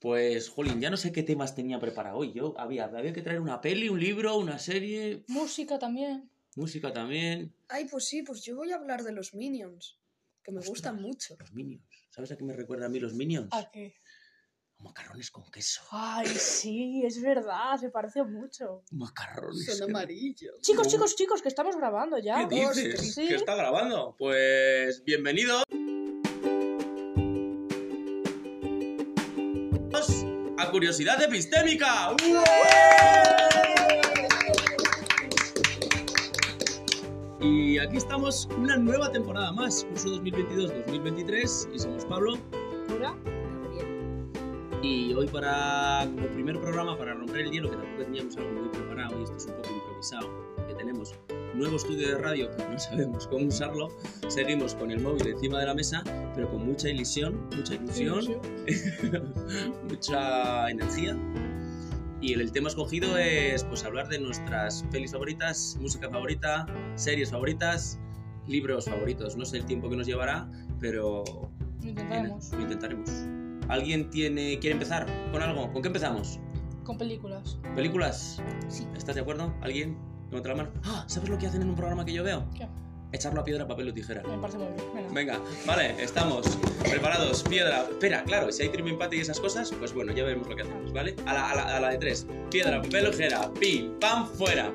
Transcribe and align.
Pues, 0.00 0.48
Jolín, 0.48 0.80
ya 0.80 0.88
no 0.88 0.96
sé 0.96 1.12
qué 1.12 1.22
temas 1.22 1.54
tenía 1.54 1.78
preparado 1.78 2.16
hoy. 2.16 2.32
Yo 2.32 2.54
había, 2.58 2.84
había 2.86 3.12
que 3.12 3.20
traer 3.22 3.40
una 3.40 3.60
peli, 3.60 3.90
un 3.90 4.00
libro, 4.00 4.36
una 4.38 4.58
serie, 4.58 5.24
Música 5.28 5.78
también. 5.78 6.30
música 6.56 6.90
también. 6.92 7.54
Ay, 7.68 7.84
pues 7.84 8.06
sí, 8.06 8.22
pues 8.22 8.42
yo 8.42 8.56
voy 8.56 8.72
a 8.72 8.76
hablar 8.76 9.02
de 9.04 9.12
los 9.12 9.34
Minions, 9.34 9.98
que 10.42 10.52
me 10.52 10.58
Ostras. 10.60 10.70
gustan 10.70 11.02
mucho. 11.02 11.36
Los 11.38 11.52
Minions. 11.52 11.84
¿Sabes 12.08 12.32
a 12.32 12.36
qué 12.38 12.44
me 12.44 12.54
recuerda 12.54 12.86
a 12.86 12.88
mí 12.88 12.98
los 12.98 13.12
Minions? 13.12 13.48
¿A 13.52 13.70
qué? 13.70 13.94
A 14.78 14.82
Macarrones 14.84 15.30
con 15.30 15.44
queso. 15.50 15.82
Ay, 15.90 16.26
sí, 16.28 17.02
es 17.04 17.20
verdad, 17.20 17.76
se 17.78 17.90
parece 17.90 18.22
mucho. 18.24 18.82
Macarrones. 18.92 19.66
Son 19.66 19.86
que- 19.88 19.92
amarillos. 19.92 20.54
Chicos, 20.62 20.88
chicos, 20.88 21.14
chicos, 21.14 21.42
que 21.42 21.48
estamos 21.48 21.76
grabando 21.76 22.16
ya. 22.18 22.48
¿Qué 22.48 22.54
dices? 22.56 23.14
Sí. 23.14 23.28
¿Que 23.28 23.34
está 23.34 23.54
grabando? 23.54 24.16
Pues 24.18 25.04
bienvenidos 25.04 25.62
Curiosidad 30.70 31.20
Epistémica. 31.20 32.14
Y 37.40 37.78
aquí 37.78 37.96
estamos 37.96 38.48
una 38.56 38.76
nueva 38.76 39.10
temporada 39.10 39.50
más, 39.52 39.84
curso 39.84 40.10
2022-2023, 40.22 41.74
y 41.74 41.78
somos 41.78 42.04
Pablo. 42.04 42.38
Hola. 42.94 43.16
Y 44.82 45.12
hoy 45.14 45.26
para 45.26 46.06
como 46.14 46.28
primer 46.28 46.60
programa, 46.60 46.96
para 46.96 47.14
romper 47.14 47.40
el 47.40 47.50
hielo, 47.50 47.70
que 47.70 47.76
tampoco 47.76 48.04
teníamos 48.04 48.36
algo 48.36 48.50
muy 48.52 48.68
preparado, 48.68 49.18
y 49.18 49.24
esto 49.24 49.36
es 49.36 49.46
un 49.46 49.54
poco 49.54 49.74
improvisado, 49.74 50.28
que 50.68 50.74
tenemos 50.74 51.14
nuevo 51.54 51.76
estudio 51.76 52.08
de 52.08 52.18
radio, 52.18 52.50
pero 52.56 52.70
no 52.70 52.78
sabemos 52.78 53.26
cómo 53.26 53.46
usarlo, 53.46 53.88
seguimos 54.28 54.74
con 54.74 54.90
el 54.90 55.00
móvil 55.00 55.26
encima 55.28 55.58
de 55.60 55.66
la 55.66 55.74
mesa, 55.74 56.02
pero 56.34 56.50
con 56.50 56.66
mucha 56.66 56.88
ilusión, 56.88 57.48
mucha 57.56 57.74
ilusión, 57.74 58.24
mucha 59.88 60.70
energía. 60.70 61.16
Y 62.22 62.34
el, 62.34 62.42
el 62.42 62.52
tema 62.52 62.68
escogido 62.68 63.16
es 63.16 63.64
pues 63.64 63.82
hablar 63.84 64.08
de 64.08 64.18
nuestras 64.20 64.84
pelis 64.90 65.12
favoritas, 65.12 65.76
música 65.80 66.10
favorita, 66.10 66.66
series 66.94 67.30
favoritas, 67.30 67.98
libros 68.46 68.84
favoritos. 68.86 69.36
No 69.36 69.44
sé 69.46 69.56
el 69.58 69.64
tiempo 69.64 69.88
que 69.88 69.96
nos 69.96 70.06
llevará, 70.06 70.46
pero 70.80 71.24
Lo 71.82 71.88
intentaremos. 71.88 72.52
lo 72.52 72.60
intentaremos. 72.60 73.10
¿Alguien 73.68 74.10
tiene, 74.10 74.58
quiere 74.58 74.74
empezar 74.74 75.06
con 75.32 75.40
algo? 75.40 75.72
¿Con 75.72 75.80
qué 75.80 75.88
empezamos? 75.88 76.38
Con 76.84 76.98
películas. 76.98 77.58
¿Películas? 77.74 78.42
Sí. 78.68 78.86
¿Estás 78.96 79.14
de 79.14 79.22
acuerdo? 79.22 79.54
¿Alguien? 79.62 79.96
Levanta 80.30 80.48
la 80.48 80.54
mano. 80.54 80.70
¡Ah! 80.84 81.04
¿Sabes 81.08 81.28
lo 81.28 81.38
que 81.38 81.46
hacen 81.46 81.62
en 81.62 81.68
un 81.70 81.74
programa 81.76 82.04
que 82.04 82.12
yo 82.12 82.22
veo? 82.22 82.46
¿Qué? 82.56 82.66
Echarlo 83.12 83.40
a 83.40 83.44
piedra, 83.44 83.66
papel 83.66 83.88
o 83.88 83.92
tijera. 83.92 84.22
Me 84.22 84.38
parece 84.38 84.58
muy 84.58 84.68
bien. 84.68 85.12
Venga. 85.12 85.12
Venga, 85.12 85.40
vale, 85.66 86.00
estamos 86.00 86.46
preparados. 86.88 87.42
Piedra. 87.42 87.82
Espera, 87.90 88.22
claro, 88.22 88.52
si 88.52 88.62
hay 88.62 88.68
triple 88.68 88.92
empate 88.92 89.16
y 89.16 89.20
esas 89.20 89.40
cosas, 89.40 89.72
pues 89.76 89.92
bueno, 89.92 90.12
ya 90.12 90.22
veremos 90.22 90.48
lo 90.48 90.54
que 90.54 90.62
hacemos, 90.62 90.92
¿vale? 90.92 91.16
A 91.26 91.34
la, 91.34 91.50
a 91.50 91.54
la, 91.56 91.76
a 91.76 91.80
la 91.80 91.88
de 91.90 91.98
tres. 91.98 92.26
Piedra, 92.52 92.80
papel 92.80 93.06
o 93.06 93.10
tijera. 93.10 93.52
Pim, 93.58 93.98
pam, 93.98 94.28
fuera. 94.28 94.72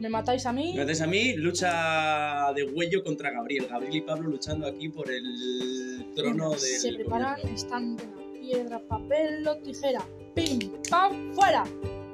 Me 0.00 0.08
matáis 0.08 0.46
a 0.46 0.52
mí. 0.52 0.72
Me 0.74 0.82
haces 0.82 1.02
a 1.02 1.06
mí, 1.06 1.34
lucha 1.34 2.52
de 2.54 2.62
huello 2.64 3.02
contra 3.04 3.30
Gabriel. 3.30 3.66
Gabriel 3.68 3.96
y 3.96 4.00
Pablo 4.00 4.30
luchando 4.30 4.66
aquí 4.66 4.88
por 4.88 5.10
el 5.10 6.06
trono 6.16 6.50
del 6.50 6.60
Se 6.60 6.94
preparan, 6.94 7.40
están 7.40 7.96
de 7.96 8.04
piedra, 8.40 8.80
papel 8.88 9.46
o 9.46 9.56
tijera. 9.58 10.00
¡Pim! 10.34 10.58
¡Pam! 10.88 11.34
¡Fuera! 11.34 11.64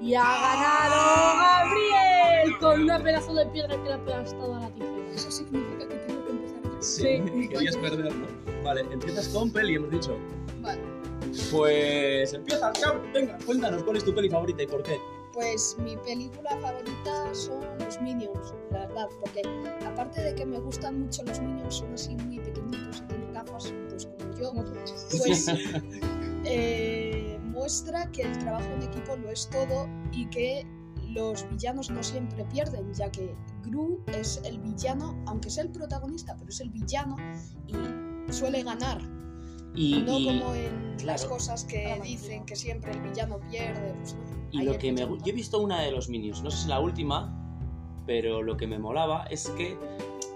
Y 0.04 0.14
ha 0.14 0.22
ganado 0.22 1.38
Gabriel 1.40 2.58
con 2.60 2.82
una 2.82 3.02
pedazo 3.02 3.32
de 3.34 3.46
piedra 3.46 3.74
que 3.76 3.84
le 3.84 3.92
ha 3.92 3.96
aplastado 3.96 4.54
a 4.54 4.60
la 4.60 4.68
tijera. 4.70 4.92
Eso 5.14 5.30
significa 5.30 5.88
que 5.88 5.94
tengo 5.94 6.24
que 6.26 6.30
empezar 6.30 6.62
yo. 6.62 6.82
Sí, 6.82 7.22
Sí. 7.42 7.48
querías 7.48 7.76
perder, 7.78 8.14
¿no? 8.14 8.26
Vale, 8.62 8.80
empiezas 8.90 9.28
con 9.28 9.50
peli, 9.50 9.76
hemos 9.76 9.90
dicho. 9.90 10.16
Vale. 10.60 10.80
Pues 11.50 12.32
empieza, 12.34 12.70
cabrón. 12.72 13.10
Venga, 13.14 13.38
cuéntanos 13.46 13.82
cuál 13.82 13.96
es 13.96 14.04
tu 14.04 14.14
peli 14.14 14.28
favorita 14.28 14.62
y 14.62 14.66
por 14.66 14.82
qué. 14.82 14.98
Pues 15.32 15.76
mi 15.78 15.96
película 15.96 16.50
favorita 16.60 17.34
son 17.34 17.64
los 17.80 18.00
Minions, 18.00 18.54
la 18.70 18.80
verdad, 18.86 19.08
porque 19.20 19.42
aparte 19.84 20.20
de 20.22 20.34
que 20.34 20.46
me 20.46 20.60
gustan 20.60 21.00
mucho 21.00 21.22
los 21.24 21.40
Minions, 21.40 21.76
son 21.76 21.92
así 21.94 22.14
muy 22.14 22.38
pequeñitos 22.38 22.98
y 22.98 23.02
tienen 23.08 23.32
gafas, 23.32 23.72
pues 23.88 24.06
como 24.06 24.34
yo, 24.38 24.48
Como 24.50 24.64
tú. 24.64 24.72
pues 25.18 25.48
eh, 26.44 27.23
muestra 27.54 28.10
que 28.10 28.22
el 28.22 28.38
trabajo 28.38 28.66
en 28.74 28.82
equipo 28.82 29.16
lo 29.16 29.30
es 29.30 29.48
todo 29.48 29.88
y 30.12 30.26
que 30.26 30.66
los 31.08 31.48
villanos 31.48 31.90
no 31.90 32.02
siempre 32.02 32.44
pierden, 32.46 32.92
ya 32.92 33.10
que 33.10 33.34
Gru 33.62 34.02
es 34.08 34.40
el 34.44 34.58
villano, 34.58 35.16
aunque 35.26 35.48
sea 35.50 35.62
el 35.64 35.70
protagonista, 35.70 36.34
pero 36.36 36.50
es 36.50 36.60
el 36.60 36.70
villano 36.70 37.16
y 37.68 38.32
suele 38.32 38.62
ganar, 38.64 39.00
Y, 39.76 40.02
no 40.02 40.18
y- 40.18 40.26
como 40.40 40.54
en 40.54 40.96
las 41.06 41.24
cosas 41.26 41.64
que 41.64 42.00
dicen 42.02 42.44
que 42.44 42.56
siempre 42.56 42.92
el 42.92 43.00
villano 43.00 43.38
pierde, 43.50 43.94
pues 44.00 44.14
no. 44.14 44.20
y 44.50 44.62
lo 44.62 44.76
que 44.78 44.92
me 44.92 45.00
Yo 45.02 45.18
he 45.26 45.32
visto 45.32 45.60
una 45.60 45.80
de 45.82 45.92
los 45.92 46.08
Minions, 46.08 46.42
no 46.42 46.50
sé 46.50 46.62
si 46.64 46.68
la 46.68 46.80
última, 46.80 47.32
pero 48.06 48.42
lo 48.42 48.56
que 48.56 48.66
me 48.66 48.78
molaba 48.78 49.24
es 49.30 49.48
que 49.50 49.76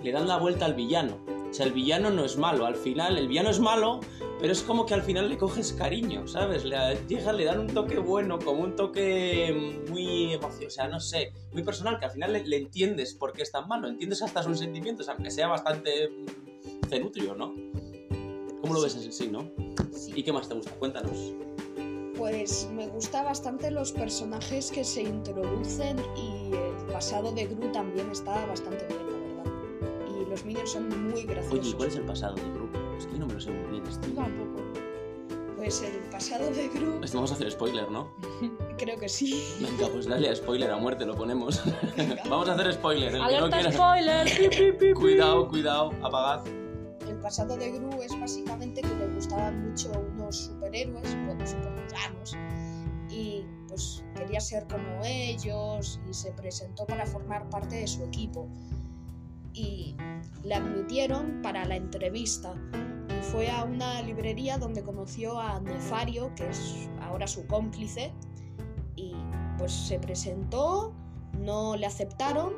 le 0.02 0.12
dan 0.12 0.26
la 0.28 0.38
vuelta 0.38 0.64
al 0.64 0.74
villano. 0.74 1.18
O 1.50 1.54
sea, 1.54 1.66
el 1.66 1.72
villano 1.72 2.10
no 2.10 2.24
es 2.24 2.36
malo, 2.36 2.66
al 2.66 2.76
final 2.76 3.16
el 3.16 3.28
villano 3.28 3.50
es 3.50 3.58
malo, 3.58 4.00
pero 4.38 4.52
es 4.52 4.62
como 4.62 4.84
que 4.84 4.94
al 4.94 5.02
final 5.02 5.28
le 5.28 5.38
coges 5.38 5.72
cariño, 5.72 6.28
¿sabes? 6.28 6.64
Le 6.64 6.76
llega, 7.08 7.32
le 7.32 7.44
dan 7.44 7.60
un 7.60 7.68
toque 7.68 7.98
bueno, 7.98 8.38
como 8.38 8.62
un 8.62 8.76
toque 8.76 9.82
muy 9.88 10.34
emocional, 10.34 10.66
o 10.66 10.70
sea, 10.70 10.88
no 10.88 11.00
sé, 11.00 11.32
muy 11.52 11.62
personal, 11.62 11.98
que 11.98 12.04
al 12.04 12.10
final 12.12 12.34
le, 12.34 12.46
le 12.46 12.56
entiendes 12.58 13.14
por 13.14 13.32
qué 13.32 13.42
es 13.42 13.50
tan 13.50 13.66
malo, 13.66 13.88
entiendes 13.88 14.22
hasta 14.22 14.42
sus 14.42 14.58
sentimientos, 14.58 15.08
aunque 15.08 15.30
sea 15.30 15.48
bastante 15.48 16.10
cenutrio, 16.88 17.34
¿no? 17.34 17.54
¿Cómo 18.60 18.74
lo 18.74 18.82
ves 18.82 18.96
en 18.96 19.12
sí, 19.12 19.28
no? 19.28 19.50
Sí. 19.92 20.12
¿Y 20.14 20.22
qué 20.22 20.32
más 20.32 20.48
te 20.48 20.54
gusta? 20.54 20.72
Cuéntanos. 20.72 21.34
Pues 22.16 22.68
me 22.72 22.88
gusta 22.88 23.22
bastante 23.22 23.70
los 23.70 23.92
personajes 23.92 24.72
que 24.72 24.82
se 24.82 25.02
introducen 25.02 25.98
y 26.16 26.52
el 26.52 26.92
pasado 26.92 27.30
de 27.30 27.46
Gru 27.46 27.70
también 27.70 28.10
está 28.10 28.44
bastante 28.46 28.86
bien, 28.86 29.07
los 30.38 30.44
Minions 30.44 30.70
son 30.70 31.10
muy 31.10 31.24
graciosos. 31.24 31.58
Oye, 31.58 31.70
¿y 31.70 31.72
¿cuál 31.72 31.88
es 31.88 31.96
el 31.96 32.04
pasado 32.04 32.34
del 32.36 32.52
grupo? 32.52 32.78
Es 32.96 33.06
que 33.06 33.12
yo 33.12 33.18
no 33.18 33.26
me 33.26 33.34
lo 33.34 33.40
sé 33.40 33.50
muy 33.50 33.70
bien, 33.70 33.86
esto. 33.86 34.06
Yo 34.08 34.14
tampoco. 34.14 34.62
Pues 35.56 35.82
el 35.82 35.98
pasado 36.10 36.48
de 36.50 36.68
Gru, 36.68 37.00
Esto 37.02 37.16
vamos 37.16 37.32
a 37.32 37.34
hacer 37.34 37.50
spoiler, 37.50 37.90
¿no? 37.90 38.12
creo 38.78 38.96
que 38.96 39.08
sí. 39.08 39.44
Venga, 39.60 39.88
pues 39.88 40.06
dale 40.06 40.28
a 40.28 40.36
spoiler 40.36 40.70
a 40.70 40.76
muerte, 40.76 41.04
lo 41.04 41.16
ponemos. 41.16 41.60
Vamos 42.30 42.48
a 42.48 42.52
hacer 42.52 42.72
spoiler. 42.74 43.08
El 43.08 43.12
que 43.14 43.18
no 43.18 43.24
¡Alerta 43.24 43.58
quiera... 43.58 43.72
spoiler! 43.72 44.94
Cuidado, 44.94 45.48
cuidado, 45.48 45.90
apagad. 46.00 46.46
El 47.08 47.16
pasado 47.18 47.56
de 47.56 47.72
Gru 47.72 48.02
es 48.02 48.18
básicamente 48.20 48.82
que 48.82 48.94
le 48.94 49.08
gustaban 49.08 49.68
mucho 49.68 49.90
unos 50.14 50.36
superhéroes, 50.36 51.16
bueno, 51.26 51.44
supervillanos, 51.44 52.36
y 53.10 53.44
pues 53.66 54.04
quería 54.14 54.40
ser 54.40 54.64
como 54.68 55.04
ellos 55.04 55.98
y 56.08 56.14
se 56.14 56.30
presentó 56.32 56.86
para 56.86 57.04
formar 57.04 57.50
parte 57.50 57.76
de 57.76 57.86
su 57.88 58.04
equipo. 58.04 58.48
Y 59.54 59.96
le 60.44 60.54
admitieron 60.54 61.40
para 61.42 61.64
la 61.64 61.76
entrevista. 61.76 62.54
Y 63.08 63.22
fue 63.22 63.50
a 63.50 63.64
una 63.64 64.02
librería 64.02 64.58
donde 64.58 64.82
conoció 64.82 65.38
a 65.38 65.60
Nefario, 65.60 66.34
que 66.34 66.48
es 66.48 66.88
ahora 67.00 67.26
su 67.26 67.46
cómplice, 67.46 68.12
y 68.96 69.14
pues 69.58 69.72
se 69.72 69.98
presentó, 69.98 70.92
no 71.38 71.76
le 71.76 71.86
aceptaron 71.86 72.52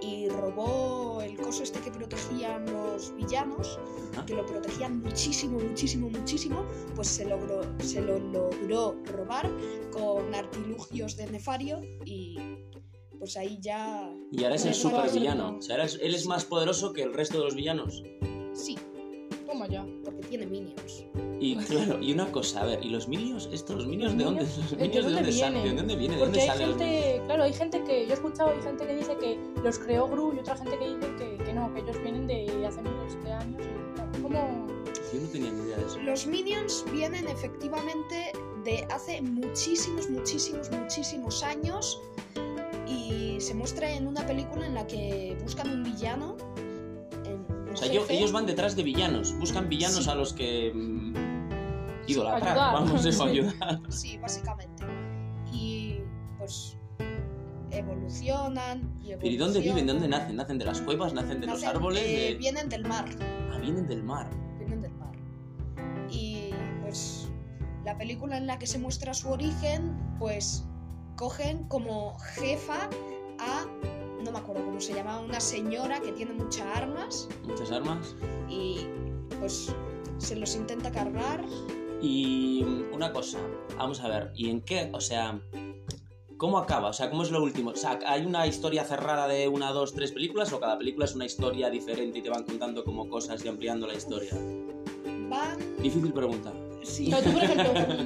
y 0.00 0.28
robó 0.28 1.22
el 1.22 1.36
coso 1.36 1.62
este 1.62 1.80
que 1.80 1.90
protegían 1.90 2.66
los 2.66 3.14
villanos, 3.14 3.78
que 4.26 4.34
lo 4.34 4.44
protegían 4.44 5.00
muchísimo, 5.00 5.60
muchísimo, 5.60 6.08
muchísimo, 6.08 6.64
pues 6.96 7.08
se, 7.08 7.24
logró, 7.24 7.62
se 7.78 8.00
lo 8.00 8.18
logró 8.18 8.96
robar 9.04 9.48
con 9.92 10.34
artilugios 10.34 11.16
de 11.16 11.30
Nefario 11.30 11.80
y 12.04 12.36
pues 13.22 13.36
ahí 13.36 13.56
ya 13.60 14.12
Y 14.32 14.42
ahora 14.42 14.56
es 14.56 14.64
el 14.66 14.74
supervillano. 14.74 15.56
O 15.58 15.62
sea, 15.62 15.76
ahora 15.76 15.84
es- 15.84 15.96
él 16.02 16.12
es 16.12 16.26
más 16.26 16.44
poderoso 16.44 16.92
que 16.92 17.04
el 17.04 17.12
resto 17.14 17.38
de 17.38 17.44
los 17.44 17.54
villanos. 17.54 18.02
sí, 18.52 18.76
Toma 19.46 19.68
ya. 19.68 19.86
porque 20.04 20.22
tiene 20.26 20.46
minions. 20.46 21.04
Y 21.38 21.54
claro, 21.56 22.02
y 22.02 22.12
una 22.12 22.26
cosa, 22.32 22.62
a 22.62 22.66
ver, 22.66 22.84
¿y 22.84 22.88
los 22.88 23.06
minions? 23.06 23.48
¿Estos, 23.52 23.76
los 23.76 23.86
minions 23.86 24.16
de 24.18 24.24
¿Los 24.24 24.34
dónde? 24.34 24.42
¿Los 24.42 24.70
¿De 24.72 24.76
minions 24.76 25.06
de 25.06 25.12
dónde 25.12 25.32
salen? 25.32 25.62
vienen? 25.62 25.70
¿De 25.76 25.76
dónde 25.82 25.96
viene? 25.96 26.14
¿De 26.16 26.20
dónde 26.20 26.40
hay 26.40 26.46
salen 26.48 26.68
gente, 26.70 27.22
claro, 27.26 27.42
hay 27.44 27.52
gente 27.52 27.84
que, 27.84 28.04
yo 28.06 28.10
he 28.10 28.14
escuchado, 28.14 28.50
hay 28.50 28.62
gente 28.62 28.86
que 28.86 28.96
dice 28.96 29.16
que 29.18 29.38
los 29.62 29.78
creó 29.78 30.08
Gru 30.08 30.32
y 30.34 30.40
otra 30.40 30.56
gente 30.56 30.76
que 30.78 30.88
dice 30.96 31.14
que, 31.16 31.44
que 31.44 31.52
no, 31.52 31.72
que 31.74 31.80
ellos 31.80 32.02
vienen 32.02 32.26
de 32.26 32.66
hace 32.66 32.82
miles 32.82 33.24
de 33.24 33.32
años 33.32 33.62
y 34.18 34.22
como... 34.22 34.66
Yo 35.12 35.20
no 35.20 35.28
tenía 35.28 35.50
ni 35.52 35.62
idea 35.66 35.76
de 35.76 35.86
eso. 35.86 35.98
Los 36.00 36.26
minions 36.26 36.84
vienen 36.90 37.28
efectivamente 37.28 38.32
de 38.64 38.84
hace 38.90 39.20
muchísimos, 39.22 40.08
muchísimos, 40.10 40.70
muchísimos 40.70 41.42
años 41.42 42.00
y 43.08 43.40
se 43.40 43.54
muestra 43.54 43.90
en 43.92 44.06
una 44.06 44.26
película 44.26 44.66
en 44.66 44.74
la 44.74 44.86
que 44.86 45.36
buscan 45.42 45.70
un 45.70 45.82
villano. 45.82 46.36
en- 47.24 47.46
un 47.68 47.70
O 47.72 47.76
sea, 47.76 47.90
yo- 47.92 48.04
ellos 48.08 48.32
van 48.32 48.46
detrás 48.46 48.76
de 48.76 48.82
villanos, 48.82 49.32
buscan 49.38 49.68
villanos 49.68 50.04
Sí. 50.04 50.10
a 50.10 50.14
los 50.14 50.32
que 50.32 50.72
mm, 50.74 51.14
idolatrar, 52.08 52.50
ayudar. 52.52 52.72
vamos, 52.74 53.04
eso, 53.06 53.24
ayudar. 53.26 53.80
Sí, 53.88 54.18
básicamente. 54.18 54.84
Y 55.52 55.98
pues 56.38 56.76
evolucionan 57.70 58.98
y 59.02 59.08
Pero 59.14 59.26
¿y 59.26 59.36
dónde 59.36 59.60
viven? 59.60 59.86
¿De 59.86 59.92
dónde 59.94 60.08
nacen? 60.08 60.36
¿Nacen 60.36 60.58
de 60.58 60.64
las 60.64 60.80
cuevas? 60.82 61.12
¿Nacen 61.14 61.40
de 61.40 61.46
los 61.46 61.64
árboles? 61.64 62.02
eh, 62.04 62.30
de- 62.32 62.34
Vienen 62.34 62.68
del 62.68 62.84
mar. 62.86 63.06
Ah, 63.52 63.58
vienen 63.58 63.86
del 63.86 64.02
mar. 64.02 64.28
Vienen 64.58 64.82
del 64.82 64.92
mar. 64.92 65.12
Y 66.10 66.50
pues 66.82 67.28
la 67.84 67.96
película 67.96 68.36
en 68.36 68.46
la 68.46 68.58
que 68.58 68.66
se 68.66 68.78
muestra 68.78 69.14
su 69.14 69.28
origen, 69.30 69.96
pues 70.18 70.64
cogen 71.16 71.64
como 71.68 72.18
jefa 72.36 72.88
a, 73.38 73.64
no 74.22 74.30
me 74.32 74.38
acuerdo 74.38 74.64
cómo 74.64 74.80
se 74.80 74.94
llama, 74.94 75.20
una 75.20 75.40
señora 75.40 76.00
que 76.00 76.12
tiene 76.12 76.32
muchas 76.32 76.66
armas 76.76 77.28
Muchas 77.46 77.70
armas. 77.70 78.14
y 78.48 78.86
pues 79.38 79.74
se 80.18 80.36
los 80.36 80.54
intenta 80.56 80.90
cargar. 80.90 81.44
Y 82.00 82.64
una 82.92 83.12
cosa, 83.12 83.38
vamos 83.76 84.00
a 84.00 84.08
ver, 84.08 84.32
¿y 84.34 84.50
en 84.50 84.60
qué? 84.62 84.90
O 84.92 85.00
sea, 85.00 85.40
¿cómo 86.36 86.58
acaba? 86.58 86.88
O 86.88 86.92
sea, 86.92 87.08
¿cómo 87.10 87.22
es 87.22 87.30
lo 87.30 87.42
último? 87.42 87.70
O 87.70 87.76
sea, 87.76 87.98
¿hay 88.06 88.26
una 88.26 88.46
historia 88.46 88.84
cerrada 88.84 89.28
de 89.28 89.46
una, 89.48 89.70
dos, 89.70 89.94
tres 89.94 90.10
películas 90.12 90.52
o 90.52 90.58
cada 90.60 90.76
película 90.78 91.04
es 91.04 91.14
una 91.14 91.24
historia 91.26 91.70
diferente 91.70 92.18
y 92.18 92.22
te 92.22 92.30
van 92.30 92.42
contando 92.44 92.84
como 92.84 93.08
cosas 93.08 93.44
y 93.44 93.48
ampliando 93.48 93.86
la 93.86 93.94
historia? 93.94 94.32
Van... 95.28 95.58
Difícil 95.80 96.12
pregunta. 96.12 96.52
Sí, 96.82 97.08
Pero 97.10 97.22
tú, 97.22 97.32
por 97.32 97.42
ejemplo, 97.44 98.01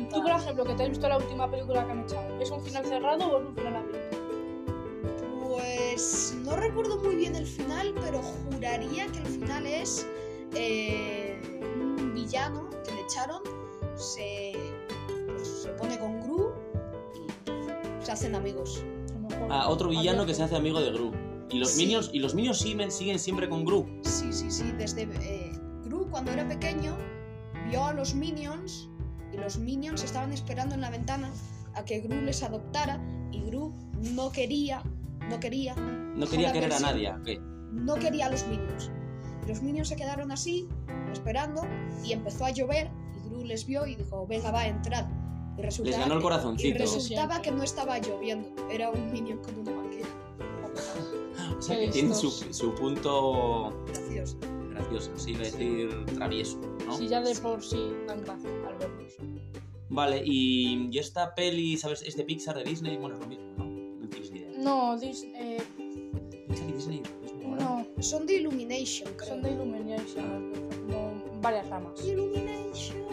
ejemplo, 0.46 0.64
que 0.64 0.74
te 0.74 0.82
has 0.84 0.88
visto 0.90 1.08
la 1.08 1.16
última 1.18 1.50
película 1.50 1.84
que 1.84 1.92
han 1.92 2.00
echado, 2.00 2.40
¿es 2.40 2.50
un 2.50 2.62
final 2.62 2.84
cerrado 2.84 3.26
o 3.26 3.40
es 3.40 3.46
un 3.48 3.54
final 3.56 3.76
abierto? 3.76 4.16
Pues 5.48 6.36
no 6.44 6.56
recuerdo 6.56 6.98
muy 6.98 7.16
bien 7.16 7.34
el 7.34 7.46
final, 7.46 7.92
pero 8.00 8.20
juraría 8.22 9.06
que 9.08 9.18
el 9.18 9.26
final 9.26 9.66
es 9.66 10.06
eh, 10.54 11.40
un 11.80 12.14
villano 12.14 12.68
que 12.84 12.92
le 12.92 13.00
echaron, 13.02 13.42
se, 13.96 14.52
pues, 15.26 15.62
se 15.62 15.68
pone 15.70 15.98
con 15.98 16.20
Gru 16.20 16.52
y 18.00 18.04
se 18.04 18.12
hacen 18.12 18.34
amigos. 18.34 18.84
Ah, 19.50 19.68
otro 19.68 19.88
villano 19.88 20.26
que 20.26 20.34
se 20.34 20.42
hace 20.42 20.56
amigo 20.56 20.80
de 20.80 20.92
Gru. 20.92 21.12
Y 21.50 21.58
los 21.58 21.70
Sí. 21.70 21.84
minions, 21.86 22.10
y 22.12 22.18
los 22.18 22.34
minions 22.34 22.58
siguen, 22.58 22.90
siguen 22.90 23.18
siempre 23.18 23.48
con 23.48 23.64
Gru. 23.64 23.86
Sí, 24.02 24.32
sí, 24.32 24.50
sí, 24.50 24.72
desde 24.78 25.02
eh, 25.02 25.52
Gru 25.84 26.08
cuando 26.10 26.32
era 26.32 26.46
pequeño 26.46 26.96
vio 27.68 27.84
a 27.84 27.92
los 27.92 28.14
minions 28.14 28.88
los 29.36 29.58
minions 29.58 30.02
estaban 30.02 30.32
esperando 30.32 30.74
en 30.74 30.80
la 30.80 30.90
ventana 30.90 31.30
a 31.74 31.84
que 31.84 32.00
Gru 32.00 32.20
les 32.22 32.42
adoptara 32.42 33.00
y 33.32 33.40
Gru 33.42 33.72
no 34.14 34.30
quería, 34.32 34.82
no 35.28 35.38
quería 35.40 35.74
No 35.74 36.26
quería 36.26 36.52
querer 36.52 36.72
a 36.72 36.78
versión. 36.78 36.90
nadie. 36.90 37.08
¿a 37.08 37.20
¿Qué? 37.24 37.38
no 37.72 37.94
quería 37.96 38.26
a 38.26 38.30
los 38.30 38.46
minions. 38.46 38.90
Los 39.46 39.62
minions 39.62 39.88
se 39.88 39.96
quedaron 39.96 40.32
así, 40.32 40.68
esperando, 41.12 41.62
y 42.04 42.12
empezó 42.12 42.44
a 42.46 42.50
llover, 42.50 42.90
y 43.24 43.28
Gru 43.28 43.44
les 43.44 43.66
vio 43.66 43.86
y 43.86 43.94
dijo, 43.96 44.26
venga, 44.26 44.50
va 44.50 44.60
a 44.62 44.68
entrar. 44.68 45.06
Y 45.58 45.62
resulta- 45.62 45.90
Les 45.90 45.98
ganó 46.00 46.14
el 46.14 46.20
y 46.20 46.22
corazoncito. 46.22 46.78
resultaba 46.78 47.40
que 47.42 47.50
no 47.52 47.62
estaba 47.62 47.98
lloviendo, 47.98 48.48
era 48.70 48.90
un 48.90 49.12
minion 49.12 49.38
con 49.38 49.58
una 49.58 49.70
manguera. 49.72 50.08
O 51.58 51.62
sea, 51.62 51.78
que 51.78 51.88
tiene 51.88 52.14
su, 52.14 52.30
su 52.30 52.74
punto 52.74 53.72
Gracioso. 53.86 54.36
Gracioso, 54.76 55.10
sí, 55.16 55.30
iba 55.32 55.40
a 55.40 55.44
decir 55.44 56.04
travieso, 56.14 56.60
¿no? 56.86 56.96
Sí, 56.96 57.08
ya 57.08 57.20
de 57.20 57.34
por 57.36 57.62
sí 57.62 57.92
dan 58.06 58.22
gracia 58.22 58.50
al 58.68 58.76
verlos. 58.78 59.14
Vale, 59.88 60.22
y, 60.24 60.88
y 60.90 60.98
esta 60.98 61.34
peli, 61.34 61.76
¿sabes? 61.76 62.02
Es 62.02 62.16
de 62.16 62.24
Pixar, 62.24 62.56
de 62.56 62.64
Disney, 62.64 62.96
bueno, 62.96 63.14
es 63.16 63.20
lo 63.20 63.26
mismo, 63.28 63.44
¿no? 63.56 63.64
No 63.64 64.08
tienes 64.08 64.30
ni 64.32 64.38
idea. 64.40 64.50
No, 64.58 64.96
Dis- 64.98 65.30
eh, 65.34 65.62
Pixar 66.48 66.68
y 66.68 66.72
Disney, 66.72 67.02
mismo, 67.22 67.56
no, 67.56 67.86
Son 68.02 68.26
de 68.26 68.34
Illumination, 68.34 69.08
creo. 69.16 69.28
son 69.28 69.42
de 69.42 69.50
Illumination, 69.52 70.52
como 70.86 71.40
varias 71.40 71.68
ramas. 71.68 72.04
Illumination. 72.04 73.06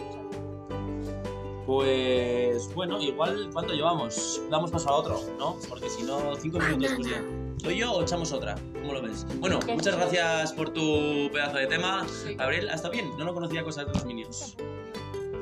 Pues 1.66 2.72
bueno, 2.74 3.00
igual 3.00 3.48
¿cuánto 3.52 3.72
llevamos? 3.72 4.42
Damos 4.50 4.70
paso 4.70 4.90
a 4.90 4.96
otro, 4.96 5.18
¿no? 5.38 5.56
Porque 5.68 5.88
si 5.88 6.02
no, 6.02 6.36
cinco 6.36 6.58
minutos 6.58 6.92
pues 6.96 7.08
ya. 7.08 7.24
¿Soy 7.58 7.78
yo 7.78 7.92
o 7.92 8.02
echamos 8.02 8.32
otra? 8.32 8.56
¿Cómo 8.74 8.92
lo 8.92 9.02
ves? 9.02 9.26
Bueno, 9.40 9.58
muchas 9.66 9.96
gracias 9.96 10.52
por 10.52 10.70
tu 10.70 11.30
pedazo 11.32 11.56
de 11.56 11.66
tema. 11.66 12.06
Sí. 12.08 12.34
Gabriel, 12.34 12.68
¿hasta 12.68 12.90
bien? 12.90 13.10
No 13.18 13.24
lo 13.24 13.34
conocía 13.34 13.64
cosas 13.64 13.86
de 13.86 13.92
los 13.92 14.04
Minions. 14.04 14.56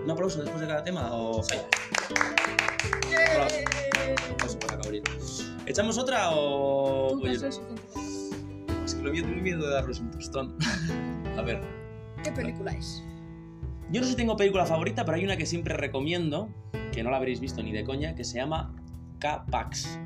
¿Un 0.04 0.10
aplauso 0.10 0.40
después 0.42 0.60
de 0.60 0.66
cada 0.66 0.82
tema 0.84 1.12
o 1.12 1.42
falla? 1.42 1.66
Aplauso 4.32 4.58
para 4.60 4.76
Gabriel. 4.76 5.04
¿Echamos 5.66 5.98
otra 5.98 6.30
o...? 6.32 7.18
Oye, 7.20 7.32
es 7.32 8.94
que 8.94 9.02
lo 9.02 9.12
mío 9.12 9.22
tengo 9.22 9.42
miedo 9.42 9.66
de 9.66 9.72
darles 9.72 10.00
un 10.00 10.10
tostón. 10.10 10.56
a 11.36 11.42
ver. 11.42 11.60
¿Qué 12.22 12.32
película 12.32 12.72
es? 12.72 13.02
Yo 13.90 14.00
no 14.00 14.06
sé 14.06 14.12
si 14.12 14.16
tengo 14.16 14.36
película 14.36 14.64
favorita, 14.66 15.04
pero 15.04 15.16
hay 15.16 15.24
una 15.24 15.36
que 15.36 15.46
siempre 15.46 15.76
recomiendo, 15.76 16.48
que 16.92 17.02
no 17.02 17.10
la 17.10 17.16
habréis 17.16 17.40
visto 17.40 17.62
ni 17.62 17.72
de 17.72 17.84
coña, 17.84 18.14
que 18.14 18.24
se 18.24 18.38
llama 18.38 18.74
K-Pax. 19.18 19.98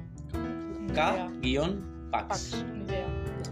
K-Pax. 0.94 1.95
Pax. 2.10 2.64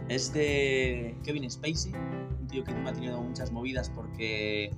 Es 0.08 0.32
de 0.32 1.16
Kevin 1.24 1.50
Spacey, 1.50 1.92
un 1.92 2.46
tío 2.48 2.62
que 2.62 2.70
encima 2.70 2.90
ha 2.90 2.92
tenido 2.92 3.20
muchas 3.22 3.50
movidas 3.50 3.90
porque 3.90 4.70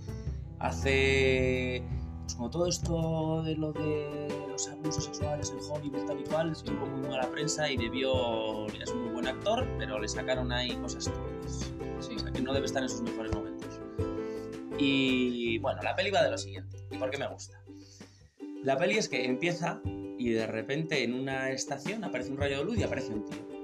hace. 0.59 1.83
Pues 2.23 2.35
como 2.35 2.51
todo 2.51 2.67
esto 2.67 3.43
de 3.45 3.55
lo 3.55 3.73
de 3.73 4.29
los 4.49 4.69
abusos 4.69 5.05
sexuales 5.05 5.53
en 5.53 5.59
Hollywood 5.59 6.07
tal 6.07 6.21
y 6.21 6.25
cual, 6.25 6.51
estuvo 6.51 6.85
muy 6.87 7.09
mala 7.09 7.31
prensa 7.31 7.71
y 7.71 7.77
debió. 7.77 8.67
Es 8.67 8.91
un 8.91 9.05
muy 9.05 9.13
buen 9.15 9.29
actor, 9.29 9.67
pero 9.79 10.01
le 10.01 10.09
sacaron 10.09 10.53
ahí 10.53 10.77
cosas 10.77 11.05
turbias. 11.05 11.73
O 11.99 12.03
sea, 12.03 12.33
que 12.33 12.41
no 12.41 12.53
debe 12.53 12.67
estar 12.67 12.83
en 12.83 12.89
sus 12.89 13.03
mejores 13.03 13.33
momentos. 13.35 13.81
Y 14.79 15.59
bueno, 15.59 15.83
la 15.83 15.95
peli 15.95 16.11
va 16.11 16.23
de 16.23 16.31
lo 16.31 16.39
siguiente. 16.39 16.77
¿Y 16.91 16.99
por 16.99 17.11
qué 17.11 17.19
me 17.19 17.29
gusta? 17.29 17.61
La 18.63 18.77
peli 18.77 18.99
es 18.99 19.09
que 19.09 19.25
empieza 19.25 19.81
y 20.19 20.31
de 20.31 20.47
repente 20.47 21.05
en 21.05 21.15
una 21.15 21.51
estación 21.51 22.03
aparece 22.05 22.31
un 22.31 22.39
rayo 22.39 22.59
de 22.59 22.65
luz 22.65 22.79
y 22.79 22.83
aparece 22.83 23.13
un 23.13 23.25
tío. 23.25 23.56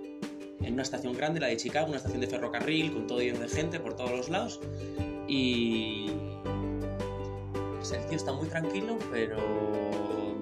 En 0.65 0.75
una 0.75 0.83
estación 0.83 1.15
grande, 1.15 1.41
la 1.41 1.49
de 1.49 1.57
Chicago, 1.57 1.89
una 1.89 1.97
estación 1.97 2.21
de 2.21 2.27
ferrocarril 2.27 2.93
con 2.93 3.07
todo 3.07 3.21
lleno 3.21 3.41
de 3.41 3.49
gente 3.49 3.81
por 3.81 3.95
todos 3.95 4.11
los 4.11 4.29
lados. 4.29 4.61
Y. 5.29 6.11
pues 7.77 7.93
el 7.93 8.07
tío 8.07 8.17
está 8.17 8.33
muy 8.33 8.49
tranquilo, 8.49 8.99
pero 9.11 9.39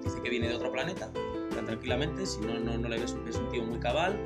dice 0.05 0.21
que 0.23 0.31
viene 0.31 0.49
de 0.49 0.55
otro 0.55 0.71
planeta. 0.73 1.11
Tan 1.55 1.67
tranquilamente, 1.67 2.27
si 2.27 2.41
no, 2.41 2.59
no, 2.61 2.79
no 2.79 2.89
le 2.89 2.99
ves 2.99 3.17
es 3.29 3.37
un 3.37 3.49
tío 3.51 3.65
muy 3.65 3.79
cabal, 3.81 4.17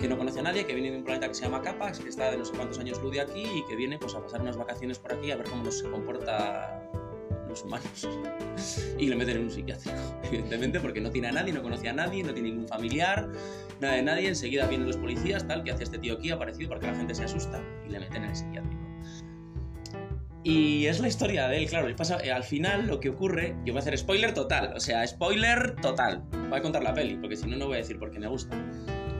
que 0.00 0.08
no 0.08 0.18
conoce 0.18 0.40
a 0.40 0.42
nadie, 0.42 0.66
que 0.66 0.74
viene 0.74 0.90
de 0.90 0.98
un 0.98 1.04
planeta 1.04 1.28
que 1.28 1.34
se 1.34 1.44
llama 1.44 1.62
Capax, 1.62 1.98
que 2.00 2.08
está 2.08 2.30
de 2.30 2.36
no 2.36 2.44
sé 2.44 2.52
cuántos 2.54 2.78
años 2.78 3.00
luz 3.02 3.12
de 3.12 3.20
aquí 3.20 3.42
y 3.42 3.64
que 3.66 3.74
viene 3.74 3.98
pues, 3.98 4.14
a 4.14 4.20
pasar 4.20 4.42
unas 4.42 4.56
vacaciones 4.56 4.98
por 4.98 5.12
aquí 5.12 5.30
a 5.30 5.36
ver 5.36 5.48
cómo 5.48 5.64
nos 5.64 5.82
comporta 5.82 6.82
los 7.58 7.64
humanos. 7.64 8.08
Y 8.98 9.06
le 9.06 9.14
meten 9.14 9.36
en 9.36 9.42
un 9.44 9.50
psiquiátrico, 9.50 9.96
evidentemente, 10.24 10.80
porque 10.80 11.00
no 11.00 11.10
tiene 11.10 11.28
a 11.28 11.32
nadie, 11.32 11.52
no 11.52 11.62
conoce 11.62 11.88
a 11.88 11.92
nadie, 11.92 12.24
no 12.24 12.34
tiene 12.34 12.50
ningún 12.50 12.66
familiar, 12.66 13.28
nada 13.80 13.94
de 13.94 14.02
nadie. 14.02 14.28
Enseguida 14.28 14.66
vienen 14.66 14.88
los 14.88 14.96
policías, 14.96 15.46
tal, 15.46 15.62
que 15.62 15.70
hace 15.70 15.84
este 15.84 15.98
tío 15.98 16.14
aquí 16.14 16.30
aparecido 16.30 16.70
porque 16.70 16.88
la 16.88 16.96
gente 16.96 17.14
se 17.14 17.24
asusta 17.24 17.62
y 17.86 17.90
le 17.90 18.00
meten 18.00 18.24
en 18.24 18.30
el 18.30 18.36
psiquiátrico. 18.36 18.88
Y 20.42 20.86
es 20.86 20.98
la 20.98 21.08
historia 21.08 21.46
de 21.46 21.58
él, 21.58 21.68
claro. 21.68 21.94
pasa, 21.94 22.18
eh, 22.24 22.32
al 22.32 22.42
final 22.42 22.86
lo 22.86 23.00
que 23.00 23.10
ocurre, 23.10 23.56
yo 23.64 23.72
voy 23.72 23.76
a 23.76 23.80
hacer 23.80 23.96
spoiler 23.98 24.34
total, 24.34 24.72
o 24.74 24.80
sea, 24.80 25.06
spoiler 25.06 25.76
total. 25.76 26.24
Voy 26.48 26.58
a 26.58 26.62
contar 26.62 26.82
la 26.82 26.94
peli, 26.94 27.16
porque 27.16 27.36
si 27.36 27.46
no, 27.46 27.56
no 27.56 27.66
voy 27.66 27.74
a 27.74 27.78
decir 27.78 27.98
por 27.98 28.10
qué 28.10 28.18
me 28.18 28.28
gusta. 28.28 28.56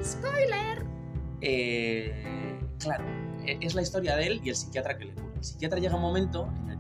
¡Spoiler! 0.03 0.85
Eh, 1.41 2.59
claro, 2.79 3.05
eh, 3.47 3.59
es 3.61 3.75
la 3.75 3.83
historia 3.83 4.17
de 4.17 4.27
él 4.27 4.41
y 4.43 4.49
el 4.49 4.57
psiquiatra 4.57 4.97
que 4.97 5.07
le 5.07 5.15
cura. 5.15 5.35
El 5.37 5.45
psiquiatra 5.45 5.79
llega 5.79 5.95
un 5.95 6.03
momento 6.03 6.49
en 6.63 6.71
el 6.71 6.78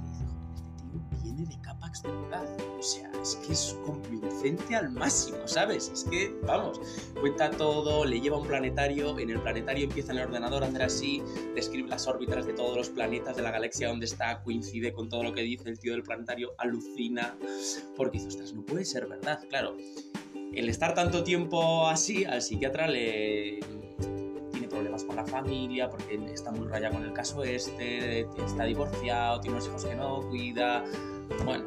de 2.02 2.10
verdad. 2.10 2.46
O 2.78 2.82
sea, 2.82 3.10
es 3.20 3.36
que 3.36 3.52
es 3.52 3.76
convincente 3.84 4.76
al 4.76 4.90
máximo, 4.90 5.38
¿sabes? 5.46 5.90
Es 5.92 6.04
que, 6.04 6.34
vamos, 6.46 6.80
cuenta 7.20 7.50
todo, 7.50 8.04
le 8.04 8.20
lleva 8.20 8.38
un 8.38 8.46
planetario, 8.46 9.18
en 9.18 9.30
el 9.30 9.40
planetario 9.40 9.84
empieza 9.84 10.12
en 10.12 10.18
el 10.18 10.26
ordenador 10.26 10.62
a 10.62 10.66
hacer 10.66 10.82
así, 10.82 11.22
describe 11.54 11.88
las 11.88 12.06
órbitas 12.06 12.46
de 12.46 12.52
todos 12.52 12.76
los 12.76 12.88
planetas 12.90 13.36
de 13.36 13.42
la 13.42 13.50
galaxia 13.50 13.88
donde 13.88 14.06
está, 14.06 14.42
coincide 14.42 14.92
con 14.92 15.08
todo 15.08 15.24
lo 15.24 15.32
que 15.32 15.42
dice 15.42 15.68
el 15.68 15.78
tío 15.78 15.92
del 15.92 16.02
planetario, 16.02 16.54
alucina, 16.58 17.36
porque 17.96 18.18
dice, 18.18 18.28
ostras, 18.28 18.52
no 18.52 18.64
puede 18.64 18.84
ser 18.84 19.06
verdad, 19.06 19.40
claro. 19.48 19.76
El 20.52 20.68
estar 20.68 20.94
tanto 20.94 21.24
tiempo 21.24 21.86
así, 21.88 22.24
al 22.24 22.42
psiquiatra 22.42 22.88
le 22.88 23.60
problemas 24.68 25.04
con 25.04 25.16
la 25.16 25.24
familia, 25.24 25.90
porque 25.90 26.20
está 26.32 26.50
muy 26.50 26.68
raya 26.68 26.90
con 26.90 27.02
el 27.02 27.12
caso 27.12 27.42
este, 27.42 28.20
está 28.20 28.64
divorciado, 28.64 29.40
tiene 29.40 29.56
unos 29.56 29.68
hijos 29.68 29.84
que 29.84 29.94
no 29.94 30.20
cuida. 30.28 30.84
Bueno, 31.44 31.64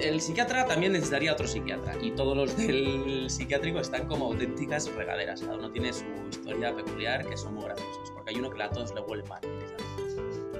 el, 0.00 0.20
psiquiatra 0.20 0.66
también 0.66 0.92
necesitaría 0.92 1.32
otro 1.32 1.46
psiquiatra, 1.46 1.94
y 2.00 2.10
todos 2.12 2.36
los 2.36 2.56
del 2.56 3.28
psiquiátrico 3.28 3.80
están 3.80 4.06
como 4.06 4.26
auténticas 4.26 4.90
regaderas. 4.94 5.40
Cada 5.40 5.56
uno 5.56 5.70
tiene 5.70 5.92
su 5.92 6.04
historia 6.30 6.74
peculiar 6.74 7.26
que 7.26 7.36
son 7.36 7.54
muy 7.54 7.64
graciosos, 7.64 8.10
porque 8.12 8.30
hay 8.30 8.36
uno 8.36 8.50
que 8.50 8.62
a 8.62 8.70
todos 8.70 8.94
le 8.94 9.00
huele 9.00 9.24
mal. 9.24 9.40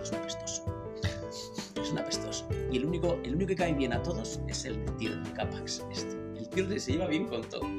Es 0.02 0.10
un 0.10 0.18
apestoso. 0.18 0.64
Es 1.80 1.90
un 1.90 1.98
apestoso. 1.98 2.48
Y 2.70 2.78
el 2.78 2.86
único, 2.86 3.18
el 3.22 3.34
único 3.34 3.48
que 3.48 3.56
cae 3.56 3.72
bien 3.72 3.92
a 3.92 4.02
todos 4.02 4.40
es 4.48 4.64
el 4.64 4.84
de 4.98 5.32
Capax. 5.34 5.84
Este. 5.90 6.14
El 6.36 6.48
tío 6.48 6.80
se 6.80 6.92
lleva 6.92 7.06
bien 7.06 7.26
con 7.26 7.42
todos. 7.42 7.70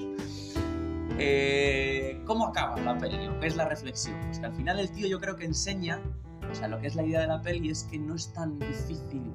Eh, 1.18 2.22
¿Cómo 2.26 2.48
acaba 2.48 2.78
la 2.80 2.98
peli? 2.98 3.28
¿O 3.28 3.40
¿Qué 3.40 3.48
es 3.48 3.56
la 3.56 3.66
reflexión? 3.68 4.20
Pues 4.26 4.40
que 4.40 4.46
al 4.46 4.54
final 4.54 4.80
el 4.80 4.92
tío 4.92 5.08
yo 5.08 5.20
creo 5.20 5.36
que 5.36 5.46
enseña, 5.46 6.02
o 6.50 6.56
sea, 6.56 6.68
lo 6.68 6.80
que 6.80 6.88
es 6.88 6.96
la 6.96 7.04
idea 7.04 7.22
de 7.22 7.28
la 7.28 7.42
peli 7.42 7.70
es 7.70 7.84
que 7.84 7.98
no 7.98 8.16
es 8.16 8.34
tan 8.34 8.60
difícil 8.60 9.32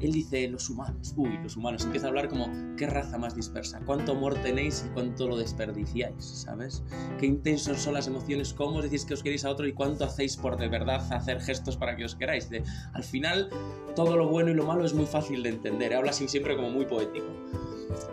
él 0.00 0.12
dice 0.12 0.48
los 0.48 0.70
humanos, 0.70 1.14
uy, 1.16 1.38
los 1.42 1.56
humanos, 1.56 1.84
empieza 1.84 2.06
a 2.06 2.08
hablar 2.10 2.28
como 2.28 2.48
qué 2.76 2.86
raza 2.86 3.18
más 3.18 3.34
dispersa, 3.34 3.80
cuánto 3.84 4.12
amor 4.12 4.34
tenéis 4.36 4.84
y 4.86 4.92
cuánto 4.92 5.28
lo 5.28 5.36
desperdiciáis, 5.36 6.24
¿sabes? 6.24 6.82
Qué 7.18 7.26
intensos 7.26 7.78
son 7.78 7.94
las 7.94 8.06
emociones, 8.06 8.52
cómo 8.52 8.76
os 8.76 8.84
decís 8.84 9.04
que 9.04 9.14
os 9.14 9.22
queréis 9.22 9.44
a 9.44 9.50
otro 9.50 9.66
y 9.66 9.72
cuánto 9.72 10.04
hacéis 10.04 10.36
por 10.36 10.56
de 10.56 10.68
verdad 10.68 11.00
hacer 11.12 11.40
gestos 11.40 11.76
para 11.76 11.96
que 11.96 12.04
os 12.04 12.14
queráis. 12.14 12.48
Al 12.92 13.04
final, 13.04 13.50
todo 13.96 14.16
lo 14.16 14.28
bueno 14.28 14.50
y 14.50 14.54
lo 14.54 14.64
malo 14.64 14.84
es 14.84 14.94
muy 14.94 15.06
fácil 15.06 15.42
de 15.42 15.50
entender, 15.50 15.94
habla 15.94 16.10
así 16.10 16.28
siempre 16.28 16.56
como 16.56 16.70
muy 16.70 16.86
poético. 16.86 17.26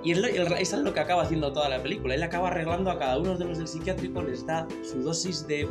Y 0.04 0.12
es 0.12 0.18
lo, 0.20 0.28
es 0.28 0.74
lo 0.74 0.94
que 0.94 1.00
acaba 1.00 1.24
haciendo 1.24 1.52
toda 1.52 1.70
la 1.70 1.82
película. 1.82 2.16
Él 2.16 2.24
acaba 2.24 2.48
arreglando 2.48 2.90
a 2.90 2.98
cada 2.98 3.20
uno 3.20 3.38
de 3.38 3.46
los 3.46 3.58
del 3.58 3.68
psiquiátrico, 3.68 4.22
les 4.22 4.46
da 4.46 4.68
su 4.84 5.02
dosis 5.02 5.48
de 5.48 5.68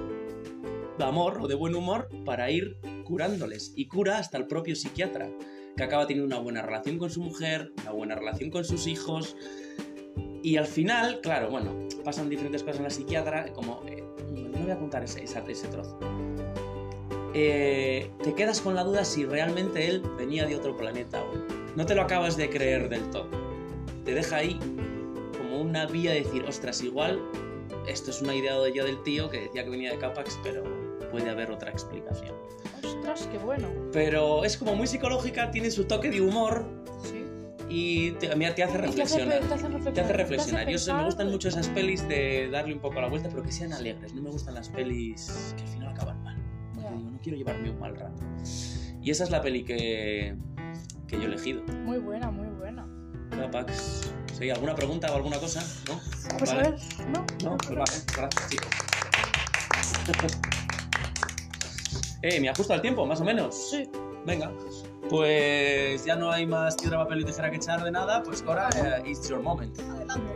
amor 0.99 1.39
o 1.41 1.49
de 1.49 1.55
buen 1.55 1.75
humor 1.75 2.09
para 2.25 2.51
ir 2.51 2.77
curándoles. 3.05 3.73
Y 3.77 3.87
cura 3.87 4.19
hasta 4.19 4.39
el 4.39 4.47
propio 4.47 4.77
psiquiatra, 4.77 5.31
que 5.77 5.83
acaba 5.83 6.07
teniendo 6.07 6.27
una 6.35 6.43
buena 6.43 6.63
relación 6.63 6.99
con 6.99 7.11
su 7.11 7.21
mujer, 7.23 7.73
una 7.83 7.91
buena 7.93 8.15
relación 8.15 8.51
con 8.51 8.65
sus 8.65 8.87
hijos. 8.87 9.37
Y 10.43 10.57
al 10.57 10.67
final, 10.67 11.21
claro, 11.23 11.51
bueno, 11.51 11.73
pasan 12.05 12.29
diferentes 12.29 12.63
cosas 12.63 12.77
en 12.79 12.85
la 12.85 12.91
psiquiatra, 12.91 13.53
como... 13.53 13.83
eh, 13.87 14.03
no 14.33 14.59
voy 14.61 14.71
a 14.71 14.79
contar 14.79 15.03
ese, 15.05 15.25
esa- 15.25 15.45
ese 15.49 15.69
trozo. 15.69 15.99
Eh, 17.35 18.11
te 18.23 18.35
quedas 18.35 18.61
con 18.61 18.75
la 18.75 18.85
duda 18.85 19.05
si 19.05 19.25
realmente 19.25 19.89
él 19.89 20.03
venía 20.17 20.47
de 20.47 20.55
otro 20.57 20.77
planeta 20.77 21.23
o 21.23 21.35
no. 21.77 21.87
Te 21.87 21.95
lo 21.95 22.03
acabas 22.03 22.37
de 22.37 22.49
creer 22.49 22.89
del 22.89 23.11
todo. 23.11 23.29
Te 24.05 24.15
deja 24.15 24.37
ahí 24.37 24.59
como 25.37 25.61
una 25.61 25.87
vía 25.87 26.13
de 26.13 26.23
decir, 26.23 26.45
ostras, 26.45 26.83
igual 26.83 27.21
esto 27.89 28.11
es 28.11 28.23
una 28.23 28.35
idea 28.35 28.57
de 28.61 28.73
ya 28.73 28.85
del 28.85 29.03
tío 29.03 29.29
que 29.31 29.41
decía 29.41 29.65
que 29.65 29.71
venía 29.71 29.91
de 29.91 29.99
Capax, 29.99 30.39
pero 30.45 30.63
puede 31.11 31.29
haber 31.29 31.51
otra 31.51 31.71
explicación. 31.71 32.35
Ostras, 32.87 33.29
qué 33.31 33.39
bueno. 33.39 33.69
Pero 33.93 34.45
es 34.45 34.57
como 34.57 34.75
muy 34.75 34.87
psicológica, 34.87 35.51
tiene 35.51 35.71
su 35.71 35.85
toque 35.85 36.11
de 36.11 36.21
humor 36.21 36.67
Sí. 37.03 37.25
y 37.69 38.11
te, 38.13 38.33
a 38.33 38.37
mí 38.37 38.47
te 38.55 38.63
hace 38.63 38.79
reflexionar. 38.79 39.41
te 39.41 39.55
hace 39.55 39.69
reflexionar. 39.69 39.95
Te 39.95 40.01
hace 40.01 40.13
reflexionar. 40.13 40.69
Yo 40.69 40.95
me 40.95 41.05
gustan 41.05 41.27
pues, 41.27 41.33
mucho 41.33 41.49
esas 41.49 41.69
pelis 41.69 42.07
de 42.09 42.49
darle 42.51 42.75
un 42.75 42.81
poco 42.81 43.01
la 43.01 43.09
vuelta, 43.09 43.29
pero 43.29 43.43
que 43.43 43.53
sean 43.53 43.73
alegres. 43.73 44.13
No 44.15 44.23
me 44.23 44.31
gustan 44.31 44.55
las 44.55 44.69
pelis 44.69 45.55
que 45.57 45.63
al 45.63 45.69
final 45.69 45.89
acaban 45.89 46.23
mal. 46.23 46.37
Ya. 46.81 46.91
digo, 46.91 47.11
no 47.11 47.19
quiero 47.23 47.39
llevarme 47.39 47.71
un 47.71 47.79
mal 47.79 47.97
rato. 47.97 48.23
Y 49.03 49.11
esa 49.11 49.25
es 49.25 49.31
la 49.31 49.43
peli 49.43 49.65
que, 49.65 50.37
que 51.07 51.17
yo 51.17 51.23
he 51.23 51.27
elegido. 51.27 51.63
Muy 51.85 51.99
buena, 51.99 52.31
muy 52.31 52.49
buena. 52.49 52.87
Capax. 53.31 54.11
¿Sí? 54.39 54.51
¿Alguna 54.51 54.75
pregunta 54.75 55.13
o 55.13 55.17
alguna 55.17 55.39
cosa? 55.39 55.63
¿No? 55.89 56.01
Pues 56.39 56.53
Vale. 56.55 56.67
a 56.69 56.71
ver, 56.71 56.81
¿no? 57.11 57.27
No, 57.45 57.57
pues 57.59 57.71
vale, 57.71 57.93
gracias, 58.17 58.51
chicos. 58.51 58.69
eh, 62.29 62.41
me 62.41 62.49
ajusta 62.49 62.75
el 62.75 62.81
tiempo, 62.83 63.05
más 63.07 63.21
o 63.21 63.25
menos. 63.25 63.55
Sí. 63.71 63.89
Venga. 64.27 64.51
Pues 65.11 66.05
ya 66.05 66.17
no 66.17 66.31
hay 66.31 66.47
más 66.47 66.77
piedra, 66.77 66.99
papel 66.99 67.21
y 67.21 67.25
tijera 67.25 67.51
que 67.51 67.57
echar 67.57 67.83
de 67.85 67.91
nada, 67.91 68.23
pues 68.23 68.43
ahora 68.47 68.69
eh, 68.77 69.11
it's 69.11 69.29
your 69.29 69.41
moment. 69.41 69.79
Adelante. 69.79 70.33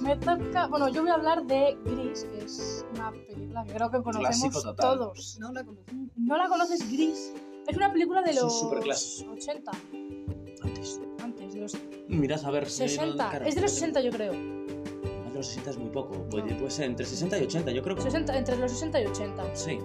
Me 0.00 0.16
toca. 0.16 0.66
Bueno, 0.68 0.88
yo 0.88 1.02
voy 1.02 1.10
a 1.10 1.14
hablar 1.14 1.44
de 1.44 1.76
Gris, 1.84 2.24
que 2.24 2.44
es 2.44 2.84
una 2.94 3.10
película 3.12 3.64
que 3.64 3.72
creo 3.74 3.90
que 3.90 4.02
conocemos 4.02 4.38
Clásico 4.38 4.62
total. 4.62 4.98
todos. 4.98 5.36
No 5.40 5.52
la 5.52 5.64
conozco. 5.64 5.92
¿No 6.16 6.36
la 6.36 6.48
conoces, 6.48 6.90
Gris? 6.92 7.32
Es 7.68 7.76
una 7.76 7.92
película 7.92 8.22
de 8.22 8.30
Es 8.30 8.40
los 8.42 8.60
superclásico. 8.60 9.32
80, 9.32 9.70
Antes. 10.62 11.00
antes, 11.22 11.54
de 11.54 11.60
los 11.60 11.76
Mirad 12.08 12.44
a 12.44 12.50
ver. 12.50 12.68
60. 12.68 13.30
claro, 13.30 13.44
Es 13.46 13.54
de 13.54 13.60
los 13.62 13.70
60, 13.72 14.00
yo 14.00 14.10
creo. 14.10 14.32
Más 14.32 15.32
de 15.32 15.38
los 15.38 15.46
60 15.46 15.70
es 15.70 15.78
muy 15.78 15.90
poco. 15.90 16.28
Puede, 16.28 16.50
No. 16.52 16.56
puede 16.58 16.70
ser 16.70 16.86
entre 16.86 17.06
60 17.06 17.38
y 17.38 17.42
80, 17.44 17.70
yo 17.72 17.82
creo 17.82 17.96
que. 17.96 18.02
60, 18.02 18.36
entre 18.38 18.56
los 18.58 18.70
60 18.72 19.00
y 19.02 19.06
80. 19.06 19.54
Sí. 19.54 19.78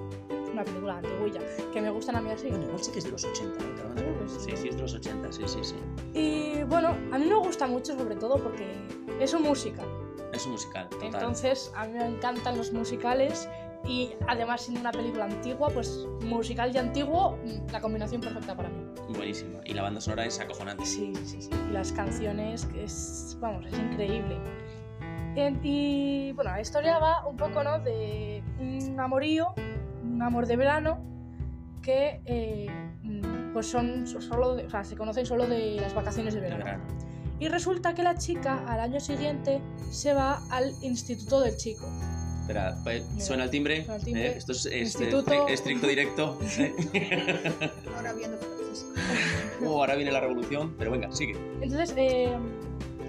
Una 0.57 0.63
película 0.65 0.97
antiguilla 0.97 1.39
que 1.71 1.81
me 1.81 1.91
gustan 1.91 2.15
a 2.15 2.21
mí 2.21 2.31
así. 2.31 2.49
Bueno, 2.49 2.63
igual 2.65 2.83
sí 2.83 2.91
que 2.91 2.97
es 2.97 3.05
de 3.05 3.11
los 3.11 3.23
80. 3.23 3.63
¿eh? 3.63 3.67
Te 3.75 3.83
lo 3.83 3.89
van 3.89 4.25
a 4.25 4.27
Sí, 4.27 4.51
sí. 4.57 4.67
Es 4.69 4.75
de 4.75 4.81
los 4.81 4.93
80, 4.95 5.31
sí, 5.31 5.43
sí, 5.45 5.59
sí. 5.61 5.75
Y 6.15 6.63
bueno, 6.63 6.89
a 7.11 7.19
mí 7.19 7.25
me 7.27 7.35
gusta 7.35 7.67
mucho, 7.67 7.95
sobre 7.95 8.15
todo 8.15 8.41
porque 8.41 8.75
es 9.21 9.35
un 9.35 9.43
musical. 9.43 9.85
Es 10.33 10.47
un 10.47 10.53
musical, 10.53 10.89
total. 10.89 11.05
Entonces, 11.13 11.71
a 11.75 11.85
mí 11.85 11.93
me 11.93 12.07
encantan 12.07 12.57
los 12.57 12.73
musicales. 12.73 13.47
Y 13.85 14.13
además, 14.27 14.61
siendo 14.63 14.81
una 14.81 14.91
película 14.91 15.25
antigua, 15.25 15.69
pues 15.69 16.07
musical 16.23 16.73
y 16.73 16.79
antiguo, 16.79 17.37
mm, 17.45 17.71
la 17.71 17.79
combinación 17.79 18.19
perfecta 18.19 18.55
para 18.55 18.69
mí. 18.69 18.83
Buenísima. 19.15 19.59
Y 19.63 19.75
la 19.75 19.83
banda 19.83 20.01
sonora 20.01 20.25
es 20.25 20.39
acojonante. 20.39 20.83
Sí, 20.87 21.13
sí, 21.23 21.39
sí. 21.39 21.49
Y 21.69 21.71
las 21.71 21.91
canciones, 21.91 22.65
que 22.65 22.83
es, 22.85 23.37
vamos, 23.39 23.63
es 23.67 23.77
increíble. 23.77 24.37
En- 25.35 25.59
y 25.63 26.31
bueno, 26.31 26.49
la 26.49 26.61
historia 26.61 26.97
va 26.97 27.27
un 27.27 27.37
poco, 27.37 27.63
¿no? 27.63 27.79
De 27.79 28.43
un 28.59 28.99
amorío, 28.99 29.53
un 30.17 30.24
amor 30.24 30.47
de 30.47 30.55
verano, 30.57 30.97
que 31.83 32.21
eh, 32.25 32.67
mm, 33.03 33.53
pues 33.53 33.67
son 33.67 34.07
so- 34.07 34.19
solo, 34.19 34.55
de- 34.55 34.65
o 34.65 34.69
sea, 34.69 34.83
se 34.83 34.95
conocen 34.97 35.25
solo 35.27 35.45
de 35.47 35.75
las 35.79 35.93
vacaciones 35.93 36.33
de 36.33 36.41
De 36.41 36.50
verano. 36.50 36.83
Y 37.39 37.50
resulta 37.50 37.93
que 37.93 38.01
la 38.01 38.15
chica 38.15 38.63
al 38.67 38.79
año 38.79 39.00
siguiente 39.00 39.62
se 39.91 40.13
va 40.13 40.41
al 40.50 40.74
instituto 40.81 41.39
del 41.41 41.55
chico. 41.55 41.88
Espera, 42.41 42.75
pues, 42.83 43.05
suena 43.19 43.43
el 43.43 43.51
timbre. 43.51 43.81
suena 43.86 43.95
el 43.97 44.03
timbre. 44.03 44.27
¿eh? 44.31 44.38
Esto 44.38 44.53
es 44.53 44.65
este, 44.65 44.79
Instituto. 44.79 45.31
estri- 45.31 45.50
estricto 45.51 45.86
directo. 45.88 46.39
Ahora 47.95 48.13
viendo 48.13 48.38
Francisco. 48.38 48.89
Oh, 49.65 49.79
ahora 49.79 49.95
viene 49.95 50.12
la 50.12 50.19
revolución, 50.19 50.75
pero 50.77 50.91
venga, 50.91 51.12
sigue. 51.12 51.36
Entonces, 51.62 51.91
eh, 51.97 52.31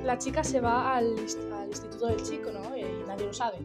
la 0.04 0.16
chica 0.16 0.42
se 0.42 0.60
va 0.62 0.96
al, 0.96 1.14
al 1.52 1.68
instituto 1.68 2.06
del 2.06 2.22
chico, 2.22 2.50
¿no? 2.50 2.74
Y 2.76 2.84
nadie 3.06 3.26
lo 3.26 3.34
sabe. 3.34 3.58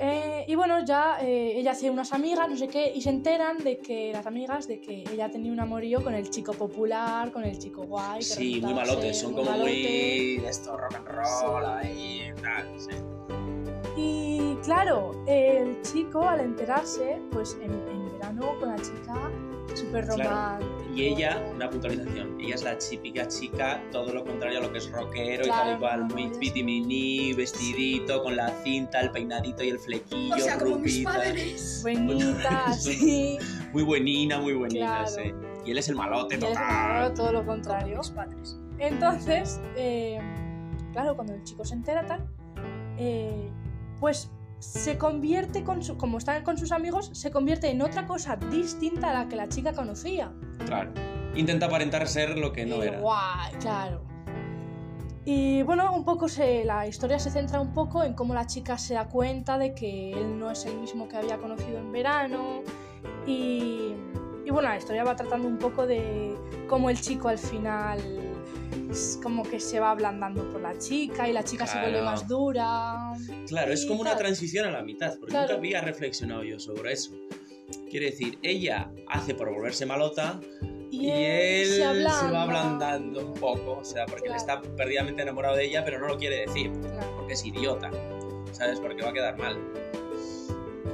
Eh, 0.00 0.44
y 0.46 0.54
bueno, 0.54 0.84
ya 0.84 1.18
eh, 1.20 1.54
ella 1.58 1.72
hace 1.72 1.90
unas 1.90 2.12
amigas, 2.12 2.48
no 2.48 2.56
sé 2.56 2.68
qué, 2.68 2.92
y 2.94 3.00
se 3.02 3.10
enteran 3.10 3.58
de 3.58 3.78
que 3.78 4.12
las 4.12 4.26
amigas 4.26 4.68
de 4.68 4.80
que 4.80 5.02
ella 5.12 5.28
tenía 5.30 5.50
un 5.52 5.58
amorío 5.58 6.02
con 6.04 6.14
el 6.14 6.30
chico 6.30 6.52
popular, 6.52 7.32
con 7.32 7.44
el 7.44 7.58
chico 7.58 7.82
guay. 7.82 8.18
que 8.18 8.24
Sí, 8.24 8.60
muy 8.60 8.74
malotes, 8.74 9.18
son 9.18 9.32
muy 9.32 9.44
como 9.44 9.58
muy. 9.58 9.82
de 10.38 10.48
esto, 10.48 10.76
rock 10.76 10.94
and 10.96 11.08
roll, 11.08 11.24
Sí. 11.26 11.88
ahí, 11.88 12.32
tal, 12.40 12.80
sí. 12.80 12.90
Y 13.96 14.54
claro, 14.62 15.12
el 15.26 15.82
chico 15.82 16.22
al 16.22 16.40
enterarse, 16.40 17.20
pues 17.32 17.56
en, 17.60 17.72
en 17.72 18.12
verano 18.12 18.54
con 18.60 18.68
la 18.68 18.76
chica, 18.76 19.30
súper 19.74 20.06
Claro. 20.06 20.64
Y 20.98 21.04
ella, 21.04 21.40
una 21.54 21.70
puntualización, 21.70 22.40
ella 22.40 22.56
es 22.56 22.64
la 22.64 22.76
típica 22.76 23.28
chica, 23.28 23.80
todo 23.92 24.12
lo 24.12 24.24
contrario 24.24 24.58
a 24.58 24.62
lo 24.62 24.72
que 24.72 24.78
es 24.78 24.90
rockero 24.90 25.46
y 25.46 25.48
tal 25.48 25.76
y 25.76 25.78
cual, 25.78 26.04
muy 26.06 26.28
pitimini, 26.40 27.34
vestidito, 27.34 28.20
con 28.24 28.34
la 28.34 28.48
cinta, 28.64 29.00
el 29.02 29.12
peinadito 29.12 29.62
y 29.62 29.68
el 29.68 29.78
flequillo, 29.78 30.34
O 30.34 30.38
sea, 30.40 30.58
como 30.58 30.80
mis 30.80 31.04
padres. 31.04 31.80
Buenita, 31.84 32.64
así. 32.66 33.38
Muy 33.72 33.84
buenina, 33.84 34.40
muy 34.40 34.54
buenina, 34.54 35.04
Claro. 35.04 35.06
sí. 35.06 35.32
Y 35.66 35.70
él 35.72 35.78
es 35.78 35.88
el 35.90 35.94
malote 35.94 36.34
Y 36.34 36.38
él 36.38 36.44
es 36.44 36.48
total. 36.54 37.14
todo 37.14 37.30
lo 37.32 37.38
Como 37.40 37.52
contrario. 37.52 37.98
mis 37.98 38.10
padres. 38.10 38.58
Entonces, 38.78 39.60
eh, 39.76 40.18
claro, 40.92 41.14
cuando 41.14 41.34
el 41.34 41.44
chico 41.44 41.64
se 41.64 41.74
entera 41.74 42.04
tal, 42.06 42.26
eh, 42.96 43.50
pues 44.00 44.32
se 44.58 44.98
convierte, 44.98 45.62
con 45.64 45.82
su, 45.82 45.96
como 45.96 46.18
están 46.18 46.42
con 46.42 46.58
sus 46.58 46.72
amigos, 46.72 47.10
se 47.12 47.30
convierte 47.30 47.70
en 47.70 47.82
otra 47.82 48.06
cosa 48.06 48.36
distinta 48.36 49.10
a 49.10 49.12
la 49.24 49.28
que 49.28 49.36
la 49.36 49.48
chica 49.48 49.72
conocía. 49.72 50.32
Claro. 50.66 50.90
Intenta 51.34 51.66
aparentar 51.66 52.08
ser 52.08 52.36
lo 52.38 52.52
que 52.52 52.66
no 52.66 52.82
Eh, 52.82 52.88
era. 52.88 53.00
Guay, 53.00 53.52
claro. 53.60 54.02
Y 55.24 55.62
bueno, 55.62 55.94
un 55.94 56.04
poco 56.04 56.26
se, 56.26 56.64
la 56.64 56.86
historia 56.86 57.18
se 57.18 57.30
centra 57.30 57.60
un 57.60 57.74
poco 57.74 58.02
en 58.02 58.14
cómo 58.14 58.32
la 58.32 58.46
chica 58.46 58.78
se 58.78 58.94
da 58.94 59.08
cuenta 59.08 59.58
de 59.58 59.74
que 59.74 60.12
él 60.12 60.38
no 60.38 60.50
es 60.50 60.64
el 60.64 60.78
mismo 60.78 61.06
que 61.06 61.18
había 61.18 61.36
conocido 61.36 61.78
en 61.78 61.92
verano. 61.92 62.62
Y, 63.26 63.92
y 64.46 64.50
bueno, 64.50 64.70
la 64.70 64.78
historia 64.78 65.04
va 65.04 65.14
tratando 65.16 65.46
un 65.46 65.58
poco 65.58 65.86
de 65.86 66.34
cómo 66.66 66.88
el 66.88 66.98
chico 66.98 67.28
al 67.28 67.36
final 67.38 67.98
como 69.22 69.42
que 69.42 69.60
se 69.60 69.80
va 69.80 69.90
ablandando 69.90 70.48
por 70.50 70.60
la 70.60 70.76
chica 70.78 71.28
y 71.28 71.32
la 71.32 71.44
chica 71.44 71.66
se 71.66 71.78
vuelve 71.78 71.98
Claro. 71.98 72.06
más 72.06 72.28
dura. 72.28 73.12
Claro, 73.46 73.72
es 73.72 73.84
Y 73.84 73.88
como 73.88 74.00
una 74.00 74.10
tal. 74.10 74.18
transición 74.20 74.66
a 74.66 74.70
la 74.70 74.82
mitad, 74.82 75.10
porque 75.18 75.32
Claro. 75.32 75.46
nunca 75.48 75.58
había 75.58 75.80
reflexionado 75.80 76.42
yo 76.44 76.58
sobre 76.58 76.92
eso. 76.92 77.12
Quiere 77.90 78.06
decir, 78.06 78.38
ella 78.42 78.90
hace 79.08 79.34
por 79.34 79.50
volverse 79.52 79.84
malota 79.86 80.40
y, 80.90 81.10
él 81.10 81.66
se, 81.68 81.84
ablanda. 81.84 82.30
va 82.32 82.42
ablandando 82.42 83.26
un 83.26 83.34
poco, 83.34 83.78
o 83.80 83.84
sea, 83.84 84.06
porque 84.06 84.28
le 84.28 84.36
está 84.36 84.60
perdidamente 84.62 85.22
enamorado 85.22 85.56
de 85.56 85.66
ella, 85.66 85.84
pero 85.84 85.98
no 86.00 86.08
lo 86.08 86.16
quiere 86.18 86.46
decir, 86.46 86.72
Claro. 86.80 87.16
porque 87.16 87.34
es 87.34 87.44
idiota, 87.44 87.90
¿sabes? 88.52 88.80
Porque 88.80 89.02
va 89.02 89.10
a 89.10 89.12
quedar 89.12 89.36
mal. 89.36 89.58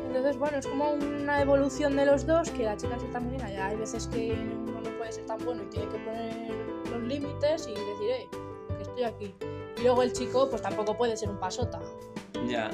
Entonces, 0.06 0.36
bueno, 0.36 0.58
es 0.58 0.66
como 0.66 0.92
una 0.92 1.40
evolución 1.40 1.96
de 1.96 2.06
los 2.06 2.26
dos, 2.26 2.50
que 2.50 2.62
la 2.64 2.76
chica 2.76 2.98
se 2.98 3.06
está 3.06 3.18
muy 3.20 3.36
bien. 3.36 3.48
Ya 3.52 3.66
hay 3.66 3.76
veces 3.76 4.06
que 4.08 4.32
uno 4.32 4.80
no 4.80 4.90
puede 4.98 5.12
ser 5.12 5.26
tan 5.26 5.44
bueno 5.44 5.62
y 5.64 5.66
tiene 5.66 5.88
que 5.88 5.98
poner 5.98 6.52
los 6.94 7.02
límites 7.08 7.66
y 7.66 7.70
decir, 7.70 8.08
hey, 8.18 8.26
que 8.76 8.82
estoy 8.82 9.04
aquí. 9.04 9.34
Y 9.78 9.82
luego 9.82 10.02
el 10.02 10.12
chico, 10.12 10.48
pues 10.48 10.62
tampoco 10.62 10.96
puede 10.96 11.16
ser 11.16 11.28
un 11.28 11.38
pasota. 11.38 11.80
Ya. 12.48 12.70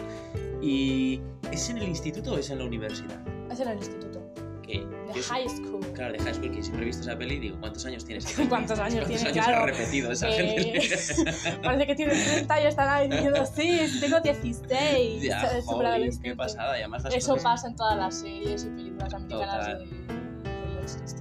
¿Y 0.60 1.20
es 1.50 1.70
en 1.70 1.78
el 1.78 1.88
instituto 1.88 2.32
o 2.34 2.38
es 2.38 2.50
en 2.50 2.58
la 2.58 2.64
universidad? 2.64 3.18
Es 3.50 3.60
en 3.60 3.68
el 3.68 3.78
instituto, 3.78 4.20
Que 4.62 4.84
de 5.14 5.22
high 5.22 5.48
school. 5.48 5.80
Claro, 5.94 6.12
de 6.12 6.18
high 6.20 6.34
school, 6.34 6.50
que 6.52 6.62
siempre 6.62 6.82
he 6.82 6.86
visto 6.86 7.02
esa 7.02 7.16
peli 7.18 7.36
y 7.36 7.38
digo, 7.40 7.56
¿cuántos 7.60 7.84
años 7.86 8.04
tienes? 8.04 8.26
¿Cuántos 8.48 8.78
años 8.78 9.04
¿Cuántos 9.06 9.06
tiene? 9.22 9.30
años 9.30 9.44
Claro. 9.46 9.62
ha 9.62 9.66
repetido 9.66 10.12
esa 10.12 10.28
Eh, 10.28 10.32
gente? 10.32 11.58
Parece 11.62 11.86
que 11.86 11.94
tiene 11.94 12.12
30 12.12 12.62
y 12.62 12.66
están 12.66 12.88
ahí 12.88 13.08
diciendo, 13.08 13.44
sí, 13.46 13.80
tengo 14.00 14.20
16. 14.20 15.22
ya, 15.22 15.42
Es 15.58 15.64
joder, 15.64 16.10
qué 16.22 16.36
pasada. 16.36 16.76
Y 16.76 16.80
además 16.80 17.04
las 17.04 17.14
Eso 17.14 17.30
cosas- 17.32 17.42
pasa 17.44 17.68
en 17.68 17.76
todas 17.76 17.96
las 17.96 18.14
series 18.20 18.64
y 18.64 18.68
películas 18.68 19.14
americanas 19.14 19.66
Total. 19.66 19.78
de, 19.78 21.19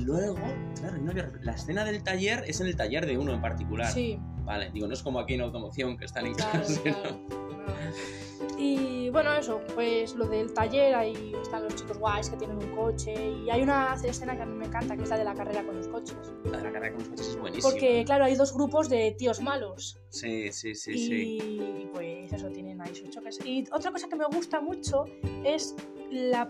luego, 0.00 0.38
claro, 0.78 0.98
no 0.98 1.12
la 1.42 1.52
escena 1.52 1.84
del 1.84 2.02
taller 2.02 2.44
es 2.46 2.60
en 2.60 2.66
el 2.66 2.76
taller 2.76 3.06
de 3.06 3.18
uno 3.18 3.32
en 3.32 3.40
particular. 3.40 3.92
Sí, 3.92 4.18
Vale, 4.44 4.70
digo, 4.72 4.88
no 4.88 4.94
es 4.94 5.02
como 5.02 5.20
aquí 5.20 5.34
en 5.34 5.42
automoción 5.42 5.96
que 5.96 6.06
están 6.06 6.26
en 6.26 6.34
claro, 6.34 6.52
clase, 6.52 6.74
¿no? 6.84 7.00
claro. 7.00 7.20
No. 7.28 8.58
Y 8.58 9.10
bueno, 9.10 9.32
eso, 9.32 9.60
pues 9.74 10.14
lo 10.14 10.26
del 10.26 10.52
taller, 10.52 10.94
ahí 10.94 11.34
están 11.40 11.64
los 11.64 11.74
chicos 11.76 11.98
guays 11.98 12.28
que 12.28 12.36
tienen 12.36 12.56
un 12.58 12.74
coche 12.74 13.14
y 13.14 13.50
hay 13.50 13.62
una 13.62 13.94
escena 14.02 14.36
que 14.36 14.42
a 14.42 14.46
mí 14.46 14.54
me 14.56 14.66
encanta, 14.66 14.96
que 14.96 15.02
es 15.02 15.08
la 15.08 15.18
de 15.18 15.24
la 15.24 15.34
carrera 15.34 15.64
con 15.64 15.76
los 15.76 15.88
coches. 15.88 16.16
La 16.44 16.58
de 16.58 16.64
la 16.64 16.72
carrera 16.72 16.92
con 16.92 17.00
los 17.00 17.08
coches 17.08 17.28
es 17.28 17.36
buenísima. 17.38 17.70
Porque, 17.70 18.04
claro, 18.04 18.24
hay 18.24 18.34
dos 18.34 18.52
grupos 18.54 18.88
de 18.88 19.14
tíos 19.16 19.40
malos. 19.40 19.98
Sí, 20.08 20.52
sí, 20.52 20.74
sí, 20.74 20.92
y 20.92 21.08
sí. 21.08 21.90
pues 21.92 22.32
eso, 22.32 22.48
tienen 22.48 22.80
ahí 22.80 22.94
sus 22.94 23.10
choques. 23.10 23.38
Y 23.44 23.64
otra 23.72 23.92
cosa 23.92 24.08
que 24.08 24.16
me 24.16 24.26
gusta 24.26 24.60
mucho 24.60 25.04
es 25.44 25.74
la, 26.10 26.48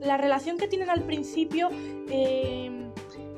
la 0.00 0.16
relación 0.16 0.56
que 0.58 0.66
tienen 0.68 0.90
al 0.90 1.02
principio 1.02 1.68
eh, 2.08 2.70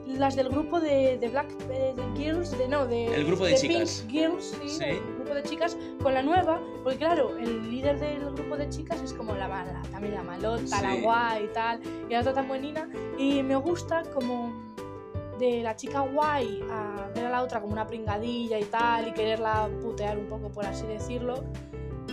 las 0.06 0.36
del 0.36 0.48
grupo 0.48 0.80
de, 0.80 1.16
de 1.18 1.28
Black 1.28 1.50
eh, 1.70 1.94
de 1.96 2.20
Girls, 2.22 2.56
de, 2.56 2.68
no, 2.68 2.86
de, 2.86 3.06
El 3.14 3.24
grupo 3.24 3.44
de 3.46 3.54
chicas. 3.54 4.04
Pink 4.06 4.10
Girls, 4.10 4.56
sí, 4.62 4.68
Sí. 4.68 4.84
el 4.84 5.14
grupo 5.16 5.34
de 5.34 5.42
chicas 5.42 5.76
con 6.02 6.14
la 6.14 6.22
nueva, 6.22 6.60
porque 6.82 6.98
claro, 6.98 7.36
el 7.38 7.70
líder 7.70 7.98
del 7.98 8.30
grupo 8.34 8.56
de 8.56 8.68
chicas 8.68 9.00
es 9.02 9.12
como 9.14 9.34
la 9.34 9.48
mala, 9.48 9.80
también 9.90 10.14
la 10.14 10.22
malota, 10.22 10.82
la 10.82 10.94
Sí. 10.94 11.00
guay 11.02 11.44
y 11.44 11.48
tal, 11.52 11.80
y 12.08 12.12
la 12.12 12.20
otra 12.20 12.34
tan 12.34 12.46
buenina, 12.48 12.88
y 13.18 13.42
me 13.42 13.56
gusta 13.56 14.02
como 14.14 14.52
de 15.38 15.62
la 15.62 15.74
chica 15.74 16.00
guay 16.00 16.62
a 16.70 17.08
ver 17.14 17.26
a 17.26 17.30
la 17.30 17.42
otra 17.42 17.60
como 17.60 17.72
una 17.72 17.86
pringadilla 17.86 18.58
y 18.60 18.64
tal, 18.64 19.08
y 19.08 19.12
quererla 19.12 19.68
putear 19.80 20.18
un 20.18 20.26
poco, 20.26 20.50
por 20.50 20.66
así 20.66 20.86
decirlo, 20.86 21.42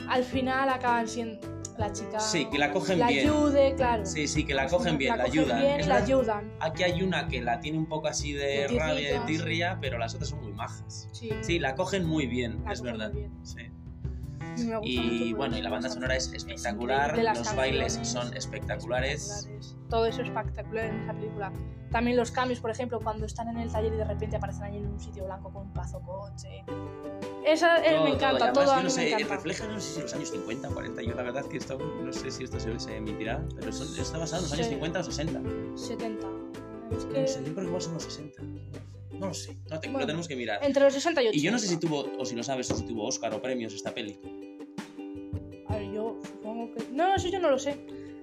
al 0.08 0.24
final 0.24 0.70
acaban 0.70 1.08
siendo 1.08 1.38
la 1.80 1.92
chica... 1.92 2.20
Sí, 2.20 2.46
que 2.52 2.58
la 2.60 2.72
cogen 2.72 3.00
la 3.00 3.08
bien. 3.08 3.28
ayude, 3.28 3.74
claro. 3.76 4.06
Sí, 4.06 4.28
sí, 4.28 4.46
que 4.46 4.54
la 4.54 4.68
cogen 4.68 4.98
bien, 4.98 5.18
la, 5.18 5.24
cogen 5.26 5.40
ayudan. 5.40 5.62
bien 5.62 5.90
la. 5.90 6.44
Aquí 6.60 6.84
hay 6.84 7.02
una 7.02 7.28
que 7.28 7.42
la 7.42 7.60
tiene 7.60 7.78
un 7.78 7.88
poco 7.88 8.08
así 8.08 8.34
de, 8.34 8.68
De 8.68 8.68
rabia, 8.68 9.20
de 9.20 9.26
tirria, 9.26 9.78
pero 9.82 9.98
las 9.98 10.14
otras 10.14 10.30
son 10.30 10.42
muy 10.42 10.54
majas. 10.54 11.08
Sí, 11.12 11.30
Sí, 11.42 11.60
la 11.60 11.76
cogen 11.76 12.06
muy 12.06 12.28
bien, 12.28 12.64
la 12.66 12.74
es 12.74 12.82
verdad. 12.82 13.12
muy 13.12 13.22
bien. 13.22 13.46
Sí. 13.46 13.62
Y, 14.84 15.32
bueno, 15.34 15.58
y 15.58 15.62
la 15.62 15.70
banda 15.70 15.90
sonora 15.90 16.16
es 16.18 16.34
espectacular, 16.34 17.18
los 17.18 17.56
bailes 17.56 17.94
son 18.04 18.36
espectaculares. 18.36 19.30
espectaculares. 19.30 19.78
Todo 19.90 20.06
eso 20.06 20.22
es 20.22 20.28
espectacular 20.28 20.86
en 20.86 21.00
esa 21.02 21.14
película. 21.14 21.54
También 21.92 22.18
los 22.18 22.32
cambios, 22.32 22.60
por 22.60 22.70
ejemplo, 22.70 23.00
cuando 23.00 23.26
están 23.26 23.48
en 23.48 23.58
el 23.58 23.72
taller 23.72 23.94
y 23.94 23.98
de 23.98 24.04
repente 24.04 24.36
aparecen 24.36 24.64
ahí 24.64 24.78
en 24.78 24.88
un 24.88 25.00
sitio 25.00 25.26
blanco 25.26 25.52
con 25.52 25.64
un 25.68 25.74
pazo 25.74 26.02
coche. 26.02 26.64
Esa 27.52 27.78
eh, 27.86 27.92
Todo, 27.92 28.04
me 28.04 28.10
todo. 28.12 28.16
encanta, 28.16 28.44
además, 28.46 28.54
todo 28.54 28.66
yo 28.66 28.72
a 28.72 28.76
no 28.78 28.84
mí 28.84 28.90
sé, 28.90 29.02
me 29.02 29.08
encanta. 29.12 29.36
refleja, 29.36 29.68
no 29.68 29.80
sé 29.80 29.94
si 29.96 30.02
los 30.02 30.14
años 30.14 30.30
50, 30.32 30.68
40, 30.70 31.02
yo 31.02 31.16
la 31.16 31.24
verdad 31.24 31.46
que 31.46 31.58
esto, 31.58 31.78
no 31.78 32.14
sé 32.14 32.32
si 32.32 32.44
esto 32.44 32.60
se, 32.60 32.80
se 32.80 32.96
emitirá, 32.98 33.44
pero 33.60 33.72
son- 33.72 34.00
está 34.00 34.18
basado 34.18 34.44
en 34.44 34.44
los 34.44 34.54
años 34.54 34.66
Sí. 34.68 34.74
50 34.74 35.00
o 35.00 35.04
60. 35.04 35.42
70. 35.76 36.28
Es 36.96 37.06
que 37.06 37.22
No 37.22 37.28
sé, 37.28 37.40
yo 37.40 37.44
creo 37.44 37.56
que 37.56 37.64
igual 37.66 37.82
son 37.82 37.94
los 37.96 38.04
60. 38.04 38.42
No 39.14 39.28
lo 39.28 39.34
sé, 39.34 39.58
no 39.70 39.80
te- 39.80 39.88
Bueno. 39.88 40.00
lo 40.00 40.06
tenemos 40.06 40.28
que 40.28 40.36
mirar. 40.36 40.60
entre 40.64 40.84
los 40.84 40.94
60 40.94 41.22
y 41.24 41.28
80. 41.28 41.38
Y 41.38 41.42
yo 41.42 41.52
no 41.52 41.60
sé 41.60 41.68
si 41.68 41.78
tuvo, 41.78 42.06
o 42.18 42.26
si 42.26 42.36
lo 42.36 42.44
sabes, 42.44 42.70
o 42.72 42.76
si 42.76 42.84
tuvo 42.86 43.06
Oscar 43.08 43.34
o 43.34 43.42
premios 43.42 43.74
esta 43.74 43.94
peli. 43.94 44.20
A 45.68 45.76
ver, 45.76 45.92
yo 45.92 46.18
supongo 46.26 46.72
que... 46.74 46.84
No, 46.92 47.16
eso 47.16 47.28
yo 47.30 47.40
no 47.40 47.50
lo 47.50 47.60
sé. 47.60 47.78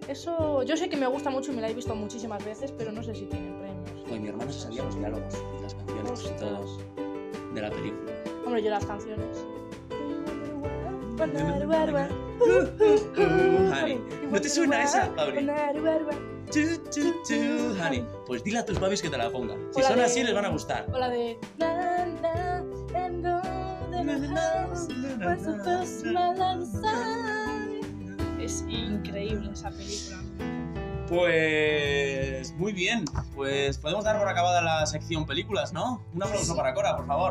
Eso... 0.09 0.62
Yo 0.62 0.76
sé 0.76 0.88
que 0.88 0.97
me 0.97 1.06
gusta 1.06 1.30
mucho 1.30 1.52
y 1.52 1.54
me 1.56 1.62
la 1.62 1.68
he 1.71 1.75
visto 1.75 1.95
muchísimas 1.95 2.45
veces, 2.45 2.73
pero 2.73 2.92
no 2.92 3.02
sé 3.02 3.14
si 3.14 3.26
tiene 3.26 3.52
premios. 3.59 3.90
Pues 4.09 4.21
mi 4.21 4.28
hermana 4.28 4.52
se 4.52 4.61
sabía 4.61 4.85
los 4.85 4.97
diálogos, 4.99 5.35
las 5.62 5.75
canciones 5.75 6.25
y 6.25 6.38
todo 6.38 6.78
de 7.54 7.61
la 7.61 7.71
película. 7.71 8.12
Hombre, 8.46 8.62
yo 8.62 8.70
las 8.70 8.86
canciones. 8.86 9.44
Honey, 13.72 14.00
¿no 14.30 14.40
te 14.40 14.48
suena 14.48 14.82
esa, 14.84 15.08
tu, 15.14 15.22
honey. 17.82 18.06
Pues 18.26 18.44
dile 18.44 18.58
a 18.58 18.64
tus 18.64 18.78
babis 18.78 19.02
que 19.02 19.10
te 19.10 19.18
la 19.18 19.30
pongan. 19.30 19.58
Si 19.74 19.82
son 19.82 19.96
de- 19.96 20.04
así, 20.04 20.22
les 20.22 20.34
van 20.34 20.44
a 20.44 20.48
gustar. 20.50 20.86
O 20.92 20.98
la 20.98 21.08
de... 21.08 21.38
Es 28.40 28.64
increíble 28.68 29.50
esa 29.52 29.70
película. 29.70 30.18
Pues 31.08 32.52
muy 32.54 32.72
bien, 32.72 33.04
pues 33.34 33.78
podemos 33.78 34.04
dar 34.04 34.18
por 34.18 34.28
acabada 34.28 34.60
la 34.60 34.86
sección 34.86 35.24
películas, 35.24 35.72
¿no? 35.72 36.04
Un 36.14 36.22
aplauso 36.22 36.54
para 36.56 36.74
Cora, 36.74 36.96
por 36.96 37.06
favor. 37.06 37.30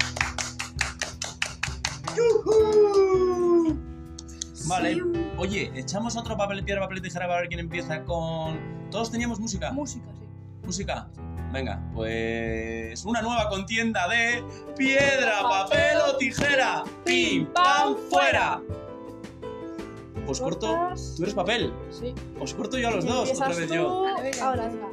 Vale, 4.68 5.02
oye, 5.38 5.72
echamos 5.76 6.18
otro 6.18 6.36
papel, 6.36 6.64
piedra, 6.64 6.82
papel, 6.82 7.02
tijera 7.02 7.28
para 7.28 7.42
ver 7.42 7.50
quién 7.50 7.60
empieza 7.60 8.04
con... 8.04 8.60
¿Todos 8.90 9.12
teníamos 9.12 9.40
música? 9.40 9.72
Música, 9.72 10.08
sí. 10.18 10.26
¿Música? 10.64 11.08
Venga, 11.52 11.82
pues 11.94 13.06
una 13.06 13.22
nueva 13.22 13.48
contienda 13.50 14.08
de 14.08 14.44
piedra, 14.76 15.42
papel 15.44 15.98
o 16.08 16.18
tijera. 16.18 16.84
¡Pim, 17.06 17.46
pam, 17.54 17.96
fuera! 18.10 18.62
Os 20.28 20.42
corto... 20.42 20.76
¿Tú 21.16 21.24
eres 21.24 21.36
papel? 21.36 21.72
Sí. 21.92 22.14
Os 22.40 22.54
corto 22.54 22.78
yo 22.78 22.88
a 22.88 22.92
los 22.92 23.06
dos, 23.06 23.32
otra 23.32 23.50
vez 23.50 23.68
tú, 23.68 23.76
yo. 23.76 24.02
Vale, 24.02 24.24
venga, 24.24 24.46
Ahora, 24.46 24.68
venga. 24.68 24.88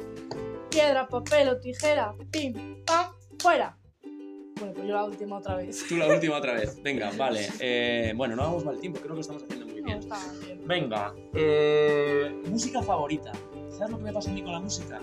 Piedra, 0.69 1.07
papel 1.07 1.49
o 1.49 1.59
tijera. 1.59 2.13
Pim, 2.31 2.83
pam, 2.85 3.07
fuera. 3.39 3.77
Bueno, 4.59 4.73
pues 4.73 4.87
yo 4.87 4.93
la 4.93 5.03
última 5.05 5.37
otra 5.37 5.55
vez. 5.55 5.85
Tú 5.87 5.97
la 5.97 6.07
última 6.07 6.37
otra 6.37 6.53
vez. 6.53 6.81
Venga, 6.81 7.11
vale. 7.17 7.47
Eh, 7.59 8.13
bueno, 8.15 8.35
no 8.35 8.43
vamos 8.43 8.65
mal 8.65 8.79
tiempo, 8.79 8.99
creo 8.99 9.11
que 9.11 9.15
lo 9.15 9.21
estamos 9.21 9.43
haciendo 9.43 9.65
muy 9.67 9.81
No, 9.81 9.85
bien. 9.87 9.97
está 9.99 10.17
bien. 10.45 10.61
Venga, 10.67 11.13
eh, 11.33 12.41
música 12.49 12.81
favorita. 12.81 13.31
¿Sabes 13.71 13.89
lo 13.89 13.97
que 13.97 14.03
me 14.03 14.13
pasa 14.13 14.29
a 14.29 14.33
mí 14.33 14.43
con 14.43 14.51
la 14.51 14.59
música? 14.59 14.99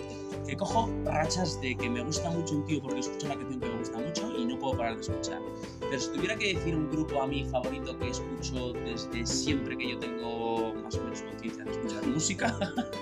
Que 0.47 0.57
cojo 0.57 0.89
rachas 1.05 1.61
de 1.61 1.77
que 1.77 1.91
me 1.91 2.05
gusta 2.05 2.31
mucho 2.31 2.55
un 2.55 2.65
tío 2.67 2.81
porque 2.81 3.01
escucho 3.01 3.27
una 3.27 3.35
canción 3.35 3.59
que 3.61 3.67
me 3.67 3.79
gusta 3.79 3.99
mucho 3.99 4.33
y 4.39 4.45
no 4.47 4.59
puedo 4.61 4.77
parar 4.77 4.95
de 4.95 5.01
escuchar. 5.03 5.41
Pero 5.81 5.99
si 6.01 6.11
tuviera 6.13 6.37
que 6.37 6.55
decir 6.55 6.77
un 6.77 6.89
grupo 6.89 7.21
a 7.21 7.27
mí 7.27 7.45
favorito 7.51 7.99
que 7.99 8.11
escucho 8.11 8.73
desde 8.73 9.27
siempre 9.27 9.77
que 9.77 9.91
yo 9.91 9.99
tengo 9.99 10.73
más 10.85 10.95
o 10.95 11.03
menos 11.03 11.21
conciencia 11.23 11.65
de 11.65 11.71
escuchar 11.73 12.07
música, 12.07 12.57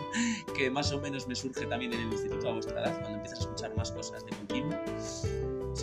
que 0.56 0.70
más 0.70 0.90
o 0.90 1.00
menos 1.00 1.28
me 1.28 1.34
surge 1.34 1.66
también 1.66 1.92
en 1.92 2.00
el 2.00 2.12
instituto 2.12 2.48
a 2.48 2.52
vuestra 2.54 2.80
edad, 2.80 2.98
cuando 3.00 3.16
empiezas 3.18 3.40
a 3.40 3.42
escuchar 3.42 3.76
más 3.76 3.92
cosas 3.92 4.24
de 4.24 4.30
continuo, 4.30 4.78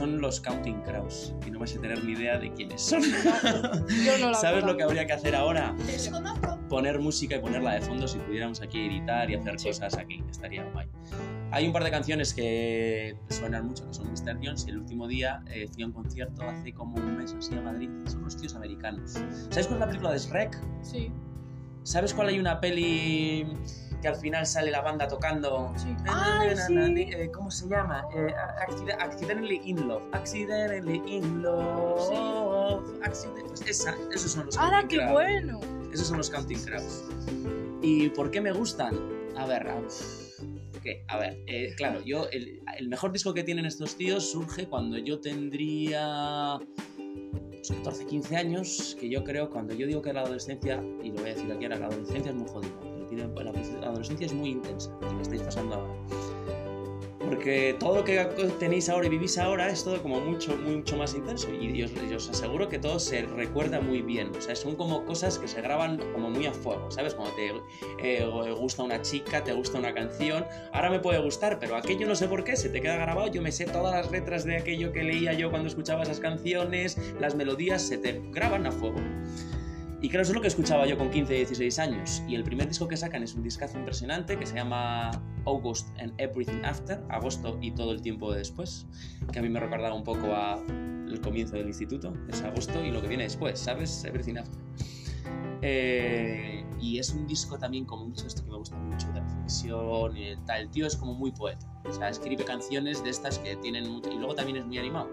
son 0.05 0.21
los 0.21 0.39
Counting 0.39 0.81
Crows. 0.81 1.33
Y 1.47 1.51
no 1.51 1.59
vais 1.59 1.75
a 1.75 1.81
tener 1.81 2.03
ni 2.03 2.13
idea 2.13 2.37
de 2.37 2.51
quiénes 2.53 2.81
son. 2.81 3.01
Yo 4.05 4.17
no 4.19 4.29
la 4.29 4.33
¿Sabes 4.39 4.63
lo 4.63 4.77
que 4.77 4.83
habría 4.83 5.05
que 5.07 5.13
hacer 5.13 5.35
ahora? 5.35 5.73
Desconozco. 5.87 6.59
poner 6.69 6.99
música 6.99 7.35
y 7.35 7.39
ponerla 7.39 7.73
de 7.73 7.81
fondo 7.81 8.07
si 8.07 8.19
pudiéramos 8.19 8.61
aquí 8.61 8.85
editar 8.85 9.29
y 9.29 9.35
hacer 9.35 9.59
Sí. 9.59 9.67
cosas 9.69 9.97
aquí, 9.97 10.23
estaría 10.29 10.63
guay. 10.71 10.87
Hay 11.51 11.65
un 11.67 11.73
par 11.73 11.83
de 11.83 11.91
canciones 11.91 12.33
que 12.33 13.17
suenan 13.29 13.65
mucho, 13.67 13.87
que 13.87 13.93
son 13.93 14.11
Mr. 14.11 14.37
Jones, 14.43 14.65
y 14.67 14.71
el 14.71 14.77
último 14.79 15.07
día 15.07 15.41
eh, 15.47 15.67
fui 15.73 15.83
a 15.83 15.87
un 15.87 15.91
concierto 15.93 16.43
hace 16.43 16.71
como 16.73 16.95
un 16.97 17.17
mes 17.17 17.33
o 17.33 17.37
así 17.37 17.55
a 17.55 17.61
Madrid, 17.61 17.89
son 18.05 18.21
unos 18.21 18.37
tíos 18.37 18.55
americanos. 18.55 19.13
¿Sabes 19.49 19.67
cuál 19.67 19.75
es 19.75 19.79
la 19.79 19.87
película 19.87 20.11
de 20.11 20.19
Shrek? 20.19 20.59
Sí, 20.81 21.11
¿Sabes 21.83 22.13
cuál 22.15 22.29
hay 22.29 22.39
una 22.39 22.59
peli 22.59 23.45
que 24.05 24.09
al 24.09 24.15
final 24.17 24.45
sale 24.45 24.69
la 24.69 24.81
banda 24.81 25.07
tocando? 25.07 25.73
sí. 25.77 25.87
Na, 26.03 26.41
Ay, 26.41 26.49
na, 26.55 26.67
sí. 26.67 26.73
na, 26.75 26.87
na, 26.89 26.99
eh, 27.01 27.31
¿Cómo 27.33 27.49
se 27.49 27.67
llama? 27.67 28.05
Eh, 28.15 28.27
Accide- 28.59 28.95
Accidentally 28.99 29.61
in 29.65 29.87
Love. 29.87 30.03
Accidentally 30.11 31.01
in 31.07 31.41
Love. 31.41 32.83
Accident- 33.01 33.47
Pues 33.47 33.61
esa, 33.67 33.95
esos 34.13 34.31
son 34.33 34.45
los 34.45 34.57
¡Hala, 34.59 34.81
Counting 34.81 34.99
qué 34.99 35.11
bueno! 35.11 35.59
Esos 35.91 36.05
son 36.05 36.17
los 36.19 36.29
Counting 36.29 36.59
Crows. 36.65 37.03
¿Y 37.81 38.09
por 38.09 38.29
qué 38.29 38.41
me 38.41 38.51
gustan? 38.51 38.93
A 39.37 39.47
ver, 39.47 39.67
a, 39.67 39.81
¿qué? 40.83 41.03
A 41.07 41.17
ver, 41.17 41.39
eh, 41.47 41.73
claro, 41.75 42.01
yo 42.03 42.27
el, 42.31 42.61
el 42.77 42.87
mejor 42.87 43.11
disco 43.11 43.33
que 43.33 43.41
tienen 43.43 43.65
estos 43.65 43.95
tíos 43.95 44.29
surge 44.29 44.67
cuando 44.67 44.99
yo 44.99 45.19
tendría 45.19 46.59
pues, 47.51 47.71
14, 47.71 48.05
15 48.05 48.37
años, 48.37 48.95
que 48.99 49.09
yo 49.09 49.23
creo, 49.23 49.49
cuando 49.49 49.73
yo 49.73 49.87
digo 49.87 50.03
que 50.03 50.13
la 50.13 50.21
adolescencia, 50.21 50.79
y 51.01 51.09
lo 51.09 51.15
voy 51.21 51.31
a 51.31 51.33
decir 51.33 51.51
aquí 51.51 51.63
ahora, 51.65 51.77
la 51.79 51.87
adolescencia 51.87 52.29
es 52.31 52.35
muy 52.37 52.47
jodida, 52.47 52.69
tiene- 53.05 53.27
la, 53.27 53.87
adolescencia 53.87 54.25
es 54.25 54.33
muy 54.33 54.49
intensa, 54.49 54.91
lo 55.01 55.15
que 55.15 55.21
estáis 55.21 55.41
pasando 55.41 55.75
ahora. 55.75 55.93
Porque 57.25 57.75
todo 57.79 57.97
lo 57.97 58.03
que 58.03 58.23
tenéis 58.59 58.87
ahora 58.87 59.07
y 59.07 59.09
vivís 59.09 59.37
ahora 59.37 59.69
es 59.69 59.83
todo 59.83 60.01
como 60.01 60.19
mucho, 60.19 60.55
mucho 60.57 60.95
más 60.95 61.15
intenso. 61.15 61.51
Y 61.51 61.75
yo, 61.75 61.87
yo 61.87 62.17
os 62.17 62.29
aseguro 62.29 62.69
que 62.69 62.77
todo 62.77 62.99
se 62.99 63.23
recuerda 63.23 63.81
muy 63.81 64.01
bien. 64.01 64.29
O 64.37 64.41
sea, 64.41 64.55
son 64.55 64.75
como 64.75 65.05
cosas 65.05 65.39
que 65.39 65.47
se 65.47 65.61
graban 65.61 65.97
como 66.13 66.29
muy 66.29 66.45
a 66.45 66.53
fuego, 66.53 66.91
¿sabes? 66.91 67.15
Cuando 67.15 67.33
te 67.35 67.51
eh, 67.99 68.25
gusta 68.57 68.83
una 68.83 69.01
chica, 69.01 69.43
te 69.43 69.53
gusta 69.53 69.79
una 69.79 69.93
canción. 69.93 70.45
Ahora 70.71 70.91
me 70.91 70.99
puede 70.99 71.19
gustar, 71.19 71.57
pero 71.59 71.75
aquello 71.75 72.07
no 72.07 72.15
sé 72.15 72.27
por 72.27 72.43
qué, 72.43 72.55
se 72.55 72.69
te 72.69 72.79
queda 72.79 72.97
grabado. 72.97 73.27
Yo 73.27 73.41
me 73.41 73.51
sé 73.51 73.65
todas 73.65 73.93
las 73.93 74.11
letras 74.11 74.45
de 74.45 74.57
aquello 74.57 74.91
que 74.91 75.03
leía 75.03 75.33
yo 75.33 75.49
cuando 75.49 75.67
escuchaba 75.67 76.03
esas 76.03 76.19
canciones. 76.19 76.97
Las 77.19 77.35
melodías 77.35 77.81
se 77.81 77.97
te 77.97 78.21
graban 78.31 78.67
a 78.67 78.71
fuego. 78.71 79.01
Y 80.05 80.09
que 80.09 80.21
eso 80.21 80.33
es 80.33 80.35
lo 80.35 80.41
que 80.41 80.49
escuchaba 80.49 80.85
yo 80.85 80.99
con 80.99 81.09
15 81.09 81.33
y 81.33 81.37
16 81.37 81.79
años. 81.79 82.21
Y 82.27 82.35
el 82.35 82.43
primer 82.43 82.67
disco 82.67 82.87
que 82.87 82.95
sacan 82.95 83.23
es 83.23 83.33
un 83.33 83.41
discazo 83.41 83.79
impresionante 83.79 84.37
que 84.37 84.45
se 84.45 84.53
llama 84.53 85.09
August 85.45 85.89
and 85.99 86.13
Everything 86.19 86.63
After, 86.63 87.03
agosto 87.09 87.57
y 87.59 87.71
todo 87.71 87.91
el 87.91 88.03
tiempo 88.03 88.31
después, 88.31 88.85
que 89.33 89.39
a 89.39 89.41
mí 89.41 89.49
me 89.49 89.59
recordaba 89.59 89.95
un 89.95 90.03
poco 90.03 90.27
a 90.27 90.63
el 90.67 91.19
comienzo 91.21 91.55
del 91.55 91.65
instituto, 91.65 92.13
es 92.29 92.39
agosto 92.43 92.85
y 92.85 92.91
lo 92.91 93.01
que 93.01 93.07
viene 93.07 93.23
después, 93.23 93.57
¿sabes? 93.57 94.05
Everything 94.05 94.35
After. 94.37 94.61
Eh, 95.63 96.63
y 96.79 96.99
es 96.99 97.09
un 97.09 97.25
disco 97.25 97.57
también 97.57 97.85
como 97.85 98.05
mucho 98.05 98.27
esto 98.27 98.43
que 98.45 98.51
me 98.51 98.57
gusta 98.57 98.75
mucho 98.75 99.07
de 99.11 99.21
reflexión 99.21 100.17
y 100.17 100.35
tal. 100.45 100.61
El 100.61 100.69
tío 100.69 100.85
es 100.85 100.95
como 100.95 101.15
muy 101.15 101.31
poeta. 101.31 101.65
O 101.83 101.91
sea, 101.91 102.09
escribe 102.09 102.45
canciones 102.45 103.03
de 103.03 103.09
estas 103.09 103.39
que 103.39 103.55
tienen 103.55 103.89
mucho... 103.89 104.11
Y 104.11 104.17
luego 104.17 104.35
también 104.35 104.57
es 104.57 104.67
muy 104.67 104.77
animado. 104.77 105.09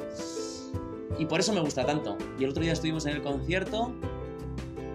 Y 1.18 1.24
por 1.24 1.40
eso 1.40 1.54
me 1.54 1.60
gusta 1.60 1.86
tanto. 1.86 2.18
Y 2.38 2.44
el 2.44 2.50
otro 2.50 2.62
día 2.62 2.74
estuvimos 2.74 3.06
en 3.06 3.16
el 3.16 3.22
concierto 3.22 3.94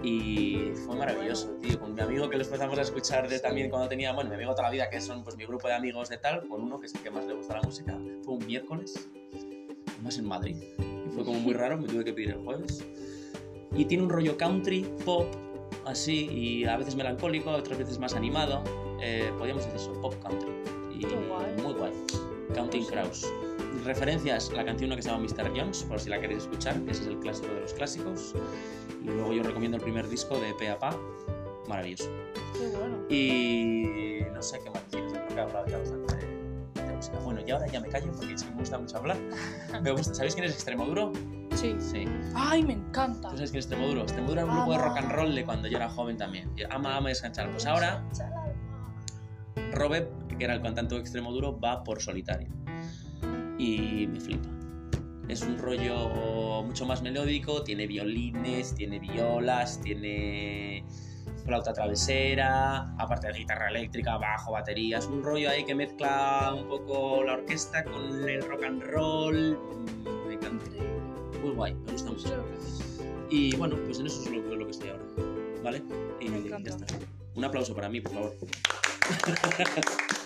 y 0.03 0.71
fue 0.86 0.95
maravilloso, 0.95 1.49
tío. 1.62 1.79
Con 1.79 1.93
mi 1.93 2.01
amigo 2.01 2.29
que 2.29 2.38
lo 2.38 2.43
empezamos 2.43 2.77
a 2.77 2.81
escuchar 2.81 3.27
de 3.27 3.39
también 3.39 3.69
cuando 3.69 3.88
tenía, 3.88 4.13
bueno, 4.13 4.29
mi 4.29 4.36
amigo 4.36 4.51
toda 4.51 4.63
la 4.63 4.71
vida, 4.71 4.89
que 4.89 5.01
son 5.01 5.23
pues 5.23 5.38
mi 5.38 5.45
grupo 5.45 5.67
de 5.67 5.73
amigos 5.73 6.10
de 6.10 6.17
tal, 6.17 6.47
con 6.47 6.62
uno 6.62 6.79
que 6.79 6.88
es 6.88 6.95
el 6.95 7.01
que 7.01 7.12
más 7.12 7.25
le 7.25 7.33
gusta 7.33 7.55
la 7.55 7.62
música. 7.62 7.97
Fue 8.23 8.36
un 8.36 8.45
miércoles, 8.45 9.07
más 10.03 10.17
en 10.17 10.25
Madrid. 10.25 10.57
Y 10.79 11.10
fue 11.10 11.23
como 11.25 11.39
muy 11.39 11.53
raro, 11.53 11.77
me 11.77 11.88
tuve 11.88 12.03
que 12.03 12.13
pedir 12.13 12.29
el 12.31 12.43
jueves. 12.43 12.86
Y 13.75 13.86
tiene 13.86 14.03
un 14.03 14.10
rollo 14.10 14.38
country, 14.38 14.86
pop, 15.05 15.27
así, 15.86 16.27
y 16.31 16.65
a 16.65 16.77
veces 16.77 16.95
melancólico, 16.95 17.51
otras 17.51 17.77
veces 17.77 17.99
más 17.99 18.15
animado. 18.15 18.63
Eh, 19.01 19.31
podríamos 19.38 19.65
decir 19.65 19.79
eso, 19.79 20.01
pop 20.01 20.13
country. 20.21 20.51
Y 20.93 21.05
muy 21.62 21.73
guay. 21.73 21.91
Counting 22.53 22.86
Crows. 22.86 23.25
Referencias, 23.86 24.51
la 24.51 24.65
canción 24.65 24.95
que 24.95 25.01
se 25.01 25.10
llama 25.10 25.23
Mr. 25.23 25.51
Jones, 25.56 25.84
por 25.84 25.99
si 25.99 26.10
la 26.10 26.19
queréis 26.19 26.43
escuchar, 26.43 26.80
que 26.82 26.91
ese 26.91 27.03
es 27.03 27.08
el 27.08 27.19
clásico 27.19 27.53
de 27.53 27.62
los 27.62 27.73
clásicos. 27.73 28.34
Y 29.01 29.06
luego 29.06 29.34
yo 29.34 29.43
recomiendo 29.43 29.77
el 29.77 29.84
primer 29.84 30.08
disco 30.10 30.39
de 30.39 30.53
Pe 30.56 30.69
a 30.69 30.80
Pa, 30.80 30.97
maravilloso. 31.67 32.10
Qué 32.53 32.67
bueno. 32.67 32.97
Y 33.10 34.21
no 34.34 34.41
sé 34.41 34.60
qué 34.63 34.69
más 34.69 34.84
deciros, 34.86 35.13
creo 35.13 35.27
que 35.27 35.34
he 35.34 35.39
hablado 35.39 35.67
ya 35.67 35.77
bastante 35.77 36.15
de, 36.15 36.82
de 36.88 36.93
música. 36.93 37.19
Bueno, 37.19 37.41
y 37.45 37.51
ahora 37.51 37.67
ya 37.67 37.80
me 37.80 37.88
callo 37.88 38.12
porque 38.12 38.34
es 38.34 38.43
que 38.43 38.51
me 38.51 38.60
gusta 38.60 38.77
mucho 38.77 38.97
hablar. 38.97 39.17
Me 39.82 39.91
gusta, 39.91 40.13
¿Sabéis 40.13 40.34
quién 40.34 40.45
es 40.45 40.53
Extremoduro? 40.53 41.12
Sí. 41.56 41.75
Sí. 41.80 42.06
Ay, 42.36 42.63
me 42.63 42.73
encanta. 42.73 43.30
¿Tú 43.30 43.38
sabes 43.38 43.51
quién 43.51 43.60
es 43.60 43.65
Extremoduro? 43.65 44.01
Extremoduro 44.01 44.41
era 44.41 44.51
un 44.51 44.58
grupo 44.58 44.71
de 44.73 44.77
rock 44.77 44.97
and 44.97 45.12
roll 45.12 45.34
de 45.36 45.43
cuando 45.43 45.67
yo 45.67 45.77
era 45.77 45.89
joven 45.89 46.17
también. 46.17 46.51
Ama, 46.69 46.97
ama 46.97 47.10
y 47.10 47.13
descanchar. 47.13 47.49
Pues 47.51 47.65
ahora 47.65 48.03
Robert, 49.71 50.12
que 50.38 50.43
era 50.43 50.53
el 50.53 50.62
cantante 50.62 50.95
de 50.95 51.01
Extremoduro, 51.01 51.60
va 51.60 51.84
por 51.84 52.01
solitario. 52.01 52.56
Y 53.57 54.07
me 54.07 54.19
flipa. 54.19 54.49
Es 55.27 55.41
un 55.41 55.57
rollo 55.57 56.63
mucho 56.63 56.85
más 56.85 57.01
melódico, 57.01 57.63
tiene 57.63 57.85
violines, 57.85 58.73
tiene 58.75 58.99
violas, 58.99 59.81
tiene 59.81 60.85
flauta 61.43 61.73
travesera, 61.73 62.93
aparte 62.97 63.27
de 63.27 63.39
guitarra 63.39 63.69
eléctrica, 63.69 64.17
bajo, 64.17 64.53
batería. 64.53 64.99
Es 64.99 65.07
un 65.07 65.23
rollo 65.23 65.49
ahí 65.49 65.65
que 65.65 65.75
mezcla 65.75 66.53
un 66.55 66.67
poco 66.67 67.23
la 67.23 67.33
orquesta 67.33 67.83
con 67.83 68.27
el 68.29 68.41
rock 68.41 68.63
and 68.63 68.83
roll. 68.83 69.59
Me 70.27 70.35
encanta. 70.35 70.65
Muy 71.41 71.51
guay, 71.51 71.73
me 71.73 71.91
gusta 71.91 72.11
mucho. 72.11 72.45
Y 73.29 73.55
bueno, 73.57 73.75
pues 73.85 73.99
en 73.99 74.07
eso 74.07 74.21
es 74.21 74.31
lo, 74.31 74.55
lo 74.55 74.65
que 74.65 74.71
estoy 74.71 74.89
ahora. 74.89 75.03
¿Vale? 75.63 75.83
Y 76.21 76.29
Me 76.29 76.49
ya 76.49 76.57
está. 76.57 76.85
Un 77.35 77.43
aplauso 77.43 77.75
para 77.75 77.89
mí, 77.89 77.99
por 77.99 78.13
favor. 78.13 78.33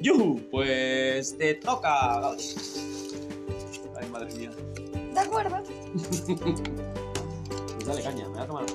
¡Yuhu! 0.00 0.40
Pues 0.50 1.36
te 1.36 1.54
toca. 1.54 2.30
Ay, 2.30 4.08
madre 4.10 4.34
mía. 4.34 4.50
De 5.12 5.20
acuerdo. 5.20 5.62
Pues 6.44 7.86
dale 7.86 8.02
caña, 8.02 8.28
me 8.28 8.34
voy 8.34 8.42
a 8.42 8.46
tomar. 8.46 8.66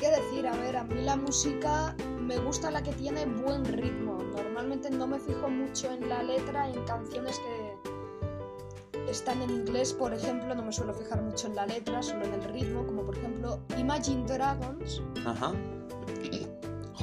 ¿Qué 0.00 0.10
decir? 0.10 0.46
A 0.46 0.56
ver, 0.56 0.76
a 0.76 0.84
mí 0.84 1.02
la 1.02 1.16
música 1.16 1.94
me 2.20 2.38
gusta 2.38 2.70
la 2.70 2.82
que 2.82 2.92
tiene 2.92 3.26
buen 3.26 3.64
ritmo. 3.64 4.18
Normalmente 4.34 4.90
no 4.90 5.06
me 5.06 5.18
fijo 5.18 5.48
mucho 5.48 5.92
en 5.92 6.08
la 6.08 6.22
letra, 6.22 6.68
en 6.68 6.82
canciones 6.84 7.38
que 7.38 9.10
están 9.10 9.42
en 9.42 9.50
inglés, 9.50 9.92
por 9.92 10.14
ejemplo, 10.14 10.54
no 10.54 10.62
me 10.64 10.72
suelo 10.72 10.94
fijar 10.94 11.20
mucho 11.22 11.48
en 11.48 11.56
la 11.56 11.66
letra, 11.66 12.02
solo 12.02 12.24
en 12.24 12.34
el 12.34 12.44
ritmo, 12.44 12.86
como 12.86 13.04
por 13.04 13.16
ejemplo 13.16 13.60
Imagine 13.76 14.24
Dragons. 14.26 15.02
Ajá. 15.26 15.52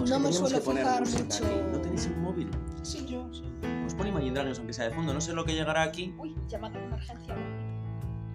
No 0.07 0.19
me 0.19 0.31
suelo 0.31 0.59
fijar 0.61 1.01
mucho. 1.05 1.43
¿No 1.71 1.79
tenéis 1.81 2.05
un 2.07 2.21
móvil? 2.21 2.49
Sí, 2.81 3.05
yo, 3.05 3.27
sí. 3.33 3.43
Pues 3.81 3.93
pon 3.95 4.07
Imagine 4.07 4.33
Dragons, 4.33 4.57
aunque 4.57 4.73
sea 4.73 4.85
de 4.85 4.91
fondo. 4.95 5.13
No 5.13 5.21
sé 5.21 5.33
lo 5.33 5.43
que 5.45 5.53
llegará 5.53 5.83
aquí, 5.83 6.13
Uy, 6.17 6.35
llamada 6.47 6.79
de 6.79 6.85
emergencia. 6.85 7.35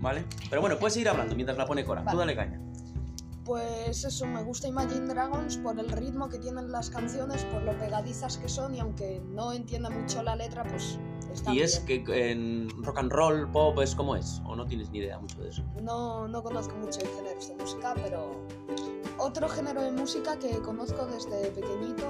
¿vale? 0.01 0.25
Pero 0.51 0.61
bueno, 0.61 0.79
puedes 0.79 0.95
seguir 0.95 1.09
hablando 1.09 1.35
mientras 1.35 1.57
la 1.59 1.67
pone 1.67 1.85
Cora. 1.85 2.03
Tú 2.03 2.07
Vale. 2.07 2.19
dale 2.19 2.37
caña. 2.37 2.61
Pues 3.45 4.05
eso, 4.05 4.27
me 4.27 4.43
gusta 4.43 4.67
Imagine 4.69 5.07
Dragons 5.07 5.57
por 5.59 5.79
el 5.79 5.89
ritmo 5.89 6.29
que 6.29 6.39
tienen 6.39 6.71
las 6.73 6.91
canciones, 6.91 7.45
por 7.45 7.63
lo 7.63 7.79
pegadizas 7.79 8.39
que 8.39 8.49
son 8.49 8.75
y 8.75 8.81
aunque 8.81 9.23
no 9.25 9.53
entienda 9.53 9.89
mucho 9.89 10.21
la 10.25 10.35
letra, 10.35 10.65
pues 10.65 10.99
está 11.33 11.55
¿Y 11.55 11.61
es 11.61 11.85
bien. 11.87 12.05
que 12.05 12.31
en 12.33 12.69
rock 12.83 12.99
and 12.99 13.13
roll, 13.13 13.49
pop, 13.53 13.79
es 13.81 13.95
como 13.95 14.17
es? 14.17 14.43
¿O 14.47 14.57
no 14.57 14.67
tienes 14.67 14.91
ni 14.91 14.99
idea 14.99 15.19
mucho 15.21 15.41
de 15.41 15.51
eso? 15.51 15.63
No, 15.81 16.27
no 16.27 16.43
conozco 16.43 16.75
mucho 16.77 16.99
de 16.99 17.07
géneros 17.07 17.49
de 17.49 17.55
música, 17.55 17.95
pero 17.95 18.45
otro 19.27 19.49
género 19.49 19.83
de 19.83 19.93
música 19.93 20.39
que 20.39 20.51
conozco 20.59 21.07
desde 21.07 21.51
pequeñito. 21.51 22.05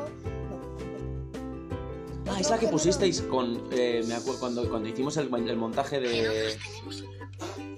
No. 2.24 2.32
Ah, 2.32 2.40
es 2.40 2.50
la 2.50 2.58
que 2.58 2.68
pusisteis 2.68 3.22
con. 3.22 3.62
eh, 3.72 4.02
me 4.06 4.14
acuerdo 4.14 4.40
cuando, 4.40 4.68
cuando 4.68 4.88
hicimos 4.88 5.16
el, 5.16 5.32
el 5.48 5.56
montaje 5.56 6.00
de. 6.00 6.56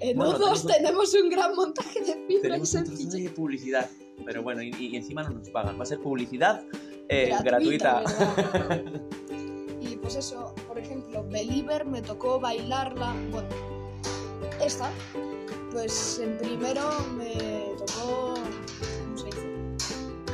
En 0.01 0.17
Bueno, 0.17 0.35
O2 0.39 0.39
tenemos- 0.39 0.67
tenemos 0.67 1.15
un 1.15 1.29
gran 1.31 1.55
montaje 1.55 2.01
de 2.01 2.15
fibra 2.27 2.43
Tenemos 2.43 2.73
de 2.73 3.31
publicidad. 3.31 3.89
Pero 4.25 4.43
bueno, 4.43 4.63
y, 4.63 4.71
y 4.79 4.97
encima 4.97 5.23
no 5.23 5.31
nos 5.31 5.49
pagan. 5.51 5.79
Va 5.79 5.83
a 5.83 5.87
ser 5.87 6.01
publicidad 6.01 6.63
eh, 7.09 7.31
Gratuita, 7.43 8.03
gratuita. 8.03 8.83
Y 9.81 9.97
pues 9.97 10.17
eso, 10.17 10.55
por 10.67 10.79
ejemplo, 10.79 11.25
Believer 11.29 11.85
me 11.87 12.03
tocó 12.03 12.39
bailarla. 12.41 13.15
Bueno, 13.31 13.49
esta, 14.65 14.91
pues 15.73 16.19
en 16.23 16.37
primero 16.39 16.83
me 17.17 17.58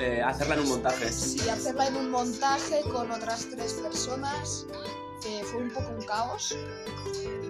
Eh, 0.00 0.22
hacerla 0.22 0.54
en 0.54 0.60
un 0.60 0.68
montaje. 0.68 1.10
Sí, 1.12 1.48
hacerla 1.48 1.86
en 1.88 1.96
un 1.96 2.10
montaje 2.10 2.80
con 2.92 3.10
otras 3.10 3.46
tres 3.50 3.74
personas, 3.74 4.66
que 5.22 5.44
fue 5.44 5.62
un 5.62 5.70
poco 5.70 5.90
un 5.90 6.04
caos. 6.04 6.56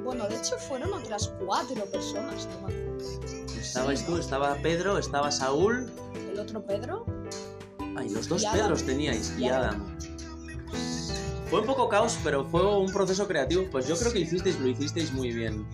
Bueno, 0.02 0.26
de 0.28 0.36
hecho 0.36 0.58
fueron 0.58 0.92
otras 0.92 1.32
cuatro 1.44 1.84
personas, 1.86 2.46
¿no? 2.60 2.68
Estabais 3.58 4.04
tú, 4.04 4.18
estaba 4.18 4.54
Pedro, 4.56 4.98
estaba 4.98 5.30
Saúl. 5.30 5.90
El 6.30 6.38
otro 6.38 6.64
Pedro 6.64 7.06
Ay, 7.96 8.10
los 8.10 8.28
dos. 8.28 8.44
Pedros 8.44 8.84
teníais. 8.84 9.32
Y 9.38 9.44
Y 9.44 9.48
Adam. 9.48 9.96
Fue 11.50 11.60
un 11.60 11.66
poco 11.66 11.88
caos, 11.88 12.18
pero 12.24 12.44
fue 12.44 12.76
un 12.76 12.92
proceso 12.92 13.28
creativo. 13.28 13.64
Pues 13.70 13.86
yo 13.86 13.96
creo 13.96 14.12
que 14.12 14.20
hicisteis, 14.20 14.58
lo 14.58 14.68
hicisteis 14.68 15.12
muy 15.12 15.32
bien. 15.32 15.66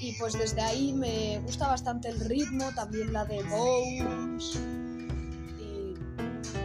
Y 0.00 0.12
pues 0.18 0.32
desde 0.32 0.60
ahí 0.62 0.92
me 0.92 1.40
gusta 1.44 1.68
bastante 1.68 2.08
el 2.08 2.20
ritmo, 2.20 2.70
también 2.74 3.12
la 3.12 3.24
de 3.26 3.42
Bones. 3.44 4.58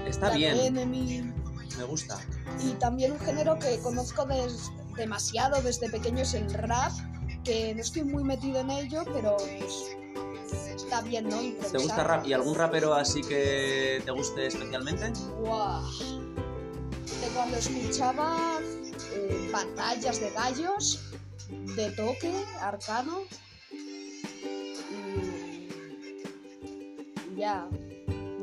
Está 0.06 0.32
bien, 0.32 0.58
Enemy. 0.58 1.32
me 1.78 1.84
gusta. 1.84 2.20
Y 2.64 2.72
también 2.74 3.12
un 3.14 3.20
género 3.20 3.58
que 3.60 3.78
conozco 3.80 4.26
des- 4.26 4.72
demasiado 4.96 5.62
desde 5.62 5.90
pequeño 5.90 6.22
es 6.22 6.34
el 6.34 6.52
rap, 6.54 6.92
que 7.44 7.74
no 7.76 7.82
estoy 7.82 8.04
muy 8.04 8.24
metido 8.24 8.60
en 8.62 8.70
ello, 8.72 9.04
pero 9.14 9.36
pues 9.38 9.96
está 10.76 11.02
bien, 11.02 11.28
¿no? 11.28 11.38
¿Te 11.38 11.46
Improvisar. 11.48 11.82
gusta 11.82 12.04
rap? 12.04 12.26
¿Y 12.28 12.34
algún 12.34 12.56
rapero 12.56 12.94
así 12.94 13.22
que 13.22 14.02
te 14.06 14.12
guste 14.12 14.48
especialmente? 14.48 15.12
Guau. 15.42 15.82
De 17.22 17.28
cuando 17.34 17.58
escuchaba 17.58 18.60
eh, 19.14 19.50
batallas 19.52 20.20
de 20.20 20.30
gallos, 20.32 21.02
de 21.76 21.92
toque, 21.92 22.34
arcano. 22.62 23.20
Y 27.32 27.40
ya. 27.40 27.68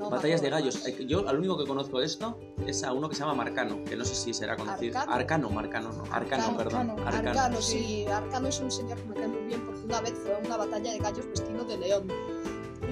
No 0.02 0.10
Batallas 0.10 0.42
de 0.42 0.50
gallos. 0.50 0.82
Yo 1.06 1.28
al 1.28 1.38
único 1.38 1.56
que 1.58 1.66
conozco 1.66 2.00
de 2.00 2.06
esto 2.06 2.38
es 2.66 2.82
a 2.84 2.92
uno 2.92 3.08
que 3.08 3.14
se 3.14 3.20
llama 3.20 3.34
Marcano, 3.34 3.82
que 3.84 3.96
no 3.96 4.04
sé 4.04 4.14
si 4.14 4.34
será 4.34 4.56
conocido. 4.56 4.98
¿Arcano? 4.98 5.14
Arcano, 5.14 5.50
Marcano, 5.50 5.92
no. 5.92 6.02
Arcano, 6.12 6.42
Arcano, 6.44 6.56
perdón. 6.56 6.90
Arcano. 6.90 7.06
Arcano. 7.06 7.30
Arcano, 7.30 7.62
sí. 7.62 8.06
Arcano 8.06 8.48
es 8.48 8.60
un 8.60 8.70
señor 8.70 8.98
que 8.98 9.08
me 9.08 9.14
cae 9.14 9.28
muy 9.28 9.42
bien 9.42 9.64
porque 9.64 9.80
una 9.84 10.00
vez 10.00 10.14
fue 10.22 10.34
a 10.34 10.38
una 10.38 10.56
batalla 10.56 10.92
de 10.92 10.98
gallos 10.98 11.26
vestido 11.26 11.64
de 11.64 11.78
león. 11.78 12.08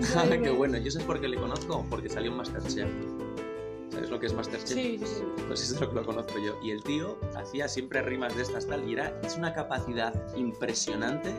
Qué 0.42 0.50
bueno. 0.50 0.78
¿Yo 0.78 0.90
sé 0.90 1.00
por 1.00 1.20
qué 1.20 1.28
le 1.28 1.36
conozco? 1.36 1.84
Porque 1.90 2.08
salió 2.08 2.30
en 2.30 2.36
Masterchef. 2.38 2.88
¿Sabes 3.90 4.08
lo 4.08 4.20
que 4.20 4.26
es 4.26 4.32
Masterchef? 4.32 4.68
Sí, 4.68 4.98
sí, 4.98 5.06
sí. 5.06 5.24
Pues 5.48 5.62
eso 5.62 5.74
es 5.74 5.80
lo 5.80 5.90
que 5.90 5.96
lo 5.96 6.06
conozco 6.06 6.38
yo. 6.38 6.54
Y 6.62 6.70
el 6.70 6.82
tío 6.82 7.18
hacía 7.36 7.68
siempre 7.68 8.02
rimas 8.02 8.36
de 8.36 8.42
estas 8.42 8.66
tal 8.66 8.88
y 8.88 8.94
era, 8.94 9.20
es 9.22 9.36
una 9.36 9.52
capacidad 9.52 10.14
impresionante 10.36 11.34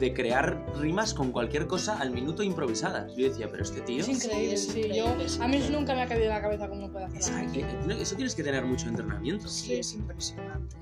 de 0.00 0.14
crear 0.14 0.64
rimas 0.80 1.12
con 1.14 1.30
cualquier 1.30 1.66
cosa 1.66 1.98
al 2.00 2.10
minuto 2.10 2.42
improvisadas. 2.42 3.14
Yo 3.16 3.28
decía, 3.28 3.48
pero 3.50 3.62
este 3.62 3.82
tío... 3.82 4.00
Es 4.00 4.08
increíble, 4.08 4.54
es 4.54 4.62
sí. 4.64 4.68
increíble, 4.80 4.96
Yo, 4.98 5.22
es 5.22 5.38
a 5.38 5.46
mí 5.46 5.56
increíble. 5.56 5.78
nunca 5.78 5.94
me 5.94 6.02
ha 6.02 6.06
cabido 6.08 6.24
en 6.26 6.32
la 6.32 6.40
cabeza 6.40 6.68
cómo 6.68 6.90
puede 6.90 7.04
hacer 7.04 7.18
Es- 7.20 7.30
la 7.30 7.42
eh, 7.94 7.96
eso 8.00 8.16
tienes 8.16 8.34
que 8.34 8.42
tener 8.42 8.64
mucho 8.64 8.88
entrenamiento. 8.88 9.46
Sí, 9.46 9.74
es 9.74 9.92
impresionante. 9.94 10.74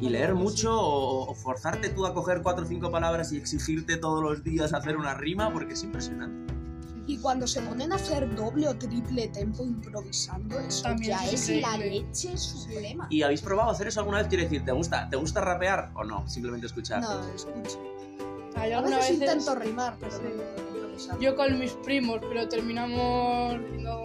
Y 0.00 0.08
leer 0.08 0.34
mucho 0.34 0.80
o, 0.80 1.30
o 1.30 1.34
forzarte 1.34 1.88
tú 1.90 2.06
a 2.06 2.14
coger 2.14 2.40
cuatro 2.42 2.64
o 2.64 2.68
cinco 2.68 2.90
palabras 2.90 3.32
y 3.32 3.36
exigirte 3.36 3.96
todos 3.96 4.22
los 4.22 4.42
días 4.42 4.72
hacer 4.72 4.96
una 4.96 5.14
rima 5.14 5.52
porque 5.52 5.74
es 5.74 5.82
impresionante. 5.82 6.52
Y 7.04 7.18
cuando 7.18 7.48
se 7.48 7.60
ponen 7.62 7.90
a 7.92 7.96
hacer 7.96 8.32
doble 8.36 8.68
o 8.68 8.76
triple 8.76 9.26
tempo 9.28 9.64
improvisando, 9.64 10.58
eso 10.60 10.84
También 10.84 11.10
ya 11.18 11.24
es 11.30 11.48
es 11.48 11.60
la 11.60 11.76
leche 11.76 12.36
suprema. 12.38 13.08
¿Y 13.10 13.22
habéis 13.22 13.42
probado 13.42 13.70
hacer 13.72 13.88
eso 13.88 13.98
alguna 14.00 14.18
vez? 14.18 14.28
Quiere 14.28 14.44
decir, 14.44 14.64
¿te 14.64 14.70
gusta, 14.70 15.08
¿te 15.10 15.16
gusta 15.16 15.40
rapear 15.40 15.90
o 15.96 16.04
no? 16.04 16.28
Simplemente 16.28 16.66
escuchar. 16.66 17.00
No, 17.02 17.26
escucha. 17.34 17.76
A 18.56 18.82
veces 18.82 19.20
veces... 19.20 19.20
intento 19.38 19.54
rimar, 19.54 19.96
pero 19.98 20.12
Sí. 20.12 20.18
no, 20.24 21.14
no. 21.14 21.20
Yo 21.20 21.34
con 21.36 21.58
mis 21.58 21.72
primos, 21.72 22.20
pero 22.20 22.48
terminamos 22.48 23.58
diciendo, 23.60 24.02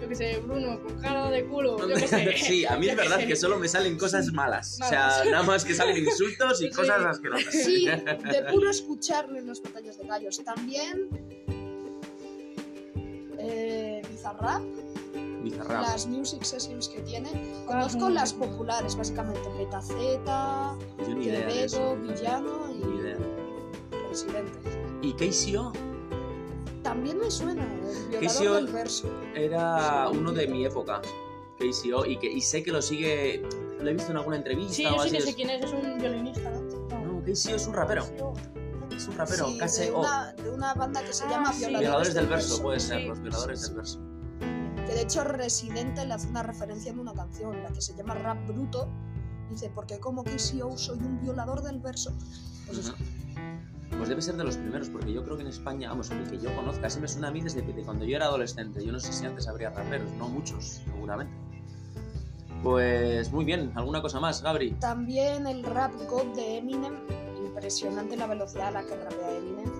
yo 0.00 0.08
qué 0.08 0.14
sé, 0.14 0.38
Bruno, 0.46 0.80
con 0.82 1.00
cara 1.00 1.30
de 1.30 1.44
culo, 1.46 1.78
yo 1.88 1.94
qué 1.96 2.06
sé. 2.06 2.32
Sí, 2.36 2.64
a 2.66 2.76
mí 2.76 2.86
Yo 2.86 2.92
es 2.92 2.96
verdad 2.96 3.18
que 3.26 3.34
solo 3.34 3.58
me 3.58 3.66
salen 3.68 3.96
cosas 3.98 4.30
malas. 4.32 4.78
O 4.84 4.88
sea, 4.88 5.24
nada 5.30 5.42
más 5.42 5.64
que 5.64 5.74
salen 5.74 5.96
insultos 6.04 6.60
y 6.62 6.66
Sí. 6.68 6.70
cosas 6.70 7.04
asquerosas. 7.04 7.52
Sí, 7.52 7.86
de 8.32 8.46
puro 8.50 8.70
escucharle 8.70 9.40
en 9.40 9.48
las 9.48 9.60
batallas 9.62 9.98
de 9.98 10.06
gallos. 10.06 10.42
También 10.44 11.08
eh, 13.38 14.02
Bizarrap, 14.10 14.62
Bizarrap. 15.42 15.82
las 15.82 16.06
music 16.06 16.42
sessions 16.42 16.88
que 16.88 17.00
tiene. 17.02 17.28
Ah, 17.62 17.66
Conozco 17.66 18.08
las 18.10 18.32
populares, 18.32 18.96
básicamente 18.96 19.48
eso. 21.64 21.96
Quevedo, 21.96 21.96
Villano 22.14 22.70
y 22.72 22.97
¿Y 25.02 25.12
KCO? 25.14 25.72
También 26.82 27.18
me 27.18 27.30
suena 27.30 27.62
el 27.64 28.18
¿Qué 28.20 28.28
del 28.28 28.66
verso. 28.68 29.08
Era 29.34 30.08
uno 30.10 30.32
de 30.32 30.46
mi 30.48 30.64
época. 30.64 31.00
KCO 31.58 32.06
y, 32.06 32.16
que, 32.18 32.30
y 32.32 32.40
sé 32.40 32.62
que 32.62 32.70
lo 32.72 32.80
sigue. 32.80 33.42
Lo 33.80 33.90
he 33.90 33.92
visto 33.92 34.10
en 34.10 34.16
alguna 34.18 34.36
entrevista 34.36 34.74
Sí, 34.74 34.86
o 34.86 34.96
yo 34.96 35.02
sí 35.04 35.10
que 35.10 35.20
sé 35.20 35.30
es- 35.30 35.36
quién 35.36 35.50
es, 35.50 35.64
es 35.64 35.72
un 35.72 35.98
violinista, 35.98 36.50
¿no? 36.50 36.60
No, 37.00 37.20
KCO 37.22 37.32
es 37.56 37.66
un 37.66 37.74
rapero. 37.74 38.04
Es 38.96 39.06
un 39.08 39.16
rapero. 39.16 39.46
Sí, 39.46 39.58
de, 39.58 39.88
KCO. 39.88 40.00
una, 40.00 40.32
de 40.32 40.50
una 40.50 40.74
banda 40.74 41.02
que 41.04 41.12
se 41.12 41.24
Ah, 41.24 41.30
llama 41.30 41.52
sí. 41.52 41.58
Violadores, 41.58 41.80
Violadores 41.80 42.14
del 42.14 42.26
verso, 42.26 42.62
puede 42.62 42.80
Sí, 42.80 42.86
ser, 42.88 43.02
los 43.02 43.20
violadores 43.20 43.60
sí, 43.60 43.64
del 43.66 43.70
sí. 43.70 43.76
verso. 43.76 44.00
Que 44.86 44.94
de 44.94 45.02
hecho 45.02 45.24
Residente 45.24 46.06
le 46.06 46.14
hace 46.14 46.28
una 46.28 46.42
referencia 46.42 46.90
en 46.92 46.98
una 46.98 47.12
canción, 47.12 47.62
la 47.62 47.70
que 47.72 47.80
se 47.82 47.94
llama 47.94 48.14
Rap 48.14 48.38
Bruto. 48.48 48.88
Dice, 49.50 49.70
porque 49.74 49.98
como 49.98 50.24
KCO 50.24 50.76
soy 50.76 50.98
un 50.98 51.20
violador 51.22 51.62
del 51.62 51.78
verso. 51.80 52.12
Pues 52.66 52.78
eso. 52.78 52.94
Pues 53.98 54.08
debe 54.08 54.22
ser 54.22 54.36
de 54.36 54.44
los 54.44 54.56
primeros, 54.56 54.88
porque 54.88 55.12
yo 55.12 55.24
creo 55.24 55.36
que 55.36 55.42
en 55.42 55.48
España, 55.48 55.88
vamos, 55.88 56.10
el 56.12 56.30
que 56.30 56.38
yo 56.38 56.54
conozca, 56.54 56.88
sí 56.88 57.00
me 57.00 57.08
suena 57.08 57.28
a 57.28 57.30
mí 57.32 57.40
desde 57.40 57.62
de 57.62 57.82
cuando 57.82 58.04
yo 58.04 58.16
era 58.16 58.26
adolescente. 58.26 58.84
Yo 58.84 58.92
no 58.92 59.00
sé 59.00 59.12
si 59.12 59.26
antes 59.26 59.48
habría 59.48 59.70
raperos, 59.70 60.10
no 60.12 60.28
muchos, 60.28 60.80
seguramente. 60.86 61.32
Pues 62.62 63.32
muy 63.32 63.44
bien, 63.44 63.72
¿alguna 63.74 64.00
cosa 64.00 64.20
más, 64.20 64.42
Gabri? 64.42 64.72
También 64.72 65.46
el 65.46 65.64
rap 65.64 65.92
god 66.08 66.34
de 66.36 66.58
Eminem. 66.58 66.94
Impresionante 67.44 68.16
la 68.16 68.26
velocidad 68.28 68.68
a 68.68 68.70
la 68.70 68.82
que 68.82 68.96
rapea 68.96 69.36
Eminem. 69.36 69.77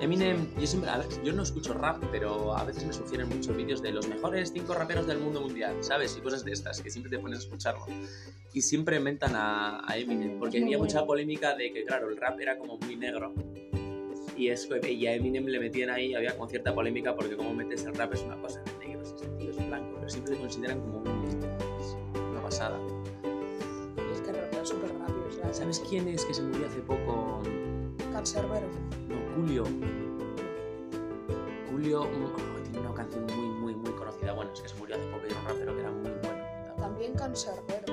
Eminem, 0.00 0.46
yo 0.60 0.66
siempre, 0.66 0.90
a 0.90 0.98
ver, 0.98 1.06
yo 1.24 1.32
no 1.32 1.42
escucho 1.42 1.72
rap, 1.72 2.02
pero 2.12 2.54
a 2.54 2.64
veces 2.64 2.84
me 2.84 2.92
sugieren 2.92 3.28
muchos 3.30 3.56
vídeos 3.56 3.80
de 3.80 3.92
los 3.92 4.06
mejores 4.06 4.52
cinco 4.52 4.74
raperos 4.74 5.06
del 5.06 5.18
mundo 5.18 5.40
mundial, 5.40 5.74
¿sabes? 5.80 6.14
Y 6.18 6.20
cosas 6.20 6.44
de 6.44 6.52
estas, 6.52 6.82
que 6.82 6.90
siempre 6.90 7.10
te 7.10 7.18
ponen 7.18 7.36
a 7.36 7.38
escucharlo. 7.38 7.86
Y 8.52 8.60
siempre 8.60 8.96
inventan 8.98 9.34
a, 9.34 9.90
a 9.90 9.96
Eminem, 9.96 10.38
porque 10.38 10.62
había 10.62 10.76
mucha 10.76 11.04
polémica 11.06 11.54
de 11.54 11.72
que, 11.72 11.84
claro, 11.84 12.10
el 12.10 12.16
rap 12.18 12.38
era 12.40 12.58
como 12.58 12.76
muy 12.76 12.96
negro. 12.96 13.32
Y, 14.36 14.48
es, 14.48 14.68
y 14.86 15.06
a 15.06 15.14
Eminem 15.14 15.46
le 15.46 15.58
metían 15.58 15.88
ahí, 15.88 16.14
había 16.14 16.32
como 16.36 16.46
cierta 16.46 16.74
polémica, 16.74 17.14
porque 17.16 17.34
como 17.34 17.54
metes 17.54 17.84
el 17.84 17.94
rap 17.94 18.12
es 18.12 18.20
una 18.20 18.36
cosa 18.36 18.60
de 18.62 18.86
negros, 18.86 19.14
ese 19.16 19.26
tío 19.38 19.50
es 19.50 19.56
blanco, 19.66 19.94
pero 19.96 20.08
siempre 20.10 20.34
le 20.34 20.40
consideran 20.40 20.80
como 20.82 20.98
un- 20.98 22.30
una 22.32 22.42
pasada. 22.42 22.78
Y 23.96 24.12
es 24.14 24.20
que 24.20 24.66
súper 24.66 24.90
rápido. 24.98 25.30
sea, 25.32 25.54
¿Sabes 25.54 25.82
quién 25.88 26.06
es 26.08 26.22
que 26.26 26.34
se 26.34 26.42
murió 26.42 26.66
hace 26.66 26.80
poco? 26.80 27.40
Cancerbero. 28.12 28.68
Julio. 29.36 29.64
Julio 31.70 32.04
mm, 32.04 32.62
tiene 32.72 32.80
una 32.86 32.94
canción 32.94 33.26
muy, 33.26 33.48
muy, 33.60 33.74
muy 33.74 33.90
conocida. 33.92 34.32
Bueno, 34.32 34.50
es 34.54 34.60
que 34.62 34.68
se 34.68 34.76
murió 34.76 34.96
hace 34.96 35.04
poco 35.08 35.26
y 35.26 35.30
era 35.30 35.40
un 35.40 35.46
rapero 35.46 35.74
que 35.74 35.80
era 35.80 35.90
muy 35.90 36.10
bueno. 36.22 36.76
También 36.78 37.12
Cancerbero. 37.14 37.86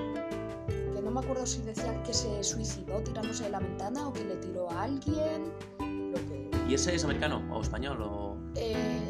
Que 0.94 1.02
no 1.04 1.12
me 1.12 1.20
acuerdo 1.20 1.46
si 1.46 1.62
decía 1.64 2.02
que 2.04 2.14
se 2.14 2.42
suicidó 2.44 3.02
tirándose 3.02 3.44
de 3.44 3.50
la 3.50 3.60
ventana 3.60 4.08
o 4.08 4.14
que 4.14 4.24
le 4.24 4.36
tiró 4.38 4.70
a 4.72 4.84
alguien. 4.84 5.52
Lo 5.80 6.16
que. 6.30 6.50
¿Y 6.70 6.74
ese 6.76 6.96
es 6.96 7.04
americano 7.04 7.42
o 7.52 7.62
español 7.62 8.02
o 8.02 8.38
Eh. 8.56 9.02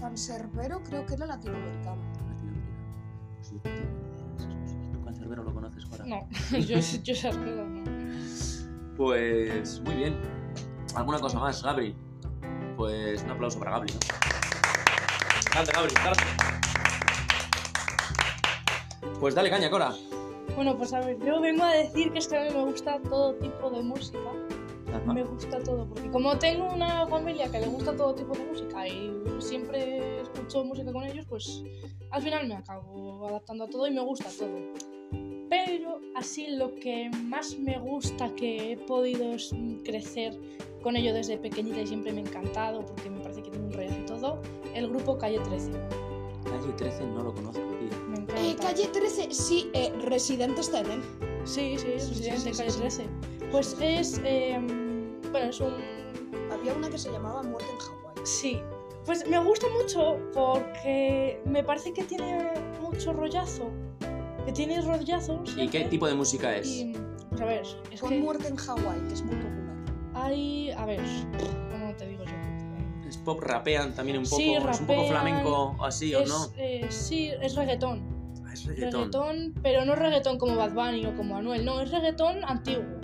Cancerbero 0.00 0.82
creo 0.82 1.06
que 1.06 1.14
era 1.14 1.26
latinoamericano. 1.26 2.02
latinoamericano? 2.02 2.64
Pues 3.36 3.50
yo 3.52 3.58
tengo. 3.60 4.92
¿Tú 4.92 5.04
Cancerbero 5.04 5.44
lo 5.44 5.54
conoces, 5.54 5.86
Cora? 5.86 6.04
No, 6.06 6.26
yo, 6.58 6.80
yo 6.80 7.12
esas 7.12 7.36
cosas 7.36 7.68
no. 7.68 7.84
Pues 8.96 9.80
muy 9.82 9.94
bien. 9.94 10.39
¿Alguna 11.00 11.18
cosa 11.18 11.38
más, 11.38 11.62
Gabri? 11.62 11.94
Pues 12.76 13.22
un 13.22 13.30
aplauso 13.30 13.58
para 13.58 13.70
Gabri, 13.70 13.94
¿no? 13.94 14.00
Grande, 15.50 15.72
Gabri, 15.72 15.94
grande. 15.94 16.22
Pues 19.18 19.34
dale 19.34 19.48
caña, 19.48 19.70
Cora. 19.70 19.94
Bueno, 20.54 20.76
pues 20.76 20.92
a 20.92 21.00
ver, 21.00 21.18
yo 21.24 21.40
vengo 21.40 21.64
a 21.64 21.72
decir 21.72 22.12
que 22.12 22.18
es 22.18 22.28
que 22.28 22.36
a 22.36 22.42
mí 22.42 22.50
me 22.50 22.64
gusta 22.66 23.00
todo 23.00 23.34
tipo 23.36 23.70
de 23.70 23.82
música. 23.82 24.18
Ajá. 24.88 25.14
Me 25.14 25.24
gusta 25.24 25.58
todo, 25.60 25.88
porque 25.88 26.10
como 26.10 26.36
tengo 26.36 26.70
una 26.70 27.06
familia 27.06 27.50
que 27.50 27.60
le 27.60 27.68
gusta 27.68 27.96
todo 27.96 28.14
tipo 28.14 28.34
de 28.34 28.44
música 28.44 28.86
y 28.86 29.10
siempre 29.38 30.20
escucho 30.20 30.62
música 30.64 30.92
con 30.92 31.04
ellos, 31.04 31.24
pues 31.26 31.64
al 32.10 32.20
final 32.20 32.46
me 32.46 32.56
acabo 32.56 33.26
adaptando 33.26 33.64
a 33.64 33.68
todo 33.68 33.86
y 33.86 33.92
me 33.92 34.02
gusta 34.02 34.28
todo. 34.38 34.89
Pero 35.50 36.00
así 36.14 36.46
lo 36.46 36.74
que 36.76 37.10
más 37.24 37.58
me 37.58 37.76
gusta 37.78 38.32
que 38.36 38.72
he 38.72 38.76
podido 38.76 39.34
es 39.34 39.52
crecer 39.84 40.38
con 40.80 40.96
ello 40.96 41.12
desde 41.12 41.36
pequeñita 41.36 41.80
y 41.80 41.88
siempre 41.88 42.12
me 42.12 42.20
ha 42.20 42.24
encantado 42.24 42.86
porque 42.86 43.10
me 43.10 43.20
parece 43.20 43.42
que 43.42 43.50
tiene 43.50 43.66
un 43.66 43.72
rollazo 43.72 43.98
y 43.98 44.06
todo, 44.06 44.42
el 44.74 44.88
grupo 44.88 45.18
Calle 45.18 45.40
13. 45.40 45.72
Calle 46.44 46.72
13 46.76 47.04
no 47.06 47.24
lo 47.24 47.34
conozco, 47.34 47.60
tío. 47.60 47.98
Me 48.08 48.20
encanta. 48.20 48.40
Eh, 48.40 48.56
calle 48.60 48.86
13, 48.86 49.32
sí, 49.32 49.68
eh, 49.74 49.92
Residente 50.04 50.60
está 50.60 50.80
en 50.80 50.90
él. 50.92 51.02
Sí, 51.44 51.76
sí, 51.76 51.86
es 51.96 52.04
Sí, 52.04 52.14
sí, 52.14 52.30
Residente 52.30 52.52
sí, 52.54 52.58
Calle 52.58 52.70
sí, 52.70 52.76
sí. 52.76 52.80
13. 52.80 53.06
Pues 53.50 53.76
es, 53.80 54.20
eh, 54.24 54.56
bueno, 55.32 55.50
es 55.50 55.60
un 55.60 55.74
Había 56.52 56.74
una 56.74 56.88
que 56.88 56.98
se 56.98 57.10
llamaba 57.10 57.42
Muerte 57.42 57.70
en 57.72 57.78
Hawái. 57.78 58.14
Sí, 58.24 58.60
pues 59.04 59.26
me 59.28 59.38
gusta 59.42 59.66
mucho 59.80 60.18
porque 60.32 61.40
me 61.44 61.64
parece 61.64 61.92
que 61.92 62.04
tiene 62.04 62.52
mucho 62.80 63.12
rollazo. 63.12 63.70
Que 64.50 64.56
tiene. 64.56 64.80
¿Y 65.56 65.68
qué 65.68 65.84
tipo 65.84 66.08
de 66.08 66.14
música 66.14 66.56
es? 66.56 66.66
Y, 66.68 66.92
pues 67.28 67.40
a 67.40 67.44
ver, 67.44 67.62
es 67.92 68.00
Con 68.00 68.10
que 68.10 68.18
Muerte 68.18 68.48
en 68.48 68.56
Hawái, 68.56 69.00
que 69.06 69.14
es 69.14 69.22
muy 69.22 69.36
popular. 69.36 69.76
hay. 70.14 70.70
A 70.72 70.84
ver, 70.86 71.00
¿cómo 71.70 71.94
te 71.94 72.08
digo 72.08 72.24
yo? 72.24 73.08
¿Es 73.08 73.16
pop 73.18 73.40
rapean 73.42 73.94
también 73.94 74.18
un 74.18 74.24
poco? 74.24 74.36
Sí, 74.36 74.54
¿Es 74.54 74.80
un 74.80 74.86
poco 74.86 75.02
rapean, 75.02 75.06
flamenco 75.08 75.76
o 75.78 75.84
así 75.84 76.14
o 76.14 76.20
Es, 76.20 76.28
no? 76.28 76.46
eh, 76.56 76.86
sí, 76.88 77.30
es 77.40 77.54
reggaetón. 77.54 78.02
Ah, 78.44 78.52
es 78.52 78.64
reggaetón. 78.64 79.00
Reggaetón, 79.12 79.54
pero 79.62 79.84
no 79.84 79.94
reggaetón 79.94 80.38
como 80.38 80.56
Bad 80.56 80.72
Bunny 80.72 81.06
o 81.06 81.16
como 81.16 81.36
Anuel, 81.36 81.64
no, 81.64 81.80
es 81.80 81.90
reggaetón 81.92 82.44
antiguo. 82.44 82.99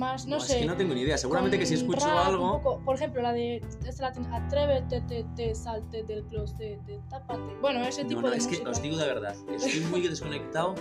Más, 0.00 0.26
no 0.26 0.36
Buah, 0.36 0.46
sé. 0.46 0.52
Es 0.54 0.58
que 0.60 0.66
no 0.66 0.76
tengo 0.76 0.94
ni 0.94 1.02
idea. 1.02 1.18
Seguramente 1.18 1.58
que 1.58 1.66
si 1.66 1.74
escucho 1.74 2.06
rap, 2.06 2.28
un 2.28 2.34
algo. 2.34 2.62
poco- 2.62 2.80
por 2.84 2.94
ejemplo, 2.96 3.20
la 3.20 3.32
de 3.34 3.62
esta 3.86 4.02
la 4.04 4.12
tiene, 4.12 4.34
Atrévete, 4.34 5.02
te, 5.02 5.24
te, 5.36 5.54
salte 5.54 6.02
del 6.04 6.24
closet, 6.24 6.82
te, 6.86 6.98
tápate. 7.10 7.42
Bueno, 7.60 7.84
ese 7.84 8.04
tipo 8.04 8.22
No, 8.22 8.28
no, 8.28 8.30
de 8.32 8.38
es 8.38 8.46
música. 8.46 8.64
que 8.64 8.70
os 8.70 8.80
digo 8.82 8.96
de 8.96 9.06
verdad. 9.06 9.36
Estoy 9.54 9.80
muy 9.90 10.00
desconectado 10.08 10.74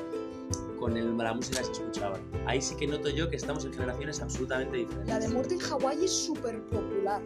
con 0.79 0.95
el- 0.95 1.17
la 1.17 1.33
música 1.33 1.59
que 1.59 1.65
se 1.65 1.71
escuchaba. 1.73 2.17
Ahí 2.45 2.61
sí 2.61 2.75
que 2.77 2.87
noto 2.87 3.09
yo 3.09 3.29
que 3.29 3.35
estamos 3.35 3.65
en 3.65 3.73
generaciones 3.73 4.21
absolutamente 4.21 4.77
diferentes. 4.77 5.09
La 5.09 5.19
de 5.19 5.27
Muerte 5.27 5.55
en 5.55 5.59
Hawái 5.59 6.05
es 6.05 6.11
súper 6.25 6.63
popular. 6.69 7.21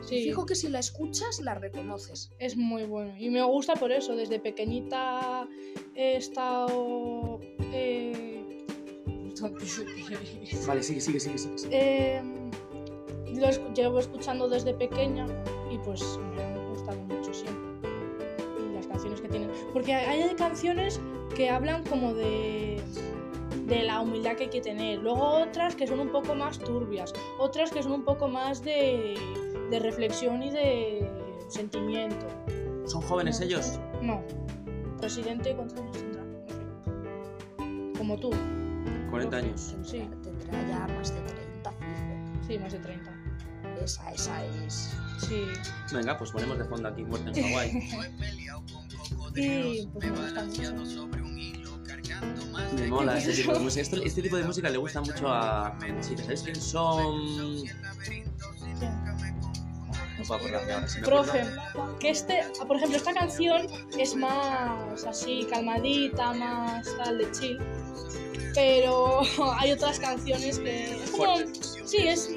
Sí, 0.00 0.24
Fijo 0.24 0.46
que 0.46 0.54
si 0.54 0.68
la 0.68 0.78
escuchas, 0.78 1.40
la 1.40 1.54
reconoces. 1.54 2.32
es 2.38 2.56
muy 2.56 2.84
bueno. 2.84 3.12
Y 3.18 3.28
me 3.28 3.42
gusta 3.42 3.74
por 3.74 3.92
eso. 3.92 4.16
Desde 4.16 4.40
pequeñita 4.40 5.46
he 5.94 6.16
estado. 6.16 7.38
eh, 7.72 8.37
Vale, 10.66 10.82
sigue, 10.82 11.00
sigue, 11.00 11.20
sigue, 11.20 11.38
sigue. 11.38 11.58
sigue. 11.58 11.70
eh, 11.72 12.22
lo 13.34 13.46
escu- 13.46 13.72
llevo 13.74 13.98
escuchando 14.00 14.48
desde 14.48 14.74
pequeña 14.74 15.26
y 15.70 15.78
pues 15.78 16.18
me 16.34 16.42
han 16.42 16.68
gustado 16.70 16.98
mucho 17.02 17.32
siempre. 17.32 17.88
Y 18.70 18.74
las 18.74 18.86
canciones 18.86 19.20
que 19.20 19.28
tienen. 19.28 19.50
Porque 19.72 19.94
hay 19.94 20.34
canciones 20.34 21.00
que 21.36 21.48
hablan 21.50 21.84
como 21.84 22.14
de, 22.14 22.80
de 23.66 23.82
la 23.84 24.00
humildad 24.00 24.34
que 24.36 24.44
hay 24.44 24.50
que 24.50 24.60
tener. 24.60 24.98
Luego 24.98 25.22
otras 25.42 25.74
que 25.76 25.86
son 25.86 26.00
un 26.00 26.08
poco 26.08 26.34
más 26.34 26.58
turbias. 26.58 27.12
Otras 27.38 27.70
que 27.70 27.82
son 27.82 27.92
un 27.92 28.04
poco 28.04 28.26
más 28.28 28.64
de, 28.64 29.14
de 29.70 29.78
reflexión 29.78 30.42
y 30.42 30.50
de 30.50 31.08
sentimiento. 31.48 32.26
¿Son 32.86 33.02
jóvenes 33.02 33.38
No, 33.38 33.46
ellos? 33.46 33.78
No. 34.02 34.22
Presidente. 35.00 35.54
No 35.54 35.68
sé. 35.68 35.76
Como 37.96 38.16
tú. 38.16 38.30
40 39.18 39.36
años. 39.36 39.74
Sí. 39.82 40.08
tendrá 40.22 40.68
ya 40.68 40.86
más 40.94 41.12
de 41.12 41.20
30, 41.20 41.72
fijo. 41.72 42.46
Sí, 42.46 42.58
más 42.58 42.72
de 42.72 42.78
30. 42.78 43.12
Esa, 43.82 44.12
esa 44.12 44.44
es. 44.44 44.96
Sí. 45.18 45.44
Venga, 45.92 46.16
pues 46.16 46.30
ponemos 46.30 46.58
de 46.58 46.64
fondo 46.64 46.88
aquí 46.88 47.04
Muerte 47.04 47.30
en 47.40 47.48
Hawái. 47.48 47.90
Y 49.34 49.86
pues 49.92 50.10
me 50.10 50.20
gusta 50.20 50.44
mucho. 50.44 51.08
Me 52.74 52.86
mola 52.88 53.18
este 53.18 53.34
tipo 53.34 53.52
de 53.52 53.60
música. 53.60 53.82
Este, 53.82 54.06
este 54.06 54.22
tipo 54.22 54.36
de 54.36 54.44
música 54.44 54.70
le 54.70 54.78
gusta 54.78 55.00
mucho 55.00 55.28
a 55.28 55.76
Menchita. 55.80 56.22
¿Sabéis 56.22 56.42
quién 56.42 56.56
son? 56.56 57.64
No 60.18 60.24
grupo 60.24 60.34
acordarme 60.34 60.72
ahora. 60.72 60.88
Si 60.88 61.00
me. 61.00 61.06
Profe, 61.06 61.44
que 62.00 62.10
este, 62.10 62.42
por 62.66 62.76
ejemplo, 62.76 62.96
esta 62.96 63.12
canción 63.12 63.66
es 63.96 64.16
más 64.16 65.04
así 65.04 65.46
calmadita, 65.50 66.32
más 66.32 66.86
tal 66.96 67.18
de 67.18 67.30
chill, 67.30 67.58
pero 68.54 69.20
hay 69.58 69.72
otras 69.72 69.98
canciones 69.98 70.58
que 70.58 71.02
es 71.02 71.10
como, 71.10 71.36
sí, 71.84 72.08
es 72.08 72.30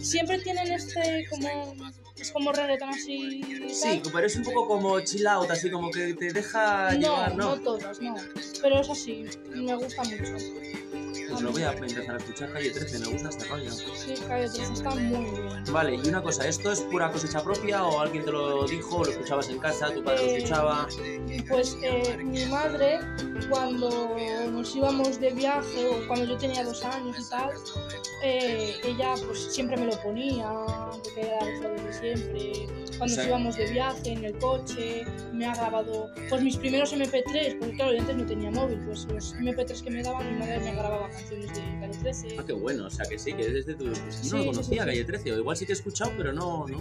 siempre 0.00 0.38
tienen 0.40 0.72
este 0.72 1.26
como 1.28 1.74
es 2.16 2.32
como 2.32 2.52
reggaeton 2.52 2.88
así. 2.88 3.40
y 3.40 3.70
Sí, 3.72 4.00
tal. 4.02 4.12
pero 4.12 4.26
es 4.26 4.36
un 4.36 4.44
poco 4.44 4.66
como 4.66 4.98
chill 5.00 5.26
out, 5.26 5.50
así 5.50 5.70
como 5.70 5.90
que 5.90 6.14
te 6.14 6.32
deja 6.32 6.92
no, 6.94 6.98
llevar, 6.98 7.36
no 7.36 7.56
¿no? 7.56 7.62
todas, 7.62 8.00
no, 8.00 8.14
pero 8.60 8.80
es 8.80 8.90
así, 8.90 9.24
me 9.54 9.74
gusta 9.76 10.02
mucho. 10.04 10.36
Pues 11.38 11.44
lo 11.46 11.52
voy 11.52 11.62
a 11.62 11.72
empezar 11.72 12.16
a 12.16 12.16
escuchar, 12.16 12.52
Calle 12.52 12.70
13, 12.70 12.98
me 12.98 13.06
gusta 13.12 13.28
esta 13.28 13.44
rollo. 13.44 13.70
Sí, 13.70 14.14
Calle 14.26 14.48
13 14.48 14.72
está 14.72 14.90
muy 14.90 15.30
bien. 15.30 15.64
Vale, 15.70 15.94
y 15.94 16.08
una 16.08 16.20
cosa, 16.20 16.48
¿esto 16.48 16.72
es 16.72 16.80
pura 16.80 17.12
cosecha 17.12 17.44
propia 17.44 17.84
o 17.84 18.00
alguien 18.00 18.24
te 18.24 18.32
lo 18.32 18.66
dijo, 18.66 19.04
lo 19.04 19.10
escuchabas 19.12 19.48
en 19.48 19.58
casa, 19.60 19.94
tu 19.94 20.02
padre 20.02 20.24
lo 20.24 20.30
Eh, 20.30 20.36
escuchaba? 20.38 20.88
Pues 21.48 21.76
eh, 21.80 22.16
mi 22.24 22.44
madre, 22.46 22.98
cuando 23.48 24.16
nos 24.50 24.74
íbamos 24.74 25.20
de 25.20 25.30
viaje 25.30 25.88
o 25.88 26.08
cuando 26.08 26.26
yo 26.26 26.36
tenía 26.38 26.64
dos 26.64 26.82
años 26.82 27.16
y 27.16 27.30
tal, 27.30 27.50
eh, 28.24 28.74
ella 28.84 29.14
pues 29.24 29.38
siempre 29.54 29.76
me 29.76 29.86
lo 29.86 30.02
ponía, 30.02 30.50
porque 31.04 31.20
era 31.20 31.44
lo 31.60 31.70
desde 31.84 32.16
siempre. 32.16 32.66
Cuando 32.98 33.14
nos 33.14 33.26
íbamos 33.26 33.56
de 33.56 33.70
viaje 33.70 34.10
en 34.10 34.24
el 34.24 34.36
coche, 34.38 35.04
me 35.32 35.46
ha 35.46 35.54
grabado 35.54 36.10
pues 36.28 36.42
mis 36.42 36.56
primeros 36.56 36.92
MP3, 36.92 37.58
porque 37.60 37.74
claro, 37.76 37.92
yo 37.92 38.00
antes 38.00 38.16
no 38.16 38.26
tenía 38.26 38.50
móvil, 38.50 38.80
pues 38.86 39.04
los 39.04 39.36
MP3 39.36 39.84
que 39.84 39.90
me 39.90 40.02
daban, 40.02 40.32
mi 40.32 40.40
madre 40.40 40.58
me 40.58 40.72
grababa 40.72 41.08
canciones 41.10 41.27
de 41.36 41.46
Calle 41.80 41.98
13. 42.00 42.36
Ah, 42.38 42.44
qué 42.46 42.52
bueno, 42.52 42.86
o 42.86 42.90
sea 42.90 43.04
que 43.06 43.18
sí, 43.18 43.32
que 43.32 43.42
es 43.42 43.52
desde 43.54 43.74
tu... 43.74 43.84
Pues 43.84 43.98
yo 43.98 44.04
no 44.04 44.12
Sí, 44.12 44.30
lo 44.30 44.38
sí, 44.38 44.46
conocía, 44.46 44.62
sí, 44.62 44.70
sí. 44.70 44.76
Calle 44.78 45.04
13, 45.04 45.32
o 45.32 45.38
igual 45.38 45.56
sí 45.56 45.66
que 45.66 45.72
he 45.72 45.74
escuchado, 45.74 46.12
pero 46.16 46.32
no, 46.32 46.66
no. 46.68 46.78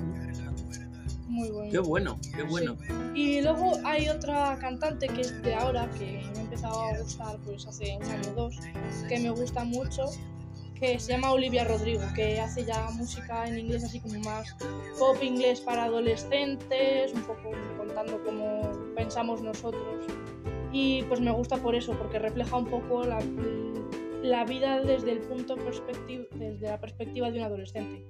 Muy 1.28 1.50
bueno. 1.50 1.72
Qué 1.72 1.80
bueno, 1.80 2.20
qué 2.36 2.44
bueno. 2.44 2.78
Y 3.14 3.42
luego 3.42 3.74
hay 3.84 4.10
otra 4.10 4.58
cantante 4.60 5.08
que 5.08 5.22
es 5.22 5.42
de 5.44 5.54
ahora, 5.54 5.90
que 5.98 6.24
me 6.34 6.40
ha 6.40 6.42
empezado 6.42 6.82
a 6.82 6.98
gustar 6.98 7.38
pues 7.46 7.68
hace 7.68 7.98
un 7.98 8.04
año 8.04 8.32
o 8.32 8.34
dos, 8.34 8.56
que 9.08 9.20
me 9.20 9.30
gusta 9.30 9.64
mucho, 9.64 10.06
que 10.80 11.00
se 11.00 11.12
llama 11.12 11.32
Olivia 11.32 11.64
Rodrigo, 11.64 12.02
que 12.16 12.40
hace 12.40 12.66
ya 12.66 12.90
música 12.92 13.48
en 13.48 13.60
inglés 13.60 13.84
así 13.84 14.00
como 14.00 14.20
más 14.20 14.56
pop 14.98 15.18
inglés 15.22 15.60
para 15.62 15.86
adolescentes, 15.86 17.14
un 17.14 17.22
poco 17.24 17.52
contando 17.78 18.24
cómo 18.24 18.72
pensamos 18.96 19.42
nosotros. 19.42 20.06
Y 20.72 21.04
pues 21.04 21.20
me 21.20 21.32
gusta 21.32 21.58
por 21.58 21.76
eso, 21.76 21.94
porque 21.98 22.20
refleja 22.20 22.56
un 22.58 22.68
poco 22.68 23.04
la, 23.04 23.20
la 24.24 24.46
vida 24.46 24.82
desde 24.82 25.12
el 25.12 25.20
punto 25.20 25.56
perspectiva, 25.56 26.24
desde 26.36 26.68
la 26.68 26.80
perspectiva 26.80 27.32
de 27.32 27.40
un 27.40 27.46
adolescente. 27.46 28.06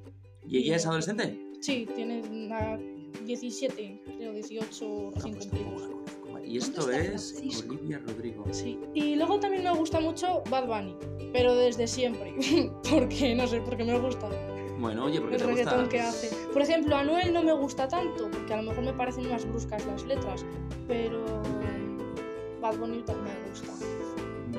¿Y 0.47 0.57
ella 0.59 0.75
es 0.77 0.85
adolescente? 0.85 1.37
Sí, 1.59 1.87
tiene 1.95 2.21
una 2.21 2.77
17, 3.25 4.01
creo 4.17 4.33
18 4.33 5.11
recién 5.15 5.33
No, 5.33 5.39
pues. 6.31 6.47
Y 6.47 6.57
esto 6.57 6.81
¿Dónde 6.81 6.97
está 6.97 7.13
es 7.15 7.33
Francisco? 7.33 7.73
Olivia 7.73 7.99
Rodrigo. 7.99 8.45
Sí. 8.51 8.79
Y 8.93 9.15
luego 9.15 9.39
también 9.39 9.63
me 9.63 9.71
gusta 9.73 9.99
mucho 9.99 10.43
Bad 10.49 10.67
Bunny, 10.67 10.95
pero 11.33 11.53
desde 11.55 11.87
siempre, 11.87 12.33
porque 12.89 13.35
no 13.35 13.45
sé, 13.47 13.59
porque 13.61 13.83
me 13.83 13.99
gusta 13.99 14.29
Bueno, 14.79 15.05
oye, 15.05 15.19
porque 15.19 15.35
el 15.35 15.41
te 15.41 15.47
reggaetón 15.47 15.79
gusta. 15.81 15.89
que 15.89 15.99
hace. 15.99 16.29
Por 16.53 16.61
ejemplo, 16.61 16.95
a 16.95 17.03
Noel 17.03 17.33
no 17.33 17.43
me 17.43 17.51
gusta 17.53 17.87
tanto, 17.89 18.29
porque 18.31 18.53
a 18.53 18.57
lo 18.61 18.69
mejor 18.69 18.85
me 18.85 18.93
parecen 18.93 19.27
más 19.29 19.45
bruscas 19.45 19.85
las 19.87 20.05
letras, 20.05 20.45
pero 20.87 21.25
Bad 22.61 22.77
Bunny 22.77 23.01
también 23.03 23.35
me 23.43 23.49
gusta. 23.49 23.73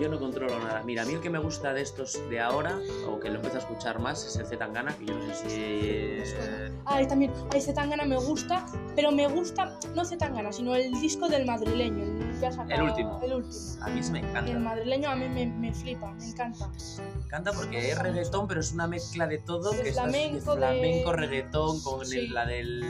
Yo 0.01 0.09
no 0.09 0.19
controlo 0.19 0.59
nada. 0.61 0.83
Mira, 0.85 1.03
a 1.03 1.05
mí 1.07 1.15
el 1.15 1.21
que 1.21 1.31
me 1.31 1.39
gusta 1.39 1.73
de 1.73 1.83
estos 1.83 2.19
de 2.31 2.41
ahora, 2.41 2.79
o 3.09 3.19
que 3.19 3.29
lo 3.31 3.37
empiezo 3.37 3.57
a 3.57 3.61
escuchar 3.61 3.99
más, 3.99 4.25
es 4.25 4.37
el 4.37 4.47
Zetangana, 4.47 4.97
que 4.97 5.07
yo 5.07 5.15
no 5.15 5.35
sé 5.35 5.51
si. 5.51 5.57
eh, 5.59 6.73
Ay, 6.85 7.07
también, 7.07 7.33
ay, 7.53 7.61
Zetangana 7.61 8.05
me 8.05 8.17
gusta, 8.17 8.65
pero 8.95 9.11
me 9.11 9.27
gusta, 9.27 9.77
no 9.95 10.05
Zetangana, 10.05 10.53
sino 10.53 10.75
el 10.75 10.93
disco 11.01 11.29
del 11.29 11.47
madrileño, 11.47 12.05
el 12.05 12.39
sacado- 12.41 12.71
El 12.71 12.83
último. 12.83 13.21
El 13.23 13.33
último. 13.35 13.63
A 13.85 13.89
mí 13.89 14.03
se 14.03 14.13
me 14.13 14.21
El 14.21 14.27
encanta. 14.27 14.59
madrileño 14.59 15.11
a 15.11 15.17
mí 15.17 15.29
me, 15.29 15.47
me 15.47 15.75
flipa, 15.75 16.13
me 16.13 16.27
encanta. 16.29 16.69
Me 16.69 17.25
encanta 17.25 17.53
porque 17.53 17.91
es 17.91 17.99
reggaetón, 17.99 18.47
pero 18.49 18.61
es 18.61 18.73
una 18.73 18.87
mezcla 18.87 19.27
de 19.27 19.39
todo. 19.39 19.71
Que 19.73 19.89
estás- 19.89 20.05
flamenco, 20.05 20.53
de- 20.55 20.59
flamenco, 20.61 21.13
reggaetón, 21.13 21.81
con 21.83 22.07
Sí. 22.07 22.19
el- 22.21 22.35
la 22.35 22.47
del. 22.47 22.85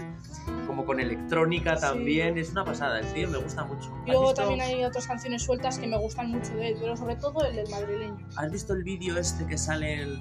como 0.67 0.85
con 0.87 0.99
electrónica 1.01 1.77
Sí. 1.77 1.83
también. 1.83 2.39
Es 2.39 2.51
una 2.51 2.65
pasada, 2.65 3.01
el 3.01 3.07
tío 3.13 3.29
me 3.29 3.37
gusta 3.39 3.65
mucho. 3.65 3.89
Y 4.07 4.11
¿Has 4.11 4.17
luego 4.17 4.23
visto- 4.29 4.41
también 4.43 4.61
hay 4.63 4.85
otras 4.85 5.07
canciones 5.07 5.43
sueltas 5.43 5.79
que 5.79 5.87
me 5.87 5.99
gustan 5.99 6.31
mucho 6.31 6.55
de 6.55 6.69
él, 6.69 6.77
pero 6.81 6.97
sobre 6.99 7.17
todo 7.17 7.45
el 7.45 7.57
del 7.57 7.69
madrileño. 7.71 8.19
¿Has 8.37 8.51
visto 8.51 8.73
el 8.75 8.83
vídeo 8.83 9.17
este 9.19 9.47
que 9.47 9.57
sale 9.59 10.03
el... 10.03 10.21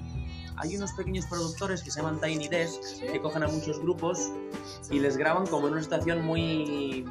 Hay 0.56 0.76
unos 0.76 0.92
pequeños 0.92 1.24
productores 1.26 1.82
que 1.82 1.90
se 1.90 2.00
llaman 2.00 2.20
Tiny 2.20 2.48
Desk 2.48 2.80
que 3.12 3.20
cogen 3.20 3.44
a 3.44 3.48
muchos 3.48 3.78
grupos 3.80 4.30
y 4.90 4.98
les 4.98 5.16
graban 5.16 5.46
como 5.46 5.68
en 5.68 5.74
una 5.74 5.82
situación 5.84 6.24
muy, 6.26 7.04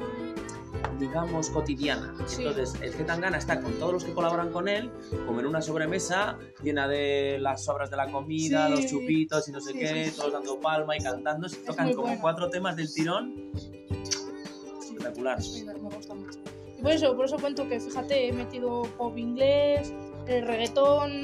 digamos, 1.00 1.48
cotidiana. 1.48 2.14
Sí. 2.26 2.44
Entonces, 2.44 2.78
el 2.82 2.92
Zetangana 2.92 3.38
está 3.38 3.62
con 3.62 3.72
todos 3.78 3.94
los 3.94 4.04
que 4.04 4.12
colaboran 4.12 4.52
con 4.52 4.68
él, 4.68 4.90
como 5.26 5.40
en 5.40 5.46
una 5.46 5.62
sobremesa 5.62 6.38
llena 6.62 6.86
de 6.88 7.38
las 7.40 7.64
sobras 7.64 7.90
de 7.90 7.96
la 7.96 8.12
comida, 8.12 8.66
Sí. 8.66 8.72
los 8.82 8.86
chupitos 8.90 9.48
y 9.48 9.52
no 9.52 9.60
sé 9.62 9.72
Sí, 9.72 9.78
qué, 9.78 10.04
sí, 10.04 10.10
sí. 10.10 10.16
todos 10.18 10.32
dando 10.34 10.60
palma 10.60 10.94
y 10.98 11.00
cantando. 11.00 11.48
Se 11.48 11.56
tocan 11.56 11.88
como 11.94 12.08
bueno. 12.08 12.20
cuatro 12.20 12.50
temas 12.50 12.76
del 12.76 12.92
tirón. 12.92 13.34
Espectacular. 14.78 15.42
Sí, 15.42 15.64
me 15.64 15.72
gusta 15.72 16.12
mucho. 16.14 16.38
Y 16.78 16.82
por 16.82 16.92
eso, 16.92 17.16
por 17.16 17.24
eso 17.24 17.36
cuento 17.38 17.68
que, 17.68 17.80
fíjate, 17.80 18.28
he 18.28 18.32
metido 18.32 18.82
pop 18.96 19.18
inglés, 19.18 19.92
el 20.28 20.46
reggaetón, 20.46 21.22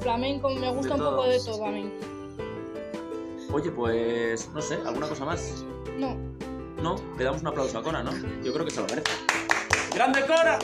flamenco, 0.00 0.50
me 0.50 0.72
gusta 0.72 0.94
un 0.94 1.00
poco 1.00 1.24
de 1.24 1.40
todo 1.40 1.64
a 1.66 1.70
mí. 1.70 1.90
Oye, 3.52 3.70
pues 3.72 4.48
no 4.54 4.62
sé, 4.62 4.76
¿alguna 4.86 5.08
cosa 5.08 5.24
más? 5.24 5.64
No, 5.98 6.16
¿No? 6.80 6.96
Le 7.18 7.24
damos 7.24 7.42
un 7.42 7.48
aplauso 7.48 7.78
a 7.78 7.82
Cora, 7.82 8.02
¿no? 8.02 8.10
Yo 8.42 8.52
creo 8.52 8.64
que 8.64 8.70
se 8.70 8.80
lo 8.80 8.86
merece. 8.86 9.10
¡Grande 9.94 10.20
Cora! 10.22 10.58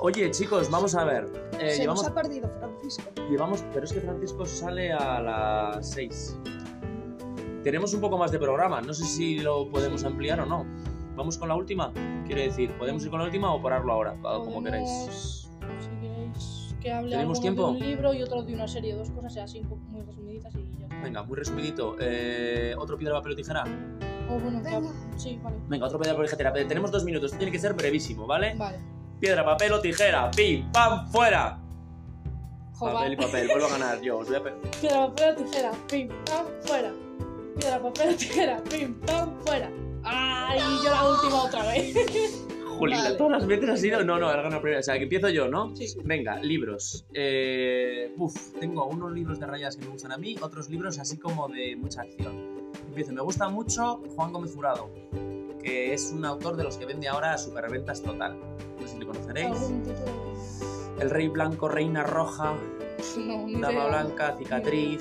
Oye, 0.00 0.30
chicos, 0.30 0.70
vamos 0.70 0.94
a 0.94 1.04
ver. 1.04 1.28
Eh, 1.58 1.72
Se 1.72 1.80
llevamos, 1.82 2.02
nos 2.04 2.10
ha 2.10 2.14
perdido 2.14 2.50
Francisco. 2.58 3.10
llevamos, 3.28 3.62
pero 3.72 3.84
es 3.84 3.92
que 3.92 4.00
Francisco 4.00 4.46
sale 4.46 4.92
a 4.92 5.20
las 5.20 5.90
6. 5.90 6.36
Tenemos 7.62 7.92
un 7.92 8.00
poco 8.00 8.16
más 8.16 8.32
de 8.32 8.38
programa, 8.38 8.80
no 8.80 8.94
sé 8.94 9.04
si 9.04 9.40
lo 9.40 9.68
podemos 9.68 10.04
ampliar 10.04 10.40
o 10.40 10.46
no. 10.46 10.64
¿Vamos 11.20 11.36
con 11.36 11.48
la 11.48 11.54
última? 11.54 11.92
Quiero 12.24 12.40
decir, 12.40 12.72
¿podemos 12.78 13.04
ir 13.04 13.10
con 13.10 13.18
la 13.18 13.26
última 13.26 13.52
o 13.52 13.60
pararlo 13.60 13.92
ahora? 13.92 14.16
Ah, 14.24 14.38
Como 14.42 14.62
queráis. 14.64 14.88
podemos, 14.88 15.50
Si 15.82 15.88
queréis 16.00 16.74
que 16.80 16.90
hable 16.90 17.10
¿Tenemos 17.10 17.36
algo 17.36 17.42
tiempo? 17.42 17.66
de 17.66 17.72
un 17.72 17.78
libro 17.78 18.14
y 18.14 18.22
otro 18.22 18.42
de 18.42 18.54
una 18.54 18.66
serie, 18.66 18.94
dos 18.94 19.10
cosas 19.10 19.36
así 19.36 19.60
muy 19.60 20.00
resumiditas 20.00 20.54
y 20.54 20.78
ya 20.78 20.86
está. 20.86 21.00
Venga, 21.02 21.22
muy 21.22 21.36
resumidito. 21.36 21.96
Eh, 22.00 22.74
¿Otro 22.78 22.96
piedra, 22.96 23.16
papel 23.16 23.32
o 23.32 23.36
tijera? 23.36 23.64
O 24.30 24.38
bueno, 24.38 24.62
Venga. 24.62 24.80
sí, 25.18 25.38
vale. 25.42 25.56
Venga, 25.68 25.84
otro 25.88 25.98
piedra, 25.98 26.14
papel 26.16 26.26
o 26.32 26.36
tijera. 26.36 26.52
Tenemos 26.54 26.90
dos 26.90 27.04
minutos, 27.04 27.32
tiene 27.32 27.52
que 27.52 27.58
ser 27.58 27.74
brevísimo, 27.74 28.26
¿vale? 28.26 28.54
Vale. 28.56 28.78
Piedra, 29.20 29.44
papel 29.44 29.74
o 29.74 29.80
tijera. 29.82 30.30
¡Pim, 30.30 30.72
pam, 30.72 31.06
fuera! 31.10 31.58
Joder. 32.78 32.94
Papel 32.94 33.12
y 33.12 33.16
papel, 33.16 33.48
vuelvo 33.48 33.66
a 33.66 33.70
ganar 33.72 34.00
yo. 34.00 34.16
Os 34.20 34.26
voy 34.26 34.36
a 34.36 34.42
Piedra, 34.80 35.06
papel 35.08 35.34
o 35.34 35.44
tijera, 35.44 35.70
pim, 35.86 36.08
pam, 36.24 36.46
fuera. 36.62 36.90
Piedra, 37.58 37.78
papel 37.82 38.08
o 38.08 38.16
tijera, 38.16 38.64
pim, 38.64 38.94
pam, 39.02 39.38
fuera. 39.44 39.70
¡Ay! 40.04 40.60
Yo 40.84 40.90
la 40.90 41.08
última 41.10 41.42
otra 41.44 41.62
vez. 41.66 41.94
Juli, 42.78 42.94
Vale. 42.94 43.14
todas 43.16 43.32
las 43.32 43.46
veces 43.46 43.68
ha 43.68 43.76
sido. 43.76 44.02
No, 44.04 44.18
no, 44.18 44.30
he 44.30 44.36
ganado 44.36 44.60
primero. 44.62 44.80
O 44.80 44.82
sea, 44.82 44.96
que 44.96 45.02
empiezo 45.02 45.28
yo, 45.28 45.48
¿no? 45.48 45.76
Sí. 45.76 45.86
Venga, 46.02 46.38
libros. 46.40 47.04
Eh, 47.12 48.14
uf, 48.16 48.52
tengo 48.58 48.86
unos 48.86 49.12
libros 49.12 49.38
de 49.38 49.46
rayas 49.46 49.76
que 49.76 49.84
me 49.84 49.90
gustan 49.90 50.12
a 50.12 50.16
mí, 50.16 50.36
otros 50.40 50.70
libros 50.70 50.98
así 50.98 51.18
como 51.18 51.48
de 51.48 51.76
mucha 51.76 52.02
acción. 52.02 52.34
Empiezo. 52.88 53.12
Me 53.12 53.20
gusta 53.20 53.48
mucho 53.50 54.00
Juan 54.16 54.32
Gómez 54.32 54.54
Jurado, 54.54 54.88
que 55.62 55.92
es 55.92 56.10
un 56.12 56.24
autor 56.24 56.56
de 56.56 56.64
los 56.64 56.78
que 56.78 56.86
vende 56.86 57.06
ahora 57.08 57.36
superventas 57.36 58.00
total. 58.02 58.38
No 58.80 58.86
sé 58.86 58.94
si 58.94 58.98
le 58.98 59.06
conoceréis. 59.06 59.72
El 61.00 61.10
Rey 61.10 61.28
Blanco, 61.28 61.68
Reina 61.68 62.02
Roja, 62.02 62.54
No, 63.18 63.46
Dama. 63.60 63.86
Blanca, 63.88 64.36
Cicatriz. 64.38 65.00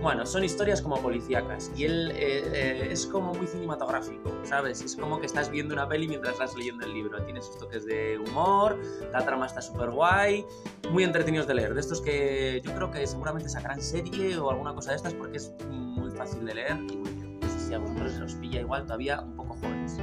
No. 0.00 0.02
Bueno, 0.02 0.24
son 0.24 0.44
historias 0.44 0.80
como 0.80 0.96
policíacas 1.00 1.70
y 1.76 1.84
él 1.84 2.10
eh, 2.14 2.42
eh, 2.52 2.88
es 2.90 3.06
como 3.06 3.34
muy 3.34 3.46
cinematográfico, 3.46 4.32
¿sabes? 4.44 4.80
Es 4.82 4.96
como 4.96 5.20
que 5.20 5.26
estás 5.26 5.50
viendo 5.50 5.74
una 5.74 5.88
peli 5.88 6.08
mientras 6.08 6.32
estás 6.32 6.56
leyendo 6.56 6.86
el 6.86 6.94
libro. 6.94 7.22
Tiene 7.24 7.42
sus 7.42 7.58
toques 7.58 7.84
de 7.84 8.18
humor, 8.18 8.78
la 9.12 9.24
trama 9.24 9.46
está 9.46 9.60
súper 9.60 9.90
guay, 9.90 10.44
muy 10.90 11.04
entretenidos 11.04 11.46
de 11.46 11.54
leer. 11.54 11.74
De 11.74 11.80
estos 11.80 12.00
que 12.00 12.62
yo 12.64 12.74
creo 12.74 12.90
que 12.90 13.06
seguramente 13.06 13.48
sacarán 13.48 13.80
serie 13.80 14.38
o 14.38 14.50
alguna 14.50 14.74
cosa 14.74 14.90
de 14.90 14.96
estas 14.96 15.14
porque 15.14 15.36
es 15.36 15.52
muy 15.68 16.10
fácil 16.10 16.44
de 16.46 16.54
leer 16.54 16.78
y 16.90 16.96
muy 16.96 17.10
bien. 17.10 17.38
No 17.40 17.48
sé 17.48 17.58
si 17.60 17.74
a 17.74 17.78
vosotros 17.78 18.12
se 18.12 18.22
os 18.22 18.34
pilla 18.34 18.60
igual 18.60 18.84
todavía 18.84 19.20
un 19.20 19.36
poco 19.36 19.54
jóvenes. 19.54 19.98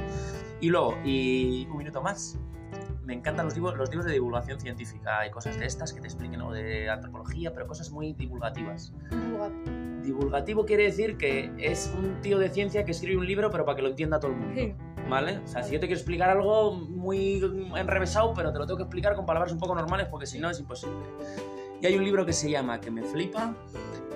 Y 0.60 0.70
luego, 0.70 0.96
y 1.04 1.66
un 1.70 1.78
minuto 1.78 2.00
más. 2.02 2.38
Me 3.08 3.14
encantan 3.14 3.46
los 3.46 3.54
libros, 3.54 3.74
los 3.78 3.88
libros 3.88 4.04
de 4.04 4.12
divulgación 4.12 4.60
científica 4.60 5.26
y 5.26 5.30
cosas 5.30 5.58
de 5.58 5.64
estas 5.64 5.94
que 5.94 6.00
te 6.02 6.08
expliquen 6.08 6.42
o 6.42 6.52
de 6.52 6.90
antropología, 6.90 7.54
pero 7.54 7.66
cosas 7.66 7.90
muy 7.90 8.12
divulgativas. 8.12 8.92
Lugar. 9.30 9.50
Divulgativo 10.02 10.66
quiere 10.66 10.82
decir 10.82 11.16
que 11.16 11.50
es 11.56 11.90
un 11.98 12.20
tío 12.20 12.38
de 12.38 12.50
ciencia 12.50 12.84
que 12.84 12.90
escribe 12.90 13.16
un 13.16 13.26
libro 13.26 13.50
pero 13.50 13.64
para 13.64 13.76
que 13.76 13.82
lo 13.82 13.88
entienda 13.88 14.20
todo 14.20 14.32
el 14.32 14.36
mundo. 14.36 14.60
Sí. 14.60 14.74
¿Vale? 15.08 15.38
O 15.38 15.46
sea, 15.46 15.62
si 15.62 15.72
yo 15.72 15.80
te 15.80 15.86
quiero 15.86 15.98
explicar 15.98 16.28
algo 16.28 16.74
muy 16.74 17.40
enrevesado, 17.76 18.34
pero 18.34 18.52
te 18.52 18.58
lo 18.58 18.66
tengo 18.66 18.76
que 18.76 18.82
explicar 18.82 19.16
con 19.16 19.24
palabras 19.24 19.52
un 19.52 19.58
poco 19.58 19.74
normales 19.74 20.08
porque 20.10 20.26
si 20.26 20.38
no 20.38 20.50
es 20.50 20.60
imposible. 20.60 20.98
Y 21.80 21.86
hay 21.86 21.96
un 21.96 22.04
libro 22.04 22.26
que 22.26 22.34
se 22.34 22.50
llama, 22.50 22.78
que 22.78 22.90
me 22.90 23.04
flipa, 23.04 23.54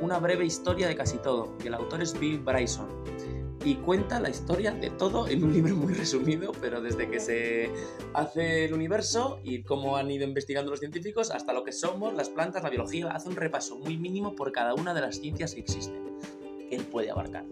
Una 0.03 0.19
breve 0.19 0.45
historia 0.45 0.87
de 0.87 0.97
casi 0.97 1.17
todo, 1.17 1.57
y 1.65 1.69
el 1.69 1.75
autor 1.75 2.03
es 2.03 2.19
Bill 2.21 2.41
Bryson. 2.41 2.89
Y 3.65 3.77
cuenta 3.77 4.19
la 4.19 4.29
historia 4.29 4.73
de 4.73 4.91
todo 4.91 5.29
en 5.29 5.45
un 5.45 5.53
libro 5.53 5.77
muy 5.77 5.95
resumido, 5.95 6.53
pero 6.61 6.81
desde 6.81 7.09
que 7.09 7.21
se 7.21 7.71
hace 8.13 8.65
el 8.65 8.75
universo 8.75 9.39
y 9.45 9.63
cómo 9.63 9.97
han 9.97 10.11
ido 10.11 10.25
investigando 10.25 10.71
los 10.71 10.81
científicos 10.81 11.31
hasta 11.31 11.53
lo 11.53 11.63
que 11.63 11.71
somos, 11.71 12.13
las 12.15 12.29
plantas, 12.29 12.65
la 12.65 12.71
biología, 12.71 13.09
hace 13.11 13.29
un 13.29 13.37
repaso 13.37 13.79
muy 13.79 13.97
mínimo 13.97 14.35
por 14.35 14.51
cada 14.51 14.75
una 14.75 14.93
de 14.95 15.01
las 15.01 15.17
ciencias 15.17 15.55
que 15.55 15.61
existen, 15.61 16.19
él 16.71 16.85
puede 16.87 17.11
abarcar. 17.11 17.45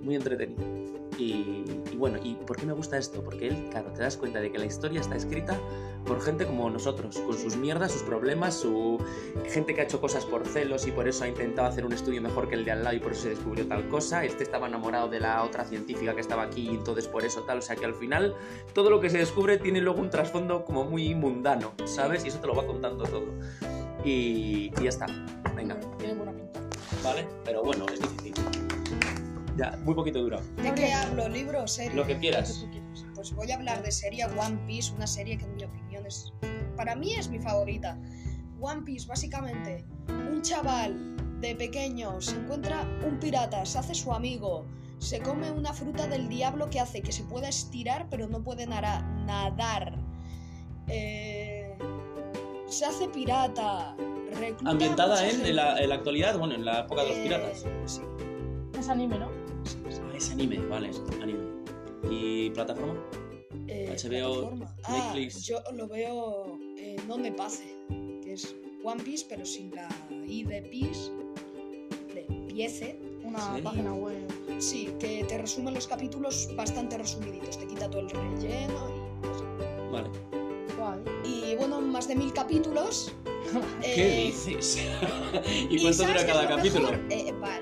Muy 0.00 0.14
entretenido. 0.14 1.07
Y, 1.18 1.64
y 1.92 1.96
bueno, 1.96 2.18
¿y 2.22 2.34
por 2.34 2.56
qué 2.56 2.64
me 2.64 2.72
gusta 2.72 2.96
esto? 2.96 3.22
Porque 3.22 3.48
él, 3.48 3.68
claro, 3.70 3.90
te 3.92 4.02
das 4.02 4.16
cuenta 4.16 4.40
de 4.40 4.52
que 4.52 4.58
la 4.58 4.66
historia 4.66 5.00
está 5.00 5.16
escrita 5.16 5.58
por 6.06 6.22
gente 6.22 6.46
como 6.46 6.70
nosotros, 6.70 7.18
con 7.18 7.36
sus 7.36 7.56
mierdas, 7.56 7.92
sus 7.92 8.02
problemas, 8.02 8.54
su 8.54 8.98
gente 9.46 9.74
que 9.74 9.82
ha 9.82 9.84
hecho 9.84 10.00
cosas 10.00 10.24
por 10.24 10.46
celos 10.46 10.86
y 10.86 10.92
por 10.92 11.08
eso 11.08 11.24
ha 11.24 11.28
intentado 11.28 11.68
hacer 11.68 11.84
un 11.84 11.92
estudio 11.92 12.22
mejor 12.22 12.48
que 12.48 12.54
el 12.54 12.64
de 12.64 12.70
al 12.70 12.84
lado 12.84 12.96
y 12.96 13.00
por 13.00 13.12
eso 13.12 13.22
se 13.22 13.30
descubrió 13.30 13.66
tal 13.66 13.88
cosa. 13.88 14.24
Este 14.24 14.44
estaba 14.44 14.68
enamorado 14.68 15.08
de 15.08 15.20
la 15.20 15.42
otra 15.42 15.64
científica 15.64 16.14
que 16.14 16.20
estaba 16.20 16.44
aquí 16.44 16.68
y 16.70 16.74
entonces 16.76 17.08
por 17.08 17.24
eso 17.24 17.42
tal. 17.42 17.58
O 17.58 17.62
sea 17.62 17.76
que 17.76 17.84
al 17.84 17.94
final 17.94 18.34
todo 18.72 18.88
lo 18.88 19.00
que 19.00 19.10
se 19.10 19.18
descubre 19.18 19.58
tiene 19.58 19.80
luego 19.80 20.00
un 20.00 20.10
trasfondo 20.10 20.64
como 20.64 20.84
muy 20.84 21.14
mundano, 21.14 21.72
¿sabes? 21.84 22.24
Y 22.24 22.28
eso 22.28 22.38
te 22.38 22.46
lo 22.46 22.54
va 22.54 22.66
contando 22.66 23.04
todo. 23.04 23.26
Y, 24.04 24.72
y 24.78 24.82
ya 24.82 24.88
está. 24.88 25.06
Venga, 25.54 25.78
Tiene 25.98 26.14
buena 26.14 26.32
pinta. 26.32 26.60
¿vale? 27.02 27.26
Pero 27.44 27.62
bueno, 27.62 27.86
es 27.92 28.00
difícil. 28.00 28.34
Ya, 29.58 29.76
muy 29.84 29.94
poquito 29.94 30.20
dura. 30.20 30.40
¿De 30.56 30.72
qué 30.74 30.92
hablo? 30.92 31.28
¿Libro 31.28 31.64
o 31.64 31.66
serie? 31.68 31.94
Lo 31.94 32.06
que 32.06 32.14
Lo 32.14 32.20
que 32.20 32.28
quieras. 32.28 32.60
tú 32.60 32.70
quieras. 32.70 33.04
Pues 33.14 33.32
voy 33.34 33.50
a 33.50 33.56
hablar 33.56 33.82
de 33.82 33.90
serie 33.90 34.24
One 34.26 34.56
Piece, 34.66 34.92
una 34.94 35.06
serie 35.06 35.36
que 35.36 35.44
en 35.44 35.56
mi 35.56 35.64
opinión 35.64 36.06
es... 36.06 36.32
Para 36.76 36.94
mí 36.94 37.14
es 37.14 37.28
mi 37.28 37.40
favorita. 37.40 37.98
One 38.60 38.82
Piece, 38.82 39.06
básicamente, 39.08 39.84
un 40.08 40.40
chaval 40.42 41.16
de 41.40 41.54
pequeño 41.56 42.20
se 42.20 42.36
encuentra 42.36 42.82
un 43.06 43.18
pirata, 43.18 43.64
se 43.66 43.78
hace 43.78 43.94
su 43.94 44.12
amigo, 44.12 44.64
se 44.98 45.20
come 45.20 45.50
una 45.50 45.72
fruta 45.72 46.06
del 46.08 46.28
diablo 46.28 46.68
que 46.70 46.80
hace 46.80 47.00
que 47.02 47.12
se 47.12 47.22
pueda 47.24 47.48
estirar 47.48 48.06
pero 48.10 48.26
no 48.28 48.42
puede 48.42 48.66
nadar. 48.66 49.98
Eh, 50.88 51.76
se 52.66 52.84
hace 52.86 53.08
pirata. 53.08 53.94
Ambientada 54.64 55.24
en, 55.24 55.30
gente. 55.32 55.50
en 55.50 55.56
la, 55.56 55.78
en 55.80 55.88
la 55.88 55.94
actualidad, 55.96 56.38
bueno, 56.38 56.54
en 56.54 56.64
la 56.64 56.80
época 56.80 57.02
de 57.02 57.08
los 57.08 57.18
Eh, 57.18 57.22
piratas. 57.24 57.64
sí. 57.86 58.00
Es 58.78 58.88
anime, 58.88 59.18
¿no? 59.18 59.28
Ah, 60.18 60.20
es 60.20 60.30
anime, 60.32 60.58
vale, 60.66 60.88
es 60.90 61.00
anime. 61.22 61.38
¿Y 62.10 62.50
plataforma? 62.50 63.00
Eh, 63.68 63.94
HBO, 63.96 64.08
plataforma. 64.34 64.76
Ah, 64.82 65.12
Netflix. 65.14 65.46
yo 65.46 65.58
lo 65.76 65.86
veo 65.86 66.58
No 67.06 67.18
Me 67.18 67.30
Pase, 67.30 67.62
que 68.24 68.32
es 68.32 68.56
One 68.82 69.00
Piece, 69.04 69.26
pero 69.28 69.46
sin 69.46 69.72
la 69.76 69.88
I 70.26 70.42
de 70.42 70.62
Piece, 70.62 71.12
de 72.14 72.22
Piece. 72.48 72.98
Una 73.22 73.54
Sí. 73.56 73.62
página 73.62 73.94
web. 73.94 74.16
Sí, 74.58 74.88
que 74.98 75.22
te 75.28 75.38
resume 75.38 75.70
los 75.70 75.86
capítulos 75.86 76.48
bastante 76.56 76.98
resumiditos, 76.98 77.56
te 77.56 77.68
quita 77.68 77.88
todo 77.88 78.00
el 78.02 78.10
relleno 78.10 78.88
y, 78.90 79.20
pues, 79.24 79.42
Vale. 79.92 80.08
Guay. 80.76 81.00
y 81.24 81.54
bueno, 81.56 81.80
más 81.80 82.08
de 82.08 82.16
mil 82.16 82.32
capítulos. 82.32 83.12
¿Qué 83.82 84.22
Eh, 84.22 84.26
dices? 84.26 84.78
¿Y 85.70 85.76
¿y 85.76 85.80
cuánto 85.82 86.02
dura 86.04 86.26
cada 86.26 86.48
capítulo? 86.48 86.88
Eh, 87.08 87.32
vale, 87.40 87.57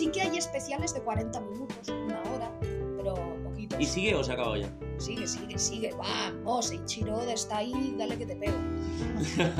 Sí 0.00 0.10
que 0.10 0.22
hay 0.22 0.38
especiales 0.38 0.94
de 0.94 1.02
40 1.02 1.38
minutos, 1.42 1.88
una 1.90 2.22
hora, 2.22 2.50
pero 2.96 3.14
poquitos. 3.44 3.78
¿Y 3.78 3.84
sigue 3.84 4.14
o 4.14 4.24
se 4.24 4.30
ha 4.30 4.34
acabado 4.34 4.56
ya? 4.56 4.72
Sigue, 4.96 5.26
sigue, 5.26 5.58
sigue. 5.58 5.90
Vamos, 5.94 6.70
Eiichiro 6.70 7.18
Oda 7.18 7.34
está 7.34 7.58
ahí, 7.58 7.94
dale 7.98 8.16
que 8.16 8.24
te 8.24 8.34
pego. 8.34 8.56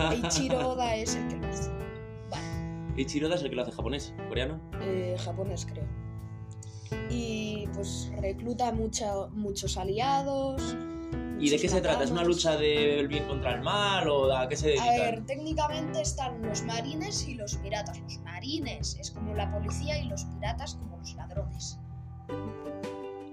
Eiichiro 0.12 0.70
Oda 0.70 0.96
es 0.96 1.14
el 1.14 1.28
que 1.28 1.36
lo 1.36 1.46
hace. 1.46 1.70
Vale, 2.30 2.42
Ichiroda 2.96 3.34
es 3.34 3.42
el 3.42 3.50
que 3.50 3.56
lo 3.56 3.62
hace 3.64 3.72
japonés, 3.72 4.14
coreano. 4.30 4.58
eh, 4.80 5.14
japonés 5.22 5.66
creo. 5.66 5.84
Y 7.10 7.68
pues 7.74 8.10
recluta 8.18 8.72
mucha- 8.72 9.26
muchos 9.32 9.76
aliados. 9.76 10.74
¿Y 11.40 11.48
de 11.48 11.58
qué 11.58 11.68
se 11.70 11.80
trata? 11.80 12.04
¿Es 12.04 12.10
una 12.10 12.22
lucha 12.22 12.56
del 12.56 13.08
bien 13.08 13.26
contra 13.26 13.54
el 13.54 13.62
mal 13.62 14.06
o 14.08 14.30
a 14.30 14.46
qué 14.46 14.56
se 14.56 14.78
A 14.78 14.90
ver, 14.90 15.24
técnicamente 15.24 16.02
están 16.02 16.42
los 16.42 16.62
marines 16.64 17.26
y 17.26 17.34
los 17.34 17.56
piratas. 17.56 17.98
Los 18.00 18.18
marines 18.18 18.96
es 19.00 19.10
como 19.10 19.34
la 19.34 19.50
policía 19.50 19.98
y 19.98 20.08
los 20.08 20.24
piratas 20.24 20.74
como 20.74 20.98
los 20.98 21.14
ladrones. 21.14 21.78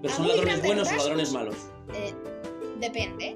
¿Pero 0.00 0.14
son 0.14 0.28
ladrones 0.28 0.62
buenos 0.62 0.88
o 0.88 0.96
ladrones 0.96 1.32
malos? 1.32 1.56
Eh, 1.94 2.14
depende. 2.80 3.34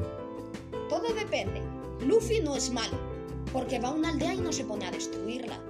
Todo 0.88 1.12
depende. 1.12 1.60
Luffy 2.06 2.40
no 2.40 2.56
es 2.56 2.70
malo, 2.70 2.98
porque 3.52 3.78
va 3.78 3.88
a 3.88 3.92
una 3.92 4.08
aldea 4.08 4.34
y 4.34 4.38
no 4.38 4.52
se 4.52 4.64
pone 4.64 4.86
a 4.86 4.90
destruirla. 4.90 5.60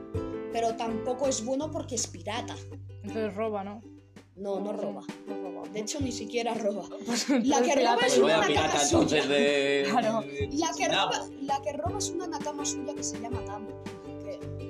Pero 0.52 0.76
tampoco 0.76 1.26
es 1.26 1.44
bueno 1.44 1.72
porque 1.72 1.96
es 1.96 2.06
pirata. 2.06 2.54
Entonces 3.02 3.34
roba, 3.34 3.64
¿no? 3.64 3.80
No, 4.36 4.60
no 4.60 4.72
roba. 4.72 5.02
No 5.26 5.36
roba. 5.36 5.68
De 5.68 5.80
hecho, 5.80 6.00
ni 6.00 6.10
siquiera 6.12 6.54
roba. 6.62 6.84
La 7.44 7.62
que 7.62 7.74
roba 7.74 7.98
es 8.06 8.18
una 8.18 8.38
nakama 8.38 8.78
suya. 8.78 9.22
Claro. 9.90 10.24
La 10.52 10.70
que, 10.76 10.88
roba, 10.88 11.28
la 11.42 11.62
que 11.62 11.72
roba 11.72 11.98
es 11.98 12.10
una 12.10 12.26
nakama 12.26 12.64
suya 12.64 12.94
que 12.94 13.02
se 13.02 13.20
llama 13.20 13.40
roba 13.40 13.60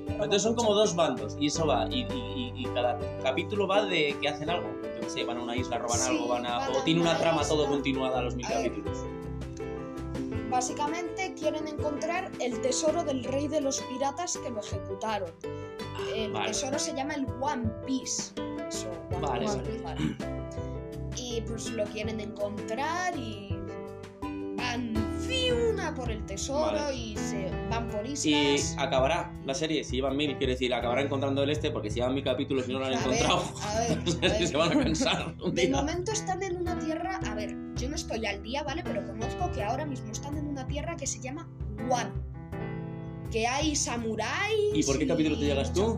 Entonces 0.08 0.42
son 0.42 0.54
como 0.54 0.74
dos 0.74 0.94
bandos 0.96 1.36
y 1.40 1.46
eso 1.46 1.66
va. 1.66 1.86
Y, 1.90 2.00
y- 2.12 2.52
y- 2.56 2.62
cada 2.74 2.98
capítulo 3.22 3.66
va 3.68 3.84
de 3.84 4.16
que 4.20 4.28
hacen 4.28 4.48
algo. 4.50 4.68
Yo 4.82 5.00
qué 5.00 5.10
sé, 5.10 5.24
van 5.24 5.38
a 5.38 5.42
una 5.42 5.54
isla, 5.56 5.78
roban 5.78 5.98
Sí, 5.98 6.10
algo, 6.10 6.28
van 6.28 6.46
a. 6.46 6.58
van 6.58 6.74
o 6.74 6.78
a 6.80 6.84
tiene 6.84 7.00
una 7.00 7.18
trama 7.18 7.42
todo 7.46 7.66
continuada 7.68 8.18
a 8.20 8.22
los 8.22 8.34
mil 8.34 8.46
A 8.46 8.50
capítulos. 8.50 8.98
Básicamente 10.50 11.34
quieren 11.34 11.66
encontrar 11.66 12.30
el 12.40 12.60
tesoro 12.60 13.04
del 13.04 13.24
rey 13.24 13.48
de 13.48 13.60
los 13.62 13.80
piratas 13.82 14.36
que 14.38 14.50
lo 14.50 14.60
ejecutaron. 14.60 15.30
El 16.14 16.32
vale. 16.32 16.48
tesoro 16.48 16.78
se 16.78 16.94
llama 16.94 17.14
el 17.14 17.26
One 17.40 17.70
Piece. 17.86 18.32
Eso, 18.72 18.88
Vale, 19.20 19.46
Piece, 19.46 19.82
vale. 19.82 20.16
Y 21.16 21.40
pues 21.42 21.70
lo 21.70 21.84
quieren 21.84 22.20
encontrar 22.20 23.14
y 23.16 23.54
van 24.56 24.94
fiuna 25.20 25.94
por 25.94 26.10
el 26.10 26.24
tesoro 26.24 26.72
Vale. 26.72 26.94
y 26.96 27.16
se 27.16 27.50
van 27.70 27.88
por 27.88 28.06
Y 28.06 28.12
islas. 28.12 28.76
acabará 28.78 29.32
la 29.44 29.54
serie, 29.54 29.84
si 29.84 29.96
llevan 29.96 30.16
mil, 30.16 30.36
quiere 30.38 30.54
decir, 30.54 30.72
acabará 30.72 31.02
encontrando 31.02 31.42
el 31.42 31.50
este, 31.50 31.70
porque 31.70 31.90
si 31.90 31.96
llevan 31.96 32.14
mil 32.14 32.24
capítulos 32.24 32.68
y 32.68 32.72
no 32.72 32.78
lo 32.78 32.86
han 32.86 32.94
A 32.94 33.06
ver, 33.06 33.06
encontrado, 33.20 33.44
a 33.62 33.78
ver, 33.80 33.90
a 34.32 34.38
ver. 34.38 34.48
se 34.48 34.56
van 34.56 34.72
a 34.72 34.82
cansar 34.84 35.36
De 35.52 35.68
momento 35.68 36.12
están 36.12 36.42
en 36.42 36.56
una 36.56 36.78
tierra, 36.78 37.20
a 37.26 37.34
ver, 37.34 37.54
yo 37.76 37.88
no 37.88 37.96
estoy 37.96 38.24
al 38.26 38.42
día, 38.42 38.62
¿vale? 38.62 38.82
Pero 38.82 39.06
conozco 39.06 39.50
que 39.52 39.62
ahora 39.62 39.84
mismo 39.86 40.10
están 40.10 40.36
en 40.38 40.46
una 40.46 40.66
tierra 40.66 40.96
que 40.96 41.06
se 41.06 41.20
llama 41.20 41.46
One. 41.90 42.10
Que 43.30 43.46
hay 43.46 43.74
samuráis. 43.76 44.74
¿Y 44.74 44.82
por 44.82 44.98
qué 44.98 45.06
capítulo 45.06 45.38
te 45.38 45.44
llegas 45.46 45.72
tú? 45.72 45.96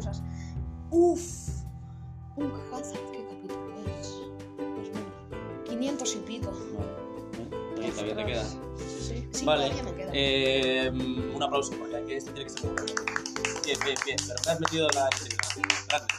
Uf. 0.91 1.54
Un 2.37 2.53
Hazard, 2.73 2.99
¿qué 3.13 3.25
capítulo 3.29 3.75
es? 4.01 4.09
Más 4.59 4.89
o 4.89 4.93
menos. 4.93 5.69
500 5.69 6.15
y 6.15 6.19
pico. 6.19 6.53
Vale. 7.77 7.91
Todavía 7.93 8.17
te 8.17 8.25
queda. 8.25 8.45
Sí. 8.45 9.29
Sí, 9.33 9.45
Vale. 9.45 9.71
todavía 9.71 9.83
me 9.85 9.97
queda. 9.97 10.11
Eh, 10.15 10.91
un 10.91 11.43
aplauso, 11.43 11.73
porque 11.79 11.97
hay 11.97 12.05
que, 12.05 12.17
esto 12.17 12.33
tiene 12.33 12.51
que 12.53 12.59
ser 12.59 12.71
bueno. 12.71 12.85
Bien, 13.65 13.79
bien, 13.85 13.97
bien. 14.05 14.17
Pero 14.27 14.41
me 14.47 14.53
has 14.53 14.61
metido 14.61 14.89
la 14.89 15.09
veas. 15.11 16.11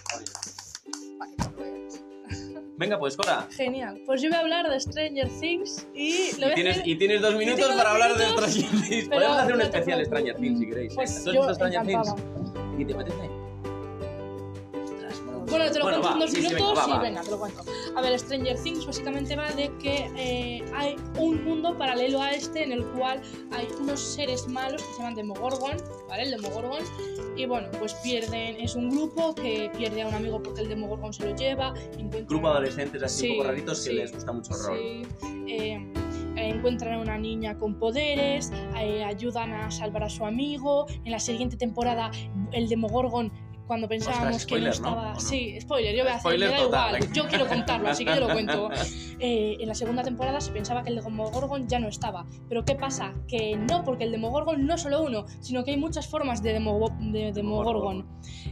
Venga, 2.77 2.99
pues, 2.99 3.15
Cora. 3.15 3.47
Genial. 3.51 4.01
Pues 4.05 4.21
yo 4.21 4.29
voy 4.29 4.37
a 4.37 4.41
hablar 4.41 4.69
de 4.69 4.79
Stranger 4.79 5.29
Things 5.39 5.87
y 5.93 6.33
lo 6.39 6.47
voy 6.47 6.49
Y 6.49 6.51
a 6.51 6.55
tienes, 6.55 6.81
y 6.85 6.95
tienes 6.97 7.21
dos 7.21 7.35
minutos 7.35 7.67
para 7.73 7.91
hablar 7.91 8.17
de 8.17 8.25
Stranger 8.25 8.81
Things. 8.89 9.09
Podemos 9.09 9.37
hacer 9.37 9.55
un 9.55 9.61
especial. 9.61 10.05
Stranger 10.05 10.35
Things 10.35 10.59
si 10.59 10.67
queréis. 10.67 10.93
Pues 10.93 11.23
¿Tú 11.23 11.29
has 11.29 11.35
yo 11.35 11.41
visto 11.41 11.53
Stranger 11.55 11.89
encantada. 11.89 12.15
Things? 12.15 12.79
¿Y 12.79 12.85
te 12.85 12.93
apetece? 12.93 13.44
Bueno, 15.57 15.71
te 15.71 15.79
lo 15.79 15.85
Bueno, 15.85 16.01
cuento 16.01 16.07
va, 16.07 16.13
en 16.13 16.19
dos 16.19 16.29
sí, 16.31 16.35
sí, 16.35 16.41
venga, 16.43 16.55
minutos 16.57 16.77
va, 16.83 16.87
y 16.87 16.91
va. 16.91 16.99
venga, 17.01 17.21
te 17.21 17.31
lo 17.31 17.39
cuento. 17.39 17.63
A 17.95 18.01
ver, 18.01 18.19
Stranger 18.19 18.59
Things 18.63 18.85
básicamente 18.85 19.35
va 19.35 19.51
de 19.51 19.71
que 19.77 20.11
eh, 20.17 20.65
hay 20.75 20.95
un 21.19 21.43
mundo 21.45 21.77
paralelo 21.77 22.21
a 22.21 22.31
este 22.31 22.63
en 22.63 22.71
el 22.71 22.85
cual 22.87 23.21
hay 23.51 23.67
unos 23.79 23.99
seres 23.99 24.47
malos 24.47 24.81
que 24.83 24.91
se 24.93 24.97
llaman 24.99 25.15
Demogorgon, 25.15 25.77
¿vale? 26.09 26.23
El 26.23 26.31
Demogorgon. 26.31 26.83
Y 27.37 27.45
bueno, 27.45 27.67
pues 27.79 27.93
pierden, 27.95 28.55
es 28.59 28.75
un 28.75 28.89
grupo 28.89 29.35
que 29.35 29.69
pierde 29.77 30.01
a 30.03 30.07
un 30.07 30.13
amigo 30.13 30.41
porque 30.41 30.61
el 30.61 30.69
Demogorgon 30.69 31.13
se 31.13 31.25
lo 31.29 31.35
lleva. 31.35 31.73
encuentran- 31.97 32.27
Grupo 32.27 32.47
de 32.47 32.53
adolescentes 32.53 33.03
así 33.03 33.21
Sí, 33.21 33.29
un 33.31 33.37
poco 33.37 33.49
raritos 33.49 33.81
que 33.85 33.93
les 33.93 34.11
gusta 34.13 34.31
mucho 34.31 34.53
el 34.55 34.63
rol. 34.65 34.77
Sí, 34.77 35.03
eh, 35.47 35.93
eh, 36.37 36.49
encuentran 36.49 36.93
a 36.93 36.99
una 36.99 37.17
niña 37.17 37.57
con 37.57 37.77
poderes, 37.79 38.51
eh, 38.77 39.03
ayudan 39.03 39.53
a 39.53 39.71
salvar 39.71 40.03
a 40.03 40.09
su 40.09 40.25
amigo. 40.25 40.85
En 41.03 41.11
la 41.11 41.19
siguiente 41.19 41.55
temporada, 41.57 42.11
el 42.51 42.67
Demogorgon 42.69 43.31
cuando 43.67 43.87
pensábamos 43.87 44.35
Ostras, 44.37 44.45
que 44.45 44.55
no 44.55 44.73
spoiler, 44.73 44.79
¿no? 44.81 44.87
estaba. 44.89 45.19
Sí, 45.19 45.59
spoiler, 45.61 45.95
yo 45.95 46.03
voy 46.03 46.11
a 46.11 46.15
hacer, 46.15 46.21
Spoiler 46.31 46.49
me 46.49 46.55
da 46.57 46.63
total, 46.63 46.95
igual. 46.97 47.13
Yo 47.13 47.27
quiero 47.27 47.47
contarlo, 47.47 47.89
así 47.89 48.05
que 48.05 48.13
yo 48.15 48.19
lo 48.27 48.27
cuento. 48.33 48.69
Eh, 49.19 49.57
en 49.59 49.67
la 49.67 49.75
segunda 49.75 50.03
temporada 50.03 50.41
se 50.41 50.51
pensaba 50.51 50.83
que 50.83 50.89
el 50.89 50.95
Demogorgon 50.97 51.67
ya 51.67 51.79
no 51.79 51.87
estaba. 51.87 52.25
Pero 52.49 52.63
¿qué 52.65 52.75
pasa? 52.75 53.13
Que 53.27 53.55
no, 53.55 53.83
porque 53.83 54.03
el 54.03 54.11
Demogorgon 54.11 54.65
no 54.65 54.75
es 54.75 54.81
solo 54.81 55.03
uno, 55.03 55.25
sino 55.41 55.63
que 55.63 55.71
hay 55.71 55.77
muchas 55.77 56.07
formas 56.07 56.43
de, 56.43 56.59
Demogo- 56.59 56.95
de 57.11 57.31
Demogorgon. 57.31 58.05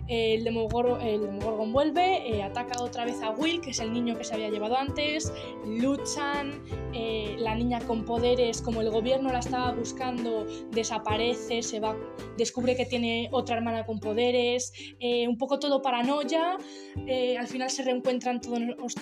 Eh, 0.08 0.36
el, 0.36 0.44
Demogor- 0.46 1.02
el 1.02 1.22
Demogorgon 1.22 1.72
vuelve, 1.74 2.36
eh, 2.36 2.44
ataca 2.44 2.82
otra 2.82 3.06
vez 3.06 3.22
a 3.22 3.32
Will, 3.32 3.62
que 3.62 3.72
es 3.72 3.80
el 3.80 3.94
niño 3.94 4.18
que 4.18 4.24
se 4.24 4.34
había 4.34 4.50
llevado 4.50 4.78
antes. 4.78 5.32
Luchan, 5.66 6.62
eh, 6.94 7.36
la 7.40 7.56
niña 7.56 7.80
con 7.82 8.06
poderes, 8.06 8.62
como 8.62 8.82
el 8.82 8.90
gobierno 8.90 9.32
la 9.32 9.40
estaba 9.40 9.72
buscando, 9.74 10.46
desaparece, 10.72 11.62
se 11.62 11.80
va, 11.80 11.96
descubre 12.38 12.76
que 12.76 12.86
tiene 12.86 13.30
otra 13.32 13.58
hermana 13.58 13.86
con 13.86 14.00
poderes, 14.00 14.74
eh, 15.06 15.28
un 15.28 15.38
poco 15.38 15.60
todo 15.60 15.82
paranoia. 15.82 16.58
eh, 17.08 17.38
al 17.38 17.48
final 17.48 17.70
se 17.70 17.84
reencuentran 17.84 18.40
todos, 18.40 18.96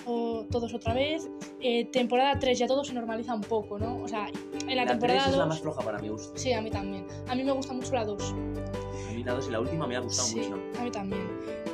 todos 0.50 0.74
otra 0.74 0.94
vez. 0.94 1.28
Eh, 1.60 1.84
temporada 1.92 2.38
3 2.40 2.58
ya 2.58 2.66
todo 2.66 2.82
se 2.82 2.92
normaliza 2.92 3.34
un 3.34 3.42
poco, 3.42 3.78
¿no? 3.78 4.02
O 4.02 4.08
sea, 4.08 4.26
en 4.66 4.76
la, 4.76 4.84
La 4.84 4.90
temporada 4.90 5.20
3 5.20 5.32
es 5.32 5.38
la 5.38 5.44
2. 5.44 5.48
más 5.48 5.60
floja 5.60 5.80
para 5.82 5.98
mi 6.00 6.08
gusto. 6.08 6.32
Sí, 6.36 6.52
a 6.52 6.60
mí 6.60 6.70
también. 6.70 7.06
A 7.28 7.34
mí 7.36 7.44
me 7.44 7.52
gusta 7.52 7.72
mucho 7.72 7.92
la 7.94 8.04
2. 8.04 8.32
A 8.32 9.12
mí 9.12 9.22
la 9.22 9.34
2 9.34 9.48
y 9.48 9.50
la 9.52 9.60
última 9.60 9.86
me 9.86 9.94
ha 9.96 10.00
gustado 10.00 10.26
Sí, 10.28 10.36
mucho. 10.40 10.54
a 10.80 10.82
mí 10.82 10.90
también. 10.90 11.22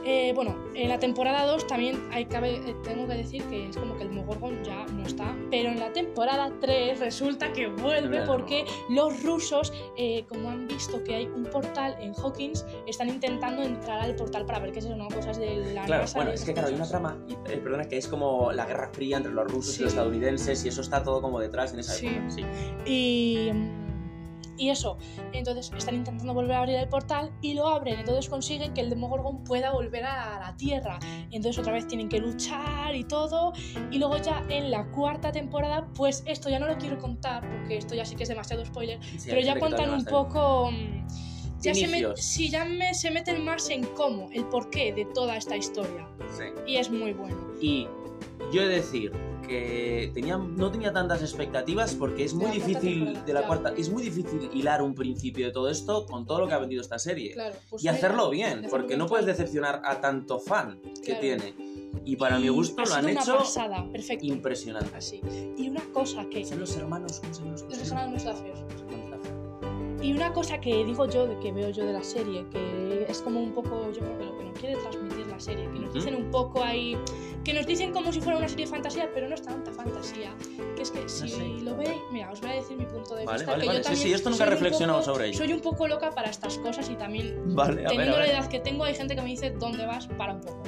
Eh, 0.04 0.32
bueno, 0.34 0.56
en 0.74 0.88
la 0.88 0.98
temporada 0.98 1.44
2 1.46 1.66
también 1.66 2.08
hay 2.12 2.24
que, 2.26 2.36
eh, 2.36 2.76
tengo 2.84 3.06
que 3.06 3.14
decir 3.14 3.42
que 3.44 3.68
es 3.68 3.76
como 3.76 3.96
que 3.96 4.04
el 4.04 4.10
Demogorgon 4.10 4.62
ya 4.64 4.86
no 4.86 5.04
está, 5.06 5.36
pero 5.50 5.70
en 5.70 5.78
la 5.80 5.92
temporada 5.92 6.52
3 6.60 6.98
resulta 7.00 7.52
que 7.52 7.66
vuelve 7.66 8.22
porque 8.22 8.64
los 8.90 9.22
rusos, 9.22 9.72
eh, 9.96 10.24
como 10.28 10.48
han 10.50 10.66
visto 10.66 11.02
que 11.04 11.14
hay 11.14 11.26
un 11.26 11.44
portal 11.44 11.96
en 12.00 12.12
Hawkins, 12.14 12.64
están 12.86 13.08
intentando 13.08 13.62
entrar 13.62 14.00
al 14.00 14.14
portal 14.16 14.46
para 14.46 14.60
ver 14.60 14.72
qué 14.72 14.78
es 14.78 14.84
eso, 14.86 14.96
¿no? 14.96 15.08
Cosas 15.08 15.38
de 15.38 15.74
la 15.74 15.84
Claro, 15.84 16.02
NASA. 16.02 16.18
bueno, 16.18 16.30
es 16.32 16.44
que 16.44 16.52
claro, 16.52 16.68
hay 16.68 16.74
una 16.74 16.88
trama, 16.88 17.16
eh, 17.48 17.56
perdona, 17.56 17.84
que 17.84 17.96
es 17.98 18.08
como 18.08 18.52
la 18.52 18.66
guerra 18.66 18.90
fría 18.92 19.16
entre 19.18 19.32
los 19.32 19.50
rusos 19.50 19.74
Sí. 19.74 19.80
y 19.80 19.84
los 19.84 19.92
estadounidenses 19.92 20.64
y 20.64 20.68
eso 20.68 20.80
está 20.80 21.02
todo 21.02 21.20
como 21.20 21.40
detrás 21.40 21.72
en 21.74 21.80
esa 21.80 21.92
Sí. 21.94 22.06
época. 22.06 22.30
Sí. 22.30 22.44
Y, 22.86 23.50
y 24.58 24.70
eso, 24.70 24.98
entonces 25.32 25.70
están 25.76 25.94
intentando 25.94 26.34
volver 26.34 26.52
a 26.56 26.58
abrir 26.60 26.76
el 26.76 26.88
portal 26.88 27.32
y 27.40 27.54
lo 27.54 27.66
abren, 27.68 28.00
entonces 28.00 28.28
consiguen 28.28 28.74
que 28.74 28.80
el 28.80 28.90
Demogorgon 28.90 29.44
pueda 29.44 29.72
volver 29.72 30.04
a 30.04 30.38
la 30.40 30.56
Tierra. 30.56 30.98
Entonces 31.30 31.58
otra 31.58 31.72
vez 31.72 31.86
tienen 31.86 32.08
que 32.08 32.18
luchar 32.18 32.94
y 32.94 33.04
todo. 33.04 33.52
Y 33.90 33.98
luego 33.98 34.16
ya 34.18 34.44
en 34.48 34.70
la 34.70 34.86
cuarta 34.90 35.30
temporada, 35.32 35.88
pues 35.94 36.22
esto 36.26 36.50
ya 36.50 36.58
no 36.58 36.66
lo 36.66 36.76
quiero 36.78 36.98
contar 36.98 37.48
porque 37.48 37.76
esto 37.78 37.94
ya 37.94 38.04
sí 38.04 38.16
que 38.16 38.24
es 38.24 38.28
demasiado 38.28 38.64
spoiler, 38.64 38.98
Sí, 39.16 39.28
pero 39.30 39.40
ya 39.40 39.58
cuentan 39.58 39.90
un 39.94 40.04
poco... 40.04 40.70
mm, 40.70 41.06
Ya 41.60 41.74
se, 41.74 42.14
sí, 42.16 42.48
ya 42.50 42.64
me- 42.64 42.94
se 42.94 43.10
meten 43.10 43.44
más 43.44 43.68
en 43.70 43.82
cómo, 43.84 44.28
el 44.32 44.44
porqué 44.46 44.92
de 44.92 45.04
toda 45.06 45.36
esta 45.36 45.56
historia. 45.56 46.08
Sí. 46.36 46.44
Y 46.66 46.76
es 46.76 46.88
muy 46.90 47.12
bueno. 47.14 47.36
Y 47.60 47.88
yo 48.52 48.62
he 48.62 48.66
de 48.68 48.76
decir 48.76 49.12
que 49.46 50.10
tenía, 50.12 50.36
no 50.36 50.70
tenía 50.70 50.92
tantas 50.92 51.22
expectativas 51.22 51.94
porque 51.94 52.24
es 52.24 52.34
muy 52.34 52.50
difícil 52.50 53.24
de 53.24 53.32
la 53.32 53.40
ya. 53.40 53.46
cuarta, 53.46 53.72
es 53.76 53.88
muy 53.90 54.02
difícil 54.02 54.50
hilar 54.52 54.82
un 54.82 54.94
principio 54.94 55.46
de 55.46 55.52
todo 55.52 55.70
esto 55.70 56.04
con 56.06 56.26
todo 56.26 56.40
lo 56.40 56.48
que 56.48 56.54
ha 56.54 56.58
vendido 56.58 56.82
esta 56.82 56.98
serie. 56.98 57.32
Claro, 57.32 57.54
pues 57.70 57.82
y 57.82 57.88
hacerlo 57.88 58.28
bien, 58.28 58.66
porque 58.68 58.96
no 58.98 59.06
puedes 59.06 59.24
claro. 59.24 59.38
decepcionar 59.38 59.80
a 59.84 60.00
tanto 60.02 60.38
fan 60.38 60.80
que 60.82 61.00
Claro. 61.02 61.20
tiene. 61.20 61.54
Y 62.04 62.16
para 62.16 62.38
mi 62.38 62.46
Y 62.46 62.48
gusto 62.50 62.82
ha 62.82 62.86
lo 62.86 62.94
han 62.94 63.04
una 63.06 63.20
hecho 63.20 63.38
pasada, 63.38 63.86
perfecto. 63.90 64.26
impresionante. 64.26 64.94
Así. 64.96 65.20
Y 65.56 65.68
una 65.68 65.82
cosa 65.92 66.26
que... 66.28 66.44
Son 66.44 66.60
los 66.60 66.76
hermanos, 66.76 67.20
¿cómo 67.20 67.32
se 67.34 67.40
llaman 67.40 67.52
los 67.54 67.62
Los 67.62 67.88
hermanos? 67.88 68.24
hermanos 68.24 68.44
Y 70.00 70.12
una 70.12 70.32
cosa 70.32 70.60
que 70.60 70.84
digo 70.84 71.08
yo, 71.08 71.38
que 71.40 71.50
veo 71.52 71.70
yo 71.70 71.84
de 71.84 71.92
la 71.92 72.04
serie, 72.04 72.46
que 72.50 73.06
es 73.08 73.20
como 73.20 73.40
un 73.40 73.52
poco, 73.52 73.90
yo 73.92 74.00
creo 74.00 74.18
que 74.18 74.24
lo 74.26 74.38
que 74.38 74.44
nos 74.44 74.58
quiere 74.58 74.76
transmitir 74.76 75.26
la 75.26 75.40
serie, 75.40 75.68
que 75.72 75.78
nos 75.80 75.92
dicen 75.92 76.14
un 76.14 76.30
poco 76.30 76.62
ahí, 76.62 76.96
que 77.44 77.52
nos 77.52 77.66
dicen 77.66 77.92
como 77.92 78.12
si 78.12 78.20
fuera 78.20 78.38
una 78.38 78.48
serie 78.48 78.66
de 78.66 78.70
fantasía, 78.70 79.10
pero 79.12 79.28
no 79.28 79.34
es 79.34 79.42
tanta 79.42 79.72
fantasía. 79.72 80.32
Que 80.76 80.82
es 80.82 80.90
que 80.92 81.08
si 81.08 81.28
sé. 81.28 81.48
lo 81.62 81.76
veis, 81.76 81.90
mira, 82.12 82.30
os 82.30 82.40
voy 82.40 82.50
a 82.50 82.54
decir 82.54 82.76
mi 82.76 82.84
punto 82.86 83.16
de 83.16 83.24
Vale, 83.24 83.38
vista. 83.38 83.50
vale, 83.52 83.62
que 83.62 83.66
vale. 83.68 83.78
yo 83.78 83.82
Sí, 83.84 83.88
también 83.90 84.08
sí, 84.08 84.14
esto 84.14 84.30
nunca 84.30 84.44
he 84.44 84.50
reflexionado 84.50 84.98
poco- 85.00 85.12
sobre 85.12 85.26
ello. 85.28 85.38
Soy 85.38 85.52
un 85.52 85.60
poco 85.60 85.88
loca 85.88 86.10
para 86.10 86.30
estas 86.30 86.58
cosas 86.58 86.88
y 86.90 86.94
también, 86.94 87.56
Vale, 87.56 87.72
a 87.72 87.74
ver, 87.76 87.88
teniendo 87.88 88.14
a 88.16 88.18
la 88.20 88.24
ver. 88.26 88.34
edad 88.36 88.46
que 88.48 88.60
tengo, 88.60 88.84
hay 88.84 88.94
gente 88.94 89.16
que 89.16 89.22
me 89.22 89.28
dice, 89.30 89.50
¿dónde 89.50 89.84
vas? 89.84 90.06
Para 90.06 90.34
un 90.34 90.40
poco. 90.42 90.62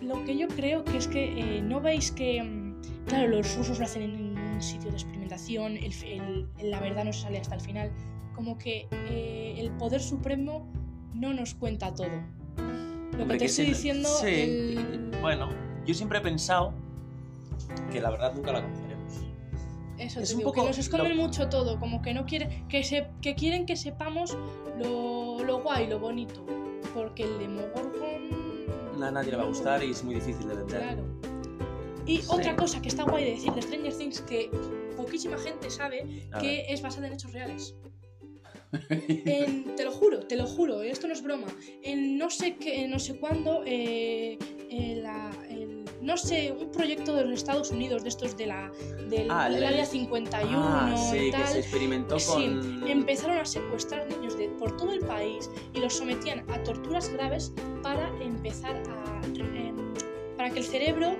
Lo 0.00 0.24
que 0.24 0.36
yo 0.36 0.46
creo 0.48 0.84
que 0.84 0.98
es 0.98 1.08
que 1.08 1.24
eh, 1.58 1.62
no 1.62 1.80
veis 1.80 2.10
que, 2.12 2.42
mm, 2.42 2.74
claro, 3.06 3.28
los 3.28 3.56
rusos 3.56 3.78
lo 3.78 3.84
hacen 3.84 4.02
en 4.02 4.31
un 4.62 4.68
sitio 4.68 4.90
de 4.90 4.96
experimentación, 4.96 5.76
el, 5.76 5.92
el- 6.04 6.70
la 6.70 6.78
verdad 6.78 7.04
no 7.04 7.12
sale 7.12 7.38
hasta 7.38 7.56
el 7.56 7.60
final, 7.60 7.90
como 8.34 8.58
que 8.58 8.86
eh, 8.92 9.56
el 9.58 9.72
poder 9.72 10.00
supremo 10.00 10.70
no 11.14 11.34
nos 11.34 11.54
cuenta 11.54 11.92
todo. 11.92 12.06
Lo 13.12 13.22
Hombre, 13.22 13.38
que 13.38 13.38
te 13.38 13.44
estoy 13.46 13.66
diciendo, 13.66 14.08
Sí, 14.08 14.26
el- 14.28 15.10
bueno, 15.20 15.48
yo 15.84 15.94
siempre 15.94 16.18
he 16.18 16.20
pensado 16.20 16.72
que 17.90 18.00
la 18.00 18.10
verdad 18.10 18.32
nunca 18.34 18.52
la 18.52 18.62
conoceremos. 18.62 19.12
eso 19.98 20.20
es 20.20 20.28
te 20.28 20.34
un 20.34 20.38
digo, 20.38 20.50
poco 20.52 20.62
que 20.62 20.68
nos 20.68 20.78
esconden 20.78 21.16
lo- 21.16 21.22
mucho 21.24 21.48
todo, 21.48 21.80
como 21.80 22.00
que 22.00 22.14
no 22.14 22.24
quieren, 22.24 22.68
que, 22.68 22.84
se, 22.84 23.08
que 23.20 23.34
quieren 23.34 23.66
que 23.66 23.74
sepamos 23.76 24.36
lo, 24.78 25.42
lo 25.44 25.60
guay, 25.62 25.88
lo 25.88 25.98
bonito, 25.98 26.46
porque 26.94 27.24
el 27.24 27.38
Demogorgon... 27.40 29.02
A 29.02 29.10
nadie 29.10 29.32
le 29.32 29.36
va 29.38 29.42
a 29.42 29.46
gustar 29.46 29.82
y 29.82 29.90
es 29.90 30.04
muy 30.04 30.14
difícil 30.14 30.46
de 30.46 30.54
vender. 30.54 30.80
Claro. 30.80 31.02
Y 32.06 32.18
Sí. 32.18 32.24
otra 32.28 32.56
cosa 32.56 32.80
que 32.82 32.88
está 32.88 33.04
guay 33.04 33.24
de 33.24 33.30
decir 33.32 33.52
de 33.52 33.62
Stranger 33.62 33.94
Things 33.96 34.20
que 34.22 34.50
poquísima 34.96 35.38
gente 35.38 35.70
sabe 35.70 36.04
A 36.32 36.38
que 36.40 36.66
es 36.68 36.82
basada 36.82 37.06
en 37.06 37.12
hechos 37.14 37.32
reales. 37.32 37.74
En- 38.88 39.76
te 39.76 39.84
lo 39.84 39.90
juro, 39.92 40.20
te 40.20 40.34
lo 40.36 40.46
juro, 40.46 40.82
esto 40.82 41.06
no 41.06 41.12
es 41.12 41.22
broma. 41.22 41.46
En 41.82 42.16
no 42.16 42.30
sé 42.30 42.56
qué, 42.56 42.88
no 42.88 42.98
sé 42.98 43.16
cuándo, 43.18 43.62
eh, 43.66 44.38
eh, 44.70 45.00
la- 45.02 45.30
el- 45.50 45.84
no 46.00 46.16
sé, 46.16 46.52
un 46.58 46.70
proyecto 46.72 47.14
de 47.14 47.24
los 47.24 47.34
Estados 47.34 47.70
Unidos, 47.70 48.02
de 48.02 48.08
estos 48.08 48.36
de 48.36 48.46
la, 48.46 48.72
del, 49.10 49.28
Ah, 49.30 49.48
el- 49.48 49.62
área 49.62 49.84
51 49.84 50.58
Ah, 50.64 50.96
sí, 50.96 51.16
y 51.18 51.30
que 51.30 51.36
tal. 51.38 51.46
se 51.48 51.58
experimentó 51.60 52.18
Sí, 52.18 52.32
con... 52.32 52.88
empezaron 52.88 53.36
a 53.38 53.44
secuestrar 53.44 54.08
niños 54.08 54.36
de, 54.38 54.48
por 54.48 54.76
todo 54.76 54.92
el 54.92 55.00
país 55.00 55.50
y 55.74 55.78
los 55.78 55.92
sometían 55.94 56.44
a 56.50 56.62
torturas 56.62 57.08
graves 57.12 57.52
para 57.82 58.08
empezar 58.22 58.82
a... 58.88 59.20
para 60.42 60.52
que 60.54 60.58
el 60.58 60.66
cerebro, 60.66 61.14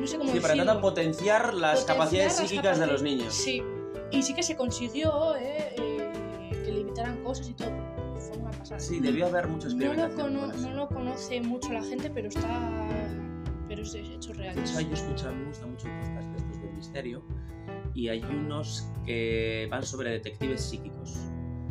no 0.00 0.04
sé 0.04 0.18
cómo 0.18 0.32
Sí, 0.32 0.40
para 0.40 0.54
decirlo, 0.54 0.62
intentar 0.72 0.80
potenciar 0.80 1.54
las 1.54 1.80
potenciar 1.82 1.86
capacidades 1.96 2.38
las 2.40 2.48
psíquicas 2.48 2.78
de 2.80 2.86
los 2.88 3.02
niños. 3.04 3.32
Sí, 3.32 3.62
y 4.10 4.22
sí 4.22 4.34
que 4.34 4.42
se 4.42 4.56
consiguió 4.56 5.36
eh, 5.36 5.76
eh, 5.78 6.62
que 6.64 6.72
le 6.72 6.80
evitaran 6.80 7.22
cosas 7.22 7.48
y 7.50 7.54
todo. 7.54 7.70
Fue 8.18 8.36
una 8.36 8.50
pasada. 8.50 8.80
Sí, 8.80 8.98
debió 8.98 9.26
haber 9.26 9.46
mucha 9.46 9.68
no 9.68 9.94
lo, 9.94 10.12
cono- 10.16 10.52
no 10.52 10.70
lo 10.74 10.88
conoce 10.88 11.40
mucho 11.40 11.72
la 11.72 11.84
gente, 11.84 12.10
pero 12.10 12.26
está... 12.26 12.48
pero 13.68 13.82
es 13.82 13.92
de 13.92 14.00
hechos 14.00 14.36
reales. 14.36 14.72
yo 14.72 14.92
escucho, 14.92 15.32
me 15.32 15.44
gusta 15.46 15.66
mucho 15.66 15.86
el 15.86 15.92
podcast 16.00 16.26
de 16.32 16.36
estos 16.38 16.60
del 16.62 16.72
misterio 16.72 17.24
y 17.94 18.08
hay 18.08 18.24
unos 18.24 18.88
que 19.06 19.68
van 19.70 19.84
sobre 19.84 20.10
detectives 20.10 20.62
psíquicos. 20.62 21.14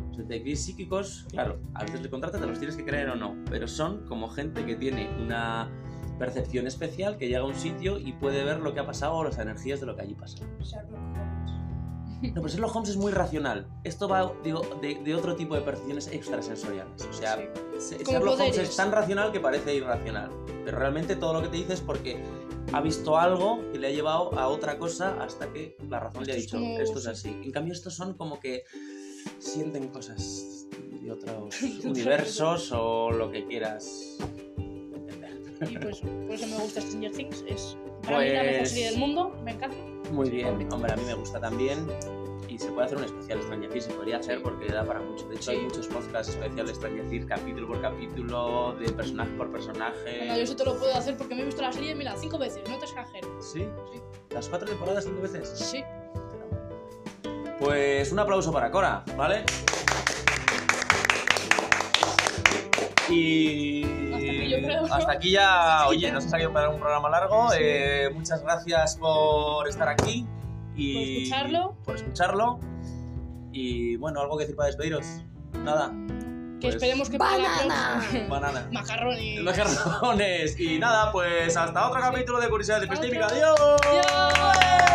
Los 0.08 0.16
detectives 0.16 0.64
psíquicos, 0.64 1.26
claro, 1.30 1.60
a 1.74 1.84
veces 1.84 2.00
le 2.00 2.08
contratas, 2.08 2.40
te 2.40 2.46
los 2.46 2.58
tienes 2.58 2.76
que 2.78 2.84
creer 2.86 3.10
o 3.10 3.14
no, 3.14 3.36
pero 3.50 3.68
son 3.68 4.06
como 4.06 4.30
gente 4.30 4.64
que 4.64 4.76
tiene 4.76 5.10
una 5.20 5.68
percepción 6.18 6.66
especial 6.66 7.16
que 7.16 7.28
llega 7.28 7.40
a 7.40 7.44
un 7.44 7.54
sitio 7.54 7.98
y 7.98 8.12
puede 8.12 8.44
ver 8.44 8.60
lo 8.60 8.74
que 8.74 8.80
ha 8.80 8.86
pasado 8.86 9.14
o 9.14 9.24
las 9.24 9.38
energías 9.38 9.80
de 9.80 9.86
lo 9.86 9.96
que 9.96 10.02
allí 10.02 10.14
pasa. 10.14 10.38
Sherlock 10.60 11.00
Holmes. 11.00 11.52
No, 12.22 12.34
pero 12.34 12.48
Sherlock 12.48 12.74
Holmes 12.74 12.90
es 12.90 12.96
muy 12.96 13.12
racional. 13.12 13.66
Esto 13.84 14.08
va 14.08 14.32
digo, 14.42 14.62
de, 14.80 14.94
de 14.94 15.14
otro 15.14 15.36
tipo 15.36 15.54
de 15.54 15.60
percepciones 15.60 16.08
extrasensoriales. 16.08 17.06
O 17.06 17.12
sea, 17.12 17.36
Sherlock 17.36 18.40
Holmes 18.40 18.58
es 18.58 18.76
tan 18.76 18.92
racional 18.92 19.32
que 19.32 19.40
parece 19.40 19.74
irracional. 19.74 20.30
Pero 20.64 20.78
realmente 20.78 21.16
todo 21.16 21.34
lo 21.34 21.42
que 21.42 21.48
te 21.48 21.56
dice 21.58 21.74
es 21.74 21.80
porque 21.80 22.22
ha 22.72 22.80
visto 22.80 23.18
algo 23.18 23.60
que 23.72 23.78
le 23.78 23.88
ha 23.88 23.90
llevado 23.90 24.36
a 24.38 24.48
otra 24.48 24.78
cosa 24.78 25.22
hasta 25.22 25.52
que 25.52 25.76
la 25.88 26.00
razón 26.00 26.24
le 26.24 26.32
ha 26.32 26.36
dicho, 26.36 26.58
es 26.58 26.80
esto 26.80 26.98
es 26.98 27.06
así. 27.06 27.28
En 27.28 27.52
cambio, 27.52 27.72
estos 27.72 27.94
son 27.94 28.16
como 28.16 28.40
que 28.40 28.64
sienten 29.38 29.88
cosas 29.88 30.66
de 31.02 31.12
otros 31.12 31.54
universos 31.84 32.72
o 32.72 33.10
lo 33.10 33.30
que 33.30 33.46
quieras. 33.46 34.18
Y 35.70 35.78
por 35.78 35.90
eso, 35.90 36.02
por 36.06 36.30
eso 36.34 36.46
me 36.46 36.56
gusta 36.58 36.80
Stranger 36.80 37.12
Things. 37.12 37.44
Es 37.48 37.76
para 38.04 38.18
mí 38.18 38.28
la 38.30 38.42
mejor 38.42 38.58
Pues- 38.58 38.70
serie 38.70 38.90
del 38.90 38.98
mundo, 38.98 39.34
me 39.44 39.52
encanta. 39.52 39.76
Muy 40.12 40.30
bien, 40.30 40.68
hombre, 40.72 40.92
a 40.92 40.96
mí 40.96 41.02
me 41.06 41.14
gusta 41.14 41.40
también. 41.40 41.86
Y 42.48 42.58
se 42.58 42.70
puede 42.70 42.86
hacer 42.86 42.98
un 42.98 43.04
especial 43.04 43.42
Stranger 43.42 43.70
Things, 43.70 43.84
se 43.86 43.92
podría 43.94 44.18
hacer 44.18 44.40
porque 44.42 44.66
da 44.70 44.84
para 44.84 45.00
mucho. 45.00 45.26
De 45.28 45.34
hecho, 45.36 45.50
hay 45.50 45.58
muchos 45.60 45.88
podcasts 45.88 46.34
especiales 46.34 46.76
Stranger 46.76 47.08
Things, 47.08 47.26
capítulo 47.26 47.66
por 47.66 47.80
capítulo, 47.80 48.74
de 48.78 48.92
personaje 48.92 49.32
por 49.32 49.50
personaje. 49.50 50.18
Bueno, 50.18 50.36
yo 50.36 50.42
eso 50.42 50.54
te 50.54 50.64
lo 50.64 50.78
puedo 50.78 50.94
hacer 50.94 51.16
porque 51.16 51.34
me 51.34 51.42
he 51.42 51.44
visto 51.46 51.62
la 51.62 51.72
serie, 51.72 51.94
mira, 51.94 52.14
cinco 52.16 52.38
veces, 52.38 52.62
no 52.68 52.78
te 52.78 52.84
exagero. 52.84 53.28
¿Sí? 53.42 53.60
Sí. 53.92 54.00
¿Las 54.30 54.48
cuatro 54.48 54.68
temporadas 54.68 55.04
cinco 55.04 55.20
veces? 55.22 55.48
Sí. 55.48 55.82
Pues 57.58 58.12
un 58.12 58.18
aplauso 58.18 58.52
para 58.52 58.70
Cora, 58.70 59.04
¿vale? 59.16 59.44
Y 63.10 63.84
Hasta 63.84 64.16
aquí 64.16 64.48
yo 64.50 64.56
creo. 64.58 64.84
hasta 64.94 65.12
aquí 65.12 65.30
ya, 65.32 65.86
oye, 65.88 66.10
nos 66.12 66.26
ha 66.26 66.28
salido 66.30 66.52
para 66.52 66.68
un 66.70 66.80
programa 66.80 67.08
largo. 67.10 67.50
Sí. 67.50 67.58
Eh, 67.60 68.10
muchas 68.14 68.42
gracias 68.42 68.96
por 68.96 69.68
estar 69.68 69.88
aquí 69.88 70.26
y 70.74 70.94
Por 70.94 71.02
escucharlo. 71.38 71.76
por 71.84 71.96
escucharlo. 71.96 72.60
Y 73.52 73.96
bueno, 73.96 74.20
algo 74.20 74.36
que 74.36 74.44
decir 74.44 74.56
para 74.56 74.66
despediros. 74.68 75.06
Nada. 75.52 75.92
Que 76.60 76.68
pues, 76.68 76.74
esperemos 76.76 77.10
que 77.10 77.18
Banana. 77.18 78.02
Banana. 78.28 78.68
Macarrones. 78.72 79.42
Macarrones. 79.42 80.58
Y 80.58 80.78
nada, 80.78 81.12
pues 81.12 81.56
hasta 81.56 81.88
otro 81.88 82.00
capítulo 82.00 82.40
de 82.40 82.48
Curiosidades 82.48 82.88
de. 82.88 83.18
¡Adiós! 83.22 83.60
Adiós. 83.86 84.93